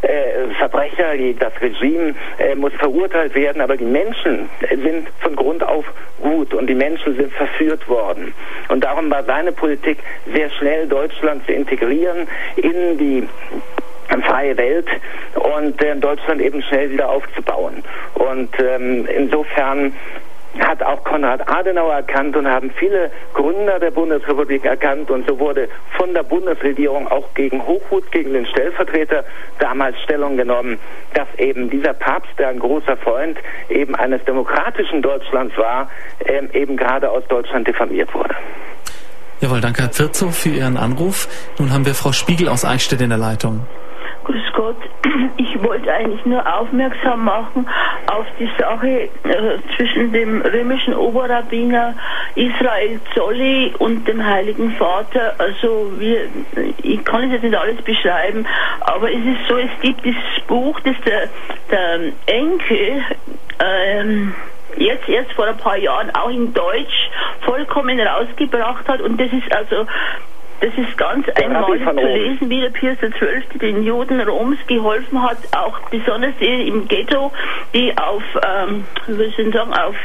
[0.01, 5.63] äh, Verbrecher, die, das Regime äh, muss verurteilt werden, aber die Menschen sind von Grund
[5.63, 5.85] auf
[6.21, 8.33] gut und die Menschen sind verführt worden.
[8.69, 9.99] Und darum war seine Politik
[10.33, 13.27] sehr schnell Deutschland zu integrieren in die
[14.21, 14.87] freie Welt
[15.35, 17.83] und äh, Deutschland eben schnell wieder aufzubauen.
[18.15, 19.93] Und ähm, insofern
[20.59, 25.67] hat auch Konrad Adenauer erkannt und haben viele Gründer der Bundesrepublik erkannt und so wurde
[25.97, 29.23] von der Bundesregierung auch gegen Hochhut, gegen den Stellvertreter
[29.59, 30.79] damals Stellung genommen,
[31.13, 33.37] dass eben dieser Papst, der ein großer Freund
[33.69, 35.89] eben eines demokratischen Deutschlands war,
[36.25, 38.35] ähm, eben gerade aus Deutschland diffamiert wurde.
[39.39, 41.27] Jawohl, danke Herr Virzow für Ihren Anruf.
[41.57, 43.65] Nun haben wir Frau Spiegel aus Eichstätt in der Leitung.
[44.23, 44.77] Grüß Gott,
[45.37, 47.67] ich wollte eigentlich nur aufmerksam machen
[48.07, 49.09] auf die Sache äh,
[49.75, 51.93] zwischen dem römischen Oberrabbiner
[52.35, 55.35] Israel Zolli und dem Heiligen Vater.
[55.37, 56.29] Also wir,
[56.81, 58.45] ich kann es jetzt nicht alles beschreiben,
[58.81, 61.29] aber es ist so, es gibt dieses Buch, das der,
[61.69, 63.03] der Enkel
[63.59, 64.33] ähm,
[64.77, 67.09] jetzt erst vor ein paar Jahren auch in Deutsch
[67.41, 69.85] vollkommen rausgebracht hat und das ist also
[70.63, 73.59] das ist ganz einmalig zu lesen, wie der Pius XII.
[73.59, 77.33] den Juden Roms geholfen hat, auch besonders die im Ghetto,
[77.73, 79.95] die auf, ähm, wie soll ich sagen, auf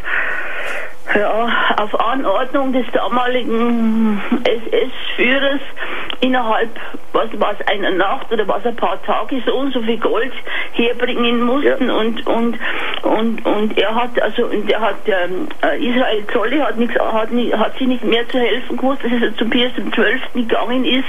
[1.14, 5.60] ja, auf Anordnung des damaligen SS-Führers
[6.20, 6.70] innerhalb,
[7.12, 10.32] was was einer Nacht oder was ein paar Tage so und so viel Gold
[10.72, 11.94] herbringen mussten ja.
[11.94, 12.58] und und
[13.02, 17.30] und und er hat also und er hat ähm, äh, Israel Zolli hat nichts hat
[17.30, 20.48] hat sich nicht mehr zu helfen gewusst, dass er zum Pius XII.
[20.48, 21.08] gegangen ist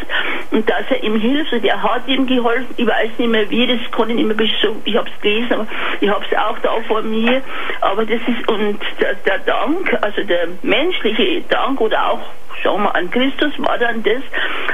[0.52, 2.68] und dass er ihm hilft und er hat ihm geholfen.
[2.78, 5.54] Ich weiß nicht mehr wie, das kann ich nicht mehr so, ich habe es gelesen,
[5.54, 5.68] aber
[6.00, 7.42] ich habe es auch da vor mir.
[7.82, 12.20] Aber das ist und der, der Dank also der menschliche Dank oder auch
[12.62, 14.22] schau mal an, Christus war dann das,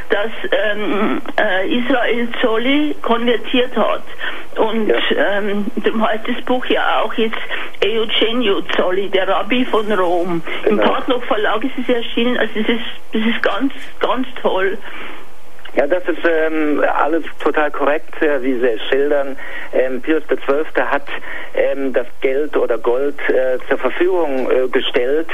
[0.09, 4.03] dass ähm, äh, Israel Zolli konvertiert hat.
[4.57, 4.95] Und ja.
[5.37, 7.37] ähm, darum heißt das Buch ja auch jetzt
[7.83, 10.41] Eugenio Zolli, der Rabbi von Rom.
[10.63, 10.83] Genau.
[10.83, 14.77] Im Partnoch Verlag ist es erschienen, also das ist, das ist ganz, ganz toll.
[15.75, 19.35] Ja, das ist ähm, alles total korrekt, äh, wie Sie es schildern.
[19.73, 20.63] Ähm, Pius XII.
[20.81, 21.07] hat
[21.53, 25.27] ähm, das Geld oder Gold äh, zur Verfügung äh, gestellt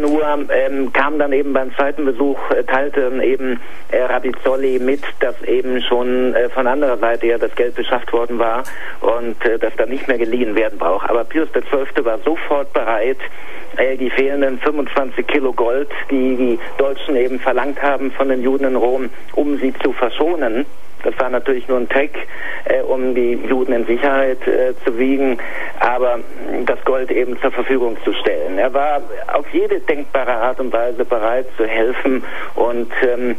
[0.00, 5.40] nur ähm, kam dann eben beim zweiten Besuch, äh, teilte eben äh, Rabizzolli mit, dass
[5.42, 8.62] eben schon äh, von anderer Seite ja das Geld beschafft worden war
[9.00, 11.08] und äh, dass da nicht mehr geliehen werden braucht.
[11.10, 12.04] Aber Pius XII.
[12.04, 13.18] war sofort bereit,
[13.76, 18.64] äh, die fehlenden 25 Kilo Gold, die die Deutschen eben verlangt haben von den Juden
[18.64, 20.64] in Rom, um sie zu verschonen,
[21.02, 22.26] das war natürlich nur ein Trick,
[22.64, 25.38] äh, um die Juden in Sicherheit äh, zu wiegen,
[25.80, 26.20] aber
[26.66, 28.58] das Gold eben zur Verfügung zu stellen.
[28.58, 29.00] Er war
[29.32, 33.36] auf jede denkbare Art und Weise bereit zu helfen und ähm,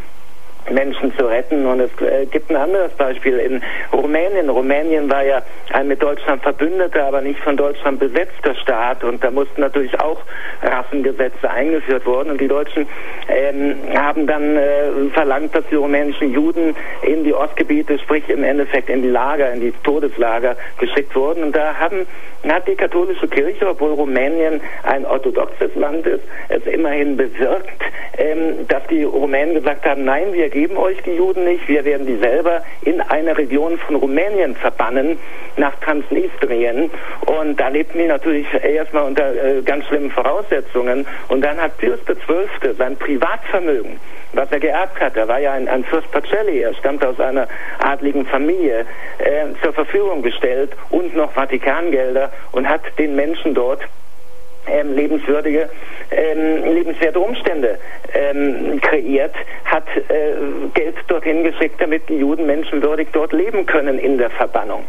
[0.71, 1.65] Menschen zu retten.
[1.65, 4.49] Und es äh, gibt ein anderes Beispiel in Rumänien.
[4.49, 5.41] Rumänien war ja
[5.71, 9.03] ein mit Deutschland verbündeter, aber nicht von Deutschland besetzter Staat.
[9.03, 10.21] Und da mussten natürlich auch
[10.61, 12.31] Rassengesetze eingeführt worden.
[12.31, 12.87] Und die Deutschen
[13.27, 18.89] ähm, haben dann äh, verlangt, dass die rumänischen Juden in die Ostgebiete, sprich im Endeffekt
[18.89, 21.43] in die Lager, in die Todeslager geschickt wurden.
[21.43, 22.05] Und da haben,
[22.47, 27.83] hat die katholische Kirche, obwohl Rumänien ein orthodoxes Land ist, es immerhin bewirkt,
[28.17, 32.05] ähm, dass die Rumänen gesagt haben, nein, wir geben euch die Juden nicht, wir werden
[32.05, 35.17] die selber in eine Region von Rumänien verbannen,
[35.55, 36.91] nach Transnistrien.
[37.25, 41.07] Und da lebten die natürlich erstmal unter äh, ganz schlimmen Voraussetzungen.
[41.29, 42.73] Und dann hat Pius XII.
[42.77, 44.01] sein Privatvermögen,
[44.33, 47.47] was er geerbt hat, er war ja ein, ein Fürst Pacelli, er stammte aus einer
[47.81, 48.85] adligen Familie,
[49.19, 53.81] äh, zur Verfügung gestellt und noch Vatikangelder und hat den Menschen dort
[54.71, 55.69] ähm, lebenswürdige,
[56.11, 57.77] ähm, lebenswerte Umstände
[58.13, 59.35] ähm, kreiert,
[59.65, 60.33] hat äh,
[60.73, 64.83] Geld dorthin geschickt, damit die Juden menschenwürdig dort leben können in der Verbannung.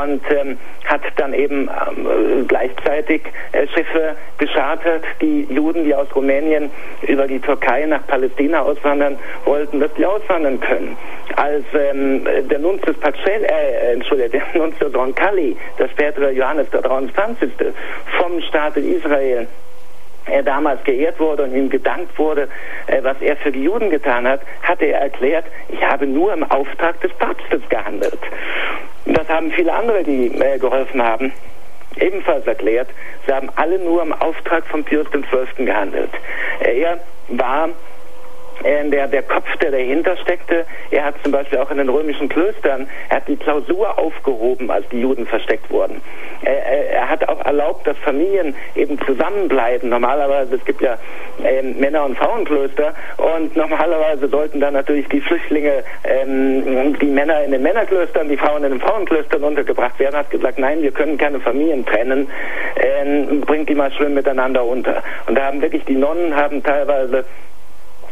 [0.00, 3.22] Und ähm, hat dann eben ähm, gleichzeitig
[3.52, 6.70] äh, Schiffe geschartert, die Juden, die aus Rumänien
[7.02, 10.96] über die Türkei nach Palästina auswandern wollten, dass die auswandern können.
[11.36, 17.50] Als ähm, der Nuntius Pacel, äh, Entschuldigung, der Nuntius Roncalli, der spätere Johannes der 23.
[18.18, 19.46] vom Staate Israel Israel
[20.26, 22.48] er damals geehrt wurde und ihm gedankt wurde,
[22.86, 26.42] äh, was er für die Juden getan hat, hatte er erklärt, ich habe nur im
[26.50, 28.18] Auftrag des Papstes gehandelt.
[29.04, 31.30] Das haben viele andere, die äh, geholfen haben,
[32.00, 32.88] ebenfalls erklärt.
[33.26, 35.66] Sie haben alle nur im Auftrag von Pius XII.
[35.66, 36.10] gehandelt.
[36.60, 37.68] Er war
[38.62, 40.64] der, der Kopf, der dahinter steckte.
[40.90, 44.88] Er hat zum Beispiel auch in den römischen Klöstern, er hat die Klausur aufgehoben, als
[44.88, 46.00] die Juden versteckt wurden.
[46.42, 49.88] Er, er hat auch erlaubt, dass Familien eben zusammenbleiben.
[49.88, 50.98] Normalerweise, es gibt ja
[51.42, 57.52] äh, Männer- und Frauenklöster und normalerweise sollten dann natürlich die Flüchtlinge, ähm, die Männer in
[57.52, 60.14] den Männerklöstern, die Frauen in den Frauenklöstern untergebracht werden.
[60.14, 62.28] Er hat gesagt, nein, wir können keine Familien trennen,
[62.76, 65.02] ähm, bringt die mal schön miteinander unter.
[65.26, 67.24] Und da haben wirklich die Nonnen haben teilweise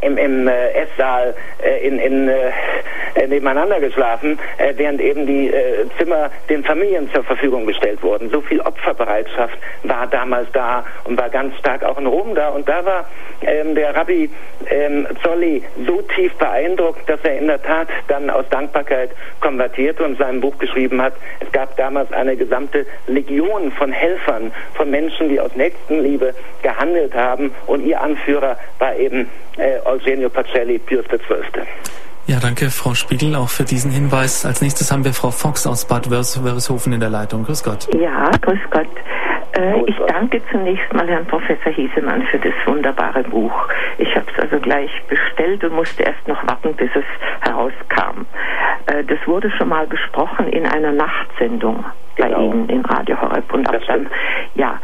[0.02, 5.86] im, im äh, Esssaal äh, in, in, äh, nebeneinander geschlafen, äh, während eben die äh,
[5.98, 8.30] Zimmer den Familien zur Verfügung gestellt wurden.
[8.30, 12.48] So viel Opferbereitschaft war damals da und war ganz stark auch in Rom da.
[12.48, 13.06] Und da war
[13.42, 14.30] ähm, der Rabbi
[14.68, 19.10] ähm, Zolli so tief beeindruckt, dass er in der Tat dann aus Dankbarkeit
[19.40, 21.14] konvertierte und sein Buch geschrieben hat.
[21.40, 27.54] Es gab damals eine gesamte Legion von Helfern, von Menschen, die aus Nächstenliebe gehandelt haben
[27.66, 31.62] und ihr Anführer war eben äh, Eugenio Pacelli, Pius XII.
[32.26, 34.46] Ja, danke, Frau Spiegel, auch für diesen Hinweis.
[34.46, 37.44] Als nächstes haben wir Frau Fox aus Bad Wörishofen in der Leitung.
[37.44, 37.88] Grüß Gott.
[37.94, 38.86] Ja, grüß Gott.
[39.54, 43.68] Äh, ich danke zunächst mal Herrn Professor Hiesemann für das wunderbare Buch.
[43.98, 47.04] Ich habe es also gleich bestellt und musste erst noch warten, bis es
[47.40, 48.24] herauskam.
[48.86, 51.84] Äh, das wurde schon mal besprochen in einer Nachtsendung
[52.16, 52.40] bei genau.
[52.40, 53.52] Ihnen im Radio Horeb.
[53.52, 54.08] Und auch dann,
[54.54, 54.78] ja,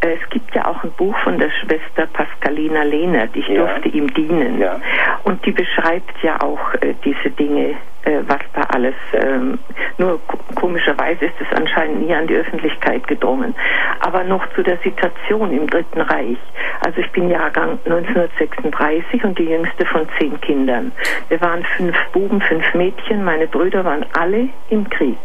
[0.00, 3.64] es gibt ja auch ein Buch von der Schwester Pascalina Lehnert, ich ja.
[3.64, 4.58] durfte ihm dienen.
[4.58, 4.76] Ja.
[5.24, 9.58] Und die beschreibt ja auch äh, diese Dinge, äh, was da alles, ähm,
[9.96, 10.20] nur
[10.54, 13.54] komischerweise ist es anscheinend nie an die Öffentlichkeit gedrungen.
[14.00, 16.38] Aber noch zu der Situation im Dritten Reich.
[16.84, 20.92] Also ich bin Jahrgang 1936 und die jüngste von zehn Kindern.
[21.28, 25.16] Wir waren fünf Buben, fünf Mädchen, meine Brüder waren alle im Krieg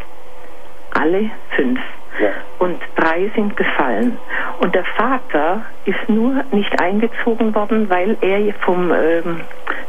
[1.00, 1.80] alle fünf.
[2.20, 2.32] Ja.
[2.58, 4.18] Und drei sind gefallen.
[4.60, 9.42] Und der Vater ist nur nicht eingezogen worden, weil er vom ähm,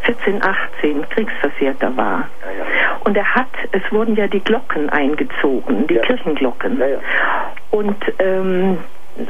[0.07, 2.28] 1418 Kriegsversehrter war.
[2.43, 2.97] Ja, ja.
[3.05, 6.81] Und er hat, es wurden ja die Glocken eingezogen, die Kirchenglocken.
[7.70, 8.78] Und ähm,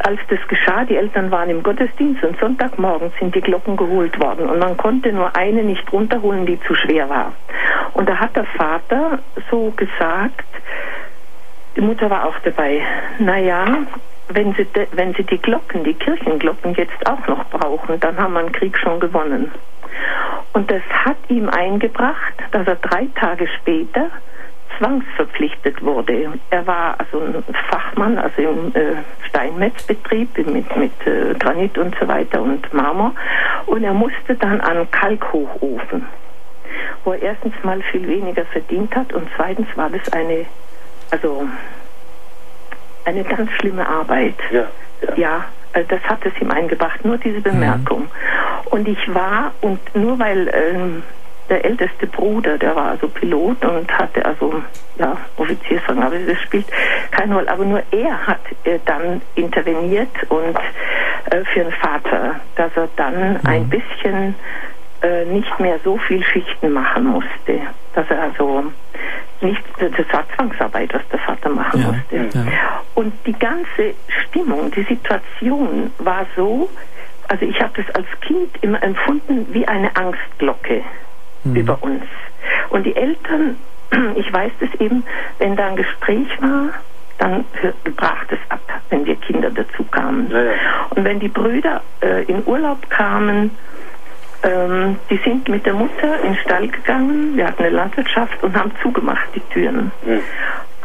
[0.04, 4.48] als das geschah, die Eltern waren im Gottesdienst und Sonntagmorgen sind die Glocken geholt worden
[4.48, 7.32] und man konnte nur eine nicht runterholen, die zu schwer war.
[7.94, 9.18] Und da hat der Vater
[9.50, 10.44] so gesagt,
[11.76, 12.82] die Mutter war auch dabei,
[13.18, 13.78] naja,
[14.28, 18.34] wenn sie, de, wenn sie die Glocken, die Kirchenglocken jetzt auch noch brauchen, dann haben
[18.34, 19.50] wir einen Krieg schon gewonnen.
[20.52, 24.10] Und das hat ihm eingebracht, dass er drei Tage später
[24.78, 26.32] zwangsverpflichtet wurde.
[26.50, 28.96] Er war also ein Fachmann, also im äh,
[29.28, 33.12] Steinmetzbetrieb mit, mit äh, Granit und so weiter und Marmor.
[33.66, 36.06] Und er musste dann an Kalkhochofen,
[37.04, 40.46] wo er erstens mal viel weniger verdient hat und zweitens war das eine,
[41.10, 41.48] also
[43.04, 44.36] eine ganz schlimme Arbeit.
[44.50, 44.64] Ja,
[45.02, 45.14] ja.
[45.16, 48.02] ja also das hat es ihm eingebracht, nur diese Bemerkung.
[48.02, 48.08] Mhm.
[48.70, 51.02] Und ich war, und nur weil ähm,
[51.48, 54.62] der älteste Bruder, der war also Pilot und hatte also
[54.96, 56.66] ja, Offiziersrang, aber das spielt
[57.10, 57.50] keine Rolle.
[57.50, 60.56] Aber nur er hat äh, dann interveniert und
[61.30, 63.40] äh, für den Vater, dass er dann mhm.
[63.44, 64.34] ein bisschen
[65.02, 67.60] äh, nicht mehr so viel Schichten machen musste.
[67.94, 68.64] Dass er also
[69.42, 72.38] nicht, das war Zwangsarbeit, was der Vater machen ja, musste.
[72.38, 72.82] Ja.
[72.94, 76.68] Und die ganze Stimmung, die Situation war so,
[77.28, 80.82] also ich habe das als Kind immer empfunden wie eine Angstglocke
[81.44, 81.56] mhm.
[81.56, 82.04] über uns.
[82.70, 83.56] Und die Eltern,
[84.16, 85.04] ich weiß das eben,
[85.38, 86.70] wenn da ein Gespräch war,
[87.18, 87.44] dann
[87.96, 90.30] brach das ab, wenn wir Kinder dazu kamen.
[90.30, 90.52] Ja, ja.
[90.90, 93.50] Und wenn die Brüder äh, in Urlaub kamen,
[94.42, 98.56] ähm, die sind mit der Mutter in den Stall gegangen, wir hatten eine Landwirtschaft und
[98.56, 99.92] haben zugemacht die Türen.
[100.04, 100.20] Mhm.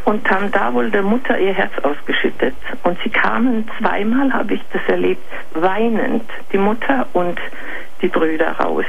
[0.05, 2.53] Und haben da wohl der Mutter ihr Herz ausgeschüttet.
[2.83, 5.23] Und sie kamen zweimal, habe ich das erlebt,
[5.55, 7.39] weinend, die Mutter und
[8.03, 8.85] die Brüder raus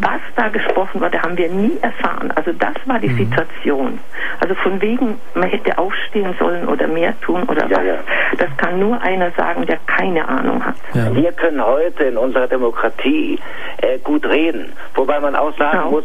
[0.00, 2.32] was da gesprochen wurde, haben wir nie erfahren.
[2.34, 3.18] Also das war die mhm.
[3.18, 3.98] Situation.
[4.40, 7.84] Also von wegen, man hätte aufstehen sollen oder mehr tun oder ja, was.
[7.84, 7.94] Ja.
[8.38, 10.76] Das kann nur einer sagen, der keine Ahnung hat.
[10.94, 11.14] Ja.
[11.14, 13.38] Wir können heute in unserer Demokratie
[13.78, 14.72] äh, gut reden.
[14.94, 15.90] Wobei man auch sagen genau.
[15.90, 16.04] muss,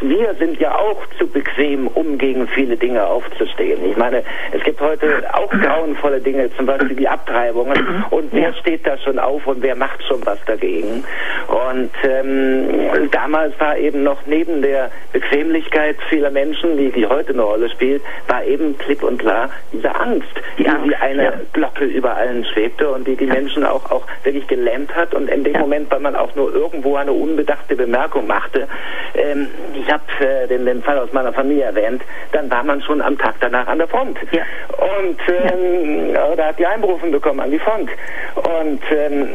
[0.00, 3.84] wir sind ja auch zu bequem, um gegen viele Dinge aufzustehen.
[3.84, 4.22] Ich meine,
[4.52, 8.04] es gibt heute auch grauenvolle Dinge, zum Beispiel die Abtreibungen.
[8.10, 11.04] Und wer steht da schon auf und wer macht schon was dagegen?
[11.48, 17.42] Und ähm, damals war eben noch neben der Bequemlichkeit vieler Menschen, die, die heute eine
[17.42, 20.28] Rolle spielt, war eben klipp und klar diese Angst,
[20.58, 21.32] die Angst, wie eine ja.
[21.52, 23.34] Glocke über allen schwebte und die die ja.
[23.34, 25.14] Menschen auch, auch wirklich gelähmt hat.
[25.14, 25.60] Und in dem ja.
[25.60, 28.68] Moment, weil man auch nur irgendwo eine unbedachte Bemerkung machte,
[29.14, 32.02] ähm, ich habe äh, den, den Fall aus meiner Familie erwähnt,
[32.32, 34.18] dann war man schon am Tag danach an der Front.
[34.22, 37.90] Und ähm, da hat die Einberufen bekommen an die Front.
[38.34, 39.28] Und ähm,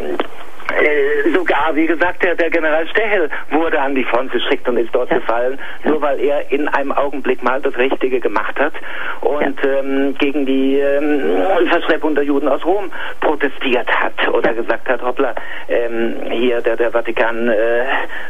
[0.71, 4.93] äh, sogar, wie gesagt, der, der General Stechel wurde an die Front geschickt und ist
[4.93, 5.17] dort ja.
[5.17, 5.91] gefallen, ja.
[5.91, 8.73] nur weil er in einem Augenblick mal das Richtige gemacht hat
[9.21, 9.79] und ja.
[9.79, 11.21] ähm, gegen die ähm,
[11.69, 12.91] Verschleppung der Juden aus Rom
[13.21, 15.33] protestiert hat oder gesagt hat, hoppla,
[15.67, 17.85] ähm, hier der, der Vatikan äh,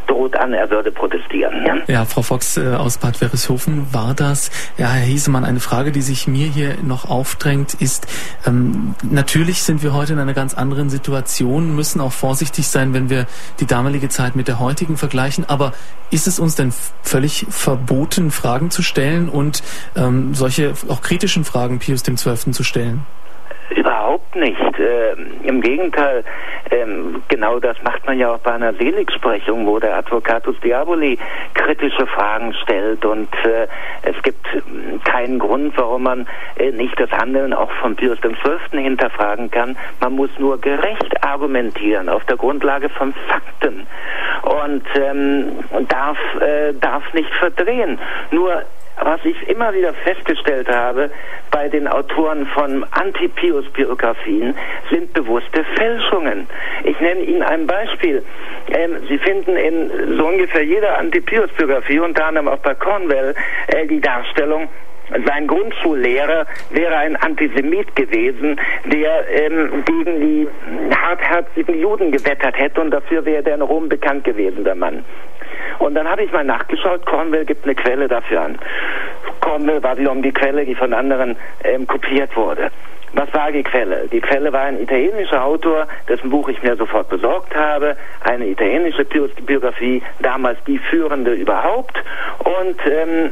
[0.08, 1.84] droht an, er würde protestieren.
[1.88, 6.02] Ja, Frau Fox äh, aus Bad Wörishofen, war das, ja, Herr Hiesemann, eine Frage, die
[6.02, 8.08] sich mir hier noch aufdrängt, ist,
[8.48, 12.94] ähm, natürlich sind wir heute in einer ganz anderen Situation, müssen auch vor vorsichtig sein,
[12.94, 13.26] wenn wir
[13.60, 15.50] die damalige Zeit mit der heutigen vergleichen.
[15.50, 15.74] Aber
[16.12, 19.64] ist es uns denn völlig verboten, Fragen zu stellen und
[19.96, 22.52] ähm, solche auch kritischen Fragen Pius XII.
[22.52, 23.08] zu stellen?
[23.76, 23.99] Überhaupt
[24.36, 24.80] nicht.
[24.80, 25.14] Äh,
[25.44, 26.24] Im Gegenteil,
[26.72, 31.18] ähm, genau das macht man ja auch bei einer Seligsprechung, wo der Advocatus Diaboli
[31.54, 33.68] kritische Fragen stellt und äh,
[34.04, 34.46] es gibt
[35.04, 36.28] keinen Grund, warum man
[36.58, 38.82] äh, nicht das Handeln auch von Pius XII.
[38.82, 39.78] hinterfragen kann.
[40.00, 43.86] Man muss nur gerecht argumentieren auf der Grundlage von Fakten
[44.42, 48.00] und ähm, darf, äh, darf nicht verdrehen.
[48.32, 48.64] Nur
[49.02, 51.10] was ich immer wieder festgestellt habe
[51.52, 54.56] bei den Autoren von Anti-Pius-Biografien,
[54.92, 56.48] sind bewusste Fälschungen.
[56.84, 58.24] Ich nenne Ihnen ein Beispiel.
[58.70, 63.36] Ähm, Sie finden in so ungefähr jeder Anti-Pius-Biografie, unter anderem auch bei Cornwell,
[63.68, 64.70] äh, die Darstellung,
[65.26, 70.48] sein Grundschullehrer wäre ein Antisemit gewesen, der ähm, gegen die
[70.96, 75.04] hartherzigen Juden gewettert hätte und dafür wäre der in Rom bekannt gewesen, der Mann.
[75.80, 78.60] Und dann habe ich mal nachgeschaut, Cornwell gibt eine Quelle dafür an.
[79.40, 82.70] Cornwell war wiederum die Quelle, die von anderen ähm, kopiert wurde.
[83.14, 84.08] Was war die Quelle?
[84.12, 87.98] Die Quelle war ein italienischer Autor, dessen Buch ich mir sofort besorgt habe.
[88.22, 92.04] Eine italienische Biografie, damals die führende überhaupt.
[92.40, 93.32] Und ähm,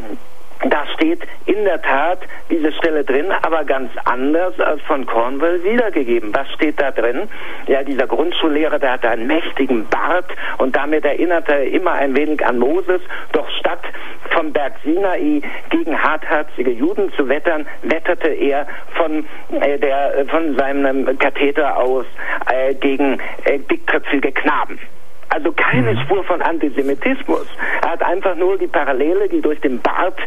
[0.69, 2.19] da steht in der Tat
[2.49, 6.33] diese Stelle drin, aber ganz anders als von Cornwell wiedergegeben.
[6.33, 7.29] Was steht da drin?
[7.67, 10.25] Ja, dieser Grundschullehrer, der hatte einen mächtigen Bart
[10.57, 13.01] und damit erinnerte er immer ein wenig an Moses.
[13.33, 13.83] Doch statt
[14.31, 19.25] vom Berg Sinai gegen hartherzige Juden zu wettern, wetterte er von,
[19.61, 22.05] äh, der, von seinem Katheter aus
[22.51, 24.79] äh, gegen äh, dickköpfige Knaben.
[25.29, 25.99] Also keine mhm.
[25.99, 27.47] Spur von Antisemitismus.
[27.81, 30.19] Er hat einfach nur die Parallele, die durch den Bart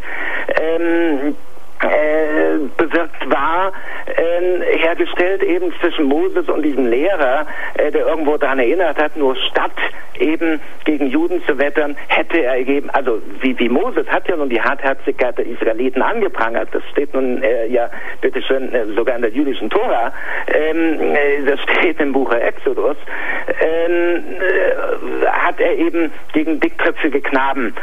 [0.60, 1.34] ähm,
[1.82, 3.72] äh, bewirkt war,
[4.06, 9.36] äh, hergestellt eben zwischen Moses und diesem Lehrer, äh, der irgendwo daran erinnert hat, nur
[9.36, 9.72] statt
[10.18, 14.50] eben gegen Juden zu wettern, hätte er gegeben, also wie, wie Moses hat ja nun
[14.50, 17.88] die Hartherzigkeit der Israeliten angeprangert, das steht nun äh, ja
[18.20, 20.12] bitteschön äh, sogar in der jüdischen Tora,
[20.52, 22.96] ähm, äh, das steht im Buche Exodus,
[23.60, 27.74] ähm, äh, hat er eben gegen dickköpfige Knaben,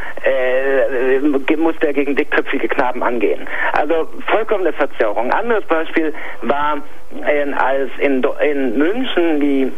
[1.58, 3.48] musste er gegen dickköpfige Knaben angehen.
[3.74, 5.32] Also also vollkommene Verzerrung.
[5.32, 6.82] Anderes Beispiel war,
[7.26, 9.72] äh, als in, in München die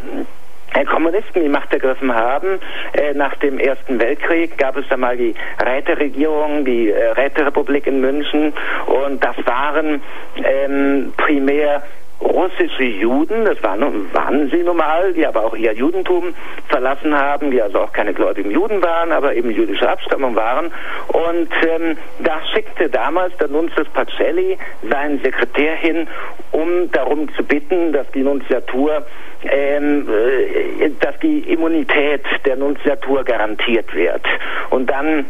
[0.74, 2.60] äh, Kommunisten die Macht ergriffen haben.
[2.94, 5.34] Äh, nach dem Ersten Weltkrieg gab es da mal die
[5.64, 8.54] Räteregierung, die äh, Räterepublik in München
[8.86, 10.02] und das waren
[10.44, 11.84] ähm, primär
[12.22, 16.34] russische Juden, das waren, waren sie normal, die aber auch ihr Judentum
[16.68, 20.72] verlassen haben, die also auch keine gläubigen Juden waren, aber eben jüdische Abstammung waren.
[21.08, 24.58] Und ähm, da schickte damals der Nunzius Pacelli
[24.90, 26.08] seinen Sekretär hin,
[26.52, 29.06] um darum zu bitten, dass die Nunziatur
[29.44, 34.22] ähm, äh, dass die Immunität der Nunziatur garantiert wird.
[34.70, 35.26] Und dann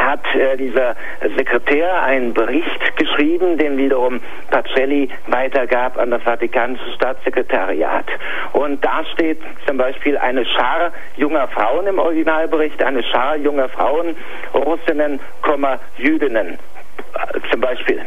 [0.00, 0.96] hat äh, dieser
[1.36, 4.20] Sekretär einen Bericht geschrieben, den wiederum
[4.50, 8.06] Pacelli weitergab an das Vatikanische Staatssekretariat.
[8.52, 14.16] Und da steht zum Beispiel eine Schar junger Frauen im Originalbericht, eine Schar junger Frauen,
[14.54, 15.20] Russinnen,
[15.98, 16.58] Jüdinnen
[17.50, 18.00] zum Beispiel.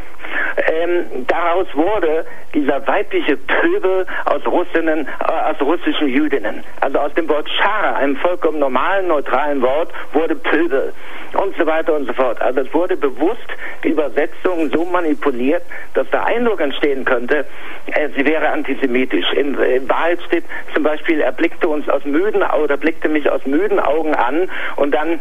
[0.67, 6.63] Ähm, daraus wurde dieser weibliche Pöbel aus Russinnen, äh, aus russischen Jüdinnen.
[6.81, 10.93] Also aus dem Wort Schara, einem vollkommen normalen, neutralen Wort, wurde Pöbel
[11.33, 12.41] und so weiter und so fort.
[12.41, 13.47] Also es wurde bewusst
[13.83, 15.63] die Übersetzung so manipuliert,
[15.93, 17.45] dass der Eindruck entstehen könnte,
[17.87, 19.31] äh, sie wäre antisemitisch.
[19.33, 23.45] In, in Wahrheit steht zum Beispiel, er blickte uns aus müden oder blickte mich aus
[23.45, 25.19] müden Augen an und dann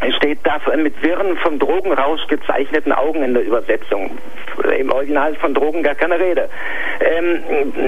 [0.00, 4.16] es steht da mit wirren, vom Drogenrausch gezeichneten Augen in der Übersetzung.
[4.78, 6.48] Im Original ist von Drogen gar keine Rede.
[7.00, 7.42] Ähm,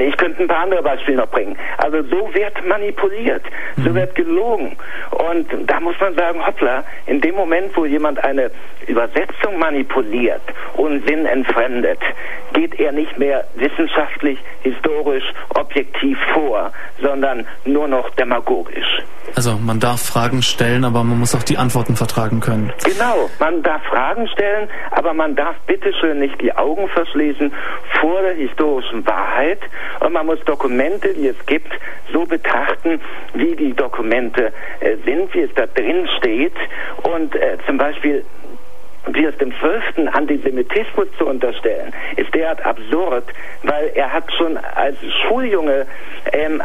[0.08, 1.56] ich könnte ein paar andere Beispiele noch bringen.
[1.78, 3.42] Also so wird manipuliert,
[3.76, 3.94] so mhm.
[3.94, 4.76] wird gelogen.
[5.10, 8.50] Und da muss man sagen, hoppla, in dem Moment, wo jemand eine
[8.86, 10.42] Übersetzung manipuliert
[10.74, 12.00] und Sinn entfremdet,
[12.52, 19.02] geht er nicht mehr wissenschaftlich, historisch, objektiv vor, sondern nur noch demagogisch.
[19.34, 22.72] Also man darf Fragen stellen, aber man muss auch die Antworten vertragen können.
[22.82, 27.52] Genau, man darf Fragen stellen, aber man darf bitteschön nicht die Augen verschließen
[28.00, 29.60] vor der historischen Wahrheit
[30.00, 31.70] und man muss Dokumente, die es gibt,
[32.10, 33.02] so betrachten,
[33.34, 34.50] wie die Dokumente
[34.80, 36.56] äh, sind, wie es da drin steht
[37.02, 38.24] und äh, zum Beispiel
[39.12, 43.24] Pius dem Fünften Antisemitismus zu unterstellen, ist derart absurd,
[43.62, 45.86] weil er hat schon als Schuljunge,
[46.32, 46.62] ähm,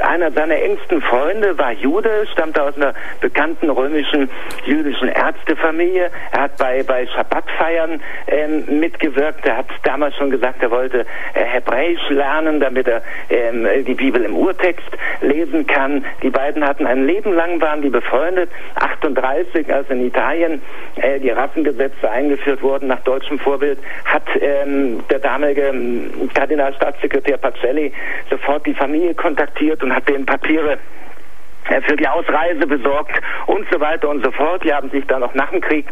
[0.00, 4.28] einer seiner engsten Freunde war Jude, stammte aus einer bekannten römischen
[4.64, 6.10] jüdischen Ärztefamilie.
[6.32, 9.44] Er hat bei, bei Schabbatfeiern ähm, mitgewirkt.
[9.46, 14.22] Er hat damals schon gesagt, er wollte äh, Hebräisch lernen, damit er ähm, die Bibel
[14.22, 14.88] im Urtext
[15.20, 16.04] lesen kann.
[16.22, 18.50] Die beiden hatten ein Leben lang, waren die befreundet.
[18.76, 20.62] 38, als in Italien
[20.96, 27.38] äh, die Rassen Gesetze eingeführt wurden nach deutschem Vorbild, hat ähm, der damalige ähm, Kardinalstaatssekretär
[27.38, 27.92] Pacelli
[28.30, 30.78] sofort die Familie kontaktiert und hat denen Papiere
[31.68, 34.62] äh, für die Ausreise besorgt und so weiter und so fort.
[34.62, 35.86] Die haben sich dann auch nach dem Krieg,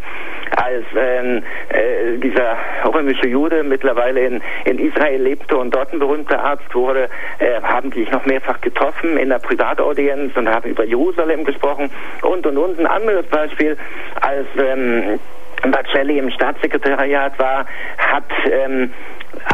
[0.57, 6.43] als ähm, äh, dieser römische Jude mittlerweile in, in Israel lebte und dort ein berühmter
[6.43, 7.09] Arzt wurde,
[7.41, 11.91] äh, haben die sich noch mehrfach getroffen in der Privataudienz und haben über Jerusalem gesprochen
[12.23, 12.79] und und und.
[12.79, 13.77] Ein anderes Beispiel,
[14.21, 15.19] als ähm,
[15.71, 17.67] Bacelli im Staatssekretariat war,
[17.99, 18.93] hat ähm,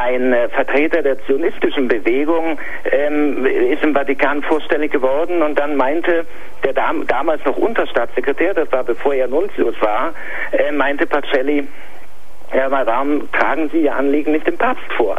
[0.00, 2.58] ein äh, Vertreter der zionistischen Bewegung
[2.90, 6.26] ähm, ist im Vatikan vorstellig geworden und dann meinte
[6.64, 10.12] der dam damals noch Unterstaatssekretär, das war bevor er Nuntius war,
[10.52, 11.66] äh, meinte Pacelli,
[12.54, 15.16] ja, warum tragen Sie Ihr Anliegen nicht dem Papst vor?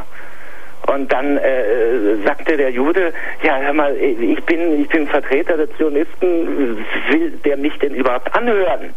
[0.88, 3.14] Und dann äh, sagte der Jude,
[3.44, 8.36] ja, hör mal, ich bin, ich bin Vertreter der Zionisten, will der mich denn überhaupt
[8.36, 8.94] anhören?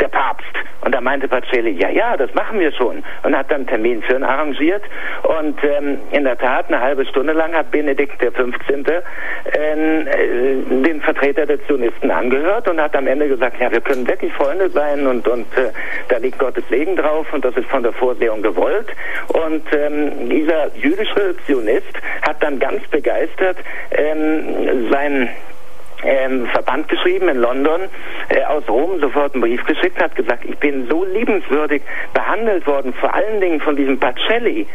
[0.00, 0.46] Der Papst.
[0.82, 3.02] Und da meinte Pacelli, ja, ja, das machen wir schon.
[3.22, 4.82] Und hat dann einen Termin für ihn arrangiert.
[5.24, 8.84] Und ähm, in der Tat, eine halbe Stunde lang hat Benedikt der 15.
[9.52, 14.06] Ähm, äh, den Vertreter der Zionisten angehört und hat am Ende gesagt, ja, wir können
[14.06, 15.72] wirklich Freunde sein und, und äh,
[16.08, 18.88] da liegt Gottes Segen drauf und das ist von der Vorsehung gewollt.
[19.28, 23.56] Und ähm, dieser jüdische Zionist hat dann ganz begeistert
[23.90, 25.30] ähm, sein
[26.02, 27.82] ähm, Verband geschrieben in London,
[28.28, 31.82] äh, aus Rom sofort einen Brief geschickt, hat gesagt, ich bin so liebenswürdig
[32.12, 34.66] behandelt worden, vor allen Dingen von diesem Pacelli.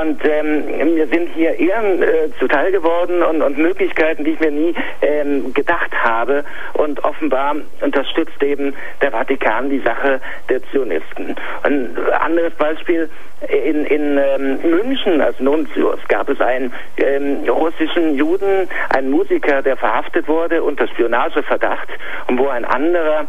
[0.00, 4.50] Und ähm, mir sind hier Ehren äh, zuteil geworden und, und Möglichkeiten, die ich mir
[4.50, 6.44] nie ähm, gedacht habe.
[6.74, 11.36] Und offenbar unterstützt eben der Vatikan die Sache der Zionisten.
[11.62, 13.08] Ein anderes Beispiel,
[13.48, 15.20] in, in ähm, München.
[15.20, 21.88] Als Nuntius gab es einen ähm, russischen Juden, einen Musiker, der verhaftet wurde unter Spionageverdacht
[22.28, 23.26] und wo ein anderer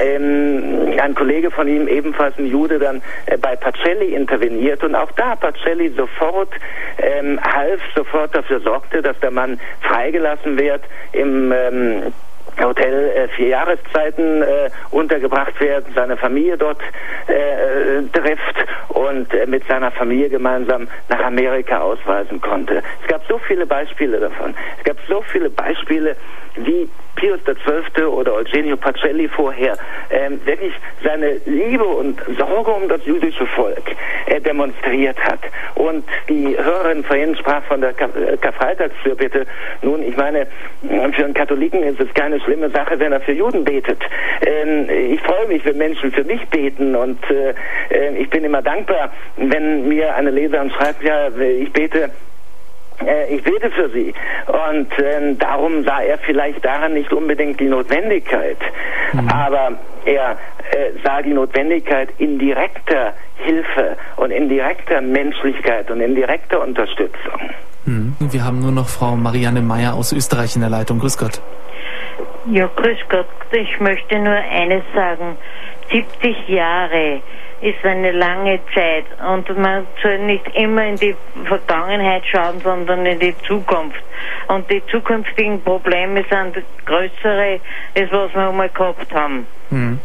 [0.00, 4.82] ähm, ein Kollege von ihm, ebenfalls ein Jude, dann äh, bei Pacelli interveniert.
[4.84, 6.50] Und auch da Pacelli sofort
[6.98, 10.82] ähm, half, sofort dafür sorgte, dass der Mann freigelassen wird
[11.12, 12.12] im ähm,
[12.64, 16.80] Hotel äh, vier Jahreszeiten äh, untergebracht werden, seine Familie dort
[17.26, 22.82] äh, trifft und äh, mit seiner Familie gemeinsam nach Amerika ausweisen konnte.
[23.02, 24.54] Es gab so viele Beispiele davon.
[24.78, 26.16] Es gab so viele Beispiele,
[26.56, 28.04] wie Pius XII.
[28.04, 29.76] oder Eugenio Pacelli vorher
[30.10, 30.72] ähm, wirklich
[31.02, 33.82] seine Liebe und Sorge um das jüdische Volk
[34.26, 35.40] äh, demonstriert hat.
[35.74, 39.46] Und die Hörerin vorhin sprach von der äh, Karfreitagsfürbitte.
[39.82, 40.46] Nun, ich meine,
[40.82, 43.98] für einen Katholiken ist es keine schlimme Sache, wenn er für Juden betet.
[44.46, 47.54] Ähm, ich freue mich, wenn Menschen für mich beten und äh,
[47.90, 52.08] äh ich bin immer dankbar, wenn mir eine Leserin schreibt, ja, ich bete äh,
[53.28, 54.14] ich bete für sie.
[54.46, 58.58] Und äh, darum sah er vielleicht daran nicht unbedingt die Notwendigkeit.
[59.12, 59.28] Mhm.
[59.28, 59.72] Aber
[60.04, 60.32] er
[60.70, 67.50] äh, sah die Notwendigkeit in direkter Hilfe und in direkter Menschlichkeit und in direkter Unterstützung.
[67.84, 68.16] Mhm.
[68.18, 70.98] Wir haben nur noch Frau Marianne Meyer aus Österreich in der Leitung.
[70.98, 71.40] Grüß Gott.
[72.50, 73.26] Ja, grüß Gott.
[73.52, 75.36] Ich möchte nur eines sagen.
[75.90, 77.20] 70 Jahre
[77.60, 81.14] ist eine lange Zeit und man soll nicht immer in die
[81.46, 84.02] Vergangenheit schauen, sondern in die Zukunft.
[84.48, 87.60] Und die zukünftigen Probleme sind größere,
[87.96, 89.46] als was wir einmal gehabt haben.
[89.70, 89.98] Mhm.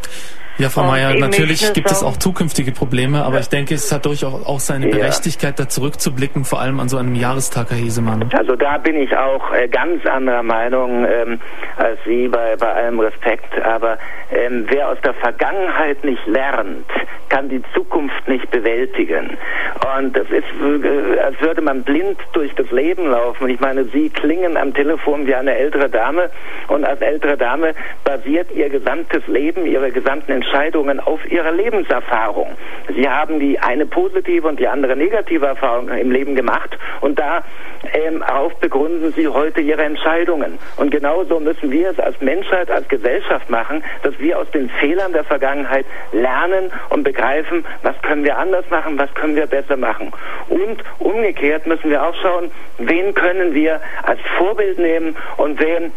[0.58, 4.46] Ja, Frau Mayer, natürlich gibt es auch zukünftige Probleme, aber ich denke, es hat durchaus
[4.46, 8.30] auch seine Berechtigkeit, da zurückzublicken, vor allem an so einem Jahrestag, Herr Hesemann.
[8.34, 11.40] Also da bin ich auch äh, ganz anderer Meinung ähm,
[11.78, 13.60] als Sie, bei, bei allem Respekt.
[13.64, 13.98] Aber
[14.32, 16.86] ähm, wer aus der Vergangenheit nicht lernt,
[17.30, 19.38] kann die Zukunft nicht bewältigen.
[19.98, 23.46] Und das ist, äh, als würde man blind durch das Leben laufen.
[23.46, 26.30] Und ich meine, Sie klingen am Telefon wie eine ältere Dame
[26.68, 27.74] und als ältere Dame
[28.04, 32.58] basiert Ihr gesamtes Leben, Ihre gesamten Entscheidungen auf Ihrer Lebenserfahrung.
[32.96, 37.44] Sie haben die eine positive und die andere negative Erfahrung im Leben gemacht und darauf
[37.94, 38.24] ähm,
[38.60, 40.58] begründen Sie heute Ihre Entscheidungen.
[40.78, 45.14] Und genauso müssen wir es als Menschheit, als Gesellschaft machen, dass wir aus den Fehlern
[45.14, 50.12] der Vergangenheit lernen und begreifen, was können wir anders machen, was können wir besser machen.
[50.50, 52.50] Und umgekehrt müssen wir auch schauen,
[52.80, 55.92] wen können wir als Vorbild nehmen und wen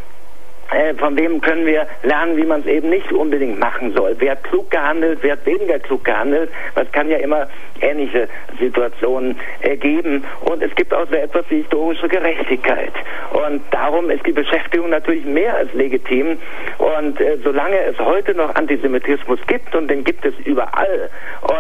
[0.73, 4.17] äh, von wem können wir lernen, wie man es eben nicht unbedingt machen soll.
[4.19, 6.51] Wer hat klug gehandelt, wer hat weniger klug gehandelt.
[6.75, 7.47] Es kann ja immer
[7.81, 8.29] ähnliche
[8.59, 10.25] Situationen ergeben.
[10.43, 12.93] Und es gibt auch so etwas wie historische Gerechtigkeit.
[13.33, 16.39] Und darum ist die Beschäftigung natürlich mehr als legitim.
[16.79, 21.11] Und äh, solange es heute noch Antisemitismus gibt, und den gibt es überall,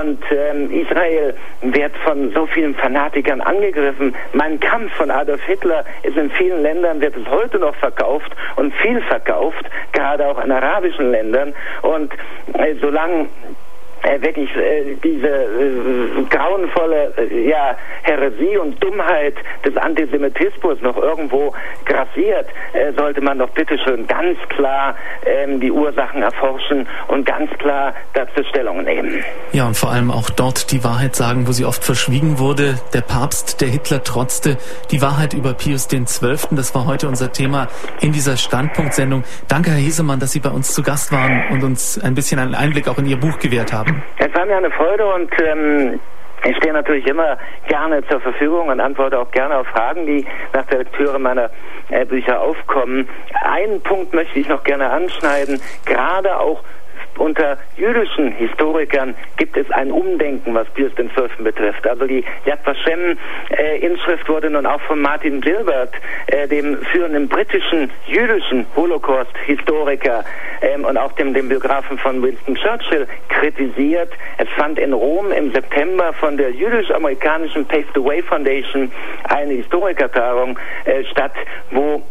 [0.01, 6.17] und ähm, Israel wird von so vielen Fanatikern angegriffen, mein Kampf von Adolf Hitler ist
[6.17, 8.73] in vielen Ländern, wird es heute noch verkauft und
[9.03, 11.55] verkauft, gerade auch in arabischen Ländern.
[11.83, 12.13] Und
[12.55, 13.29] äh, solange
[14.05, 21.53] äh, wirklich äh, diese äh, grauenvolle äh, ja, Häresie und Dummheit des Antisemitismus noch irgendwo
[21.85, 24.95] grassiert, äh, sollte man doch bitteschön ganz klar
[25.25, 29.25] ähm, die Ursachen erforschen und ganz klar dazu Stellung nehmen.
[29.53, 32.79] Ja, und vor allem auch dort die Wahrheit sagen, wo sie oft verschwiegen wurde.
[32.93, 34.59] Der Papst, der Hitler trotzte,
[34.91, 37.69] die Wahrheit über Pius XII., das war heute unser Thema
[38.01, 39.25] in dieser Standpunktsendung.
[39.49, 42.55] Danke, Herr Hesemann, dass Sie bei uns zu Gast waren und uns ein bisschen einen
[42.55, 43.94] Einblick auch in Ihr Buch gewährt haben.
[44.19, 46.01] Es war mir eine Freude und ähm,
[46.45, 47.39] ich stehe natürlich immer
[47.69, 51.51] gerne zur Verfügung und antworte auch gerne auf Fragen, die nach der Lektüre meiner
[51.89, 53.09] äh, Bücher aufkommen.
[53.43, 56.63] Einen Punkt möchte ich noch gerne anschneiden, gerade auch
[57.19, 61.09] unter jüdischen Historikern gibt es ein Umdenken, was Pius XII.
[61.39, 61.87] betrifft.
[61.87, 63.19] Also die Yad Vashem
[63.51, 63.81] äh,
[64.27, 65.95] wurde nun auch von Martin Gilbert,
[66.27, 70.25] äh, dem führenden britischen jüdischen Holocaust-Historiker
[70.61, 74.13] ähm, und auch dem, dem Biografen von Winston Churchill kritisiert.
[74.39, 78.91] Es fand in Rom im September von der jüdisch-amerikanischen Pave the Way Foundation
[79.25, 81.33] eine Historikertagung äh, statt,
[81.71, 82.03] wo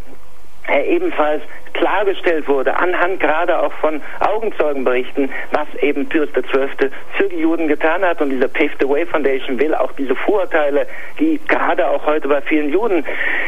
[0.68, 1.44] er ebenfalls
[1.74, 6.90] klargestellt wurde, anhand gerade auch von Augenzeugenberichten, was eben Pius XII.
[7.18, 8.22] für die Juden getan hat.
[8.22, 10.88] Und diese Pave the Way Foundation will auch diese Vorurteile,
[11.20, 13.04] die gerade auch heute bei vielen Juden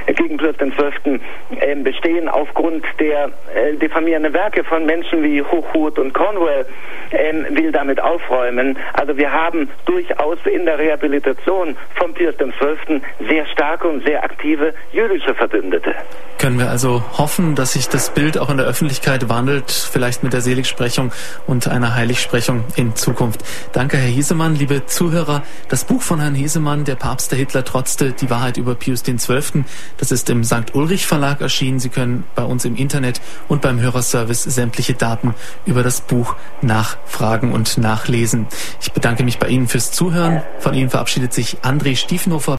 [0.07, 1.19] gegen Pius XII.
[1.59, 6.65] Äh, bestehen, aufgrund der äh, diffamierenden Werke von Menschen wie Hochhut und Cornwell,
[7.11, 8.77] äh, will damit aufräumen.
[8.93, 13.01] Also wir haben durchaus in der Rehabilitation von Pius XII.
[13.27, 15.93] sehr starke und sehr aktive jüdische Verbündete.
[16.39, 20.31] Können wir also hoffen, dass sich das Bild auch in der Öffentlichkeit wandelt, vielleicht mit
[20.31, 21.11] der Seligsprechung
[21.47, 23.43] und einer Heiligsprechung in Zukunft.
[23.73, 24.55] Danke, Herr Hesemann.
[24.55, 28.73] Liebe Zuhörer, das Buch von Herrn Hesemann, Der Papst, der Hitler trotzte, die Wahrheit über
[28.73, 29.65] Pius XII.,
[29.97, 30.73] das ist im St.
[30.73, 31.79] Ulrich Verlag erschienen.
[31.79, 33.19] Sie können bei uns im Internet
[33.49, 35.35] und beim Hörerservice sämtliche Daten
[35.65, 38.47] über das Buch nachfragen und nachlesen.
[38.81, 40.41] Ich bedanke mich bei Ihnen fürs Zuhören.
[40.59, 42.53] Von Ihnen verabschiedet sich André Stiefenhofer.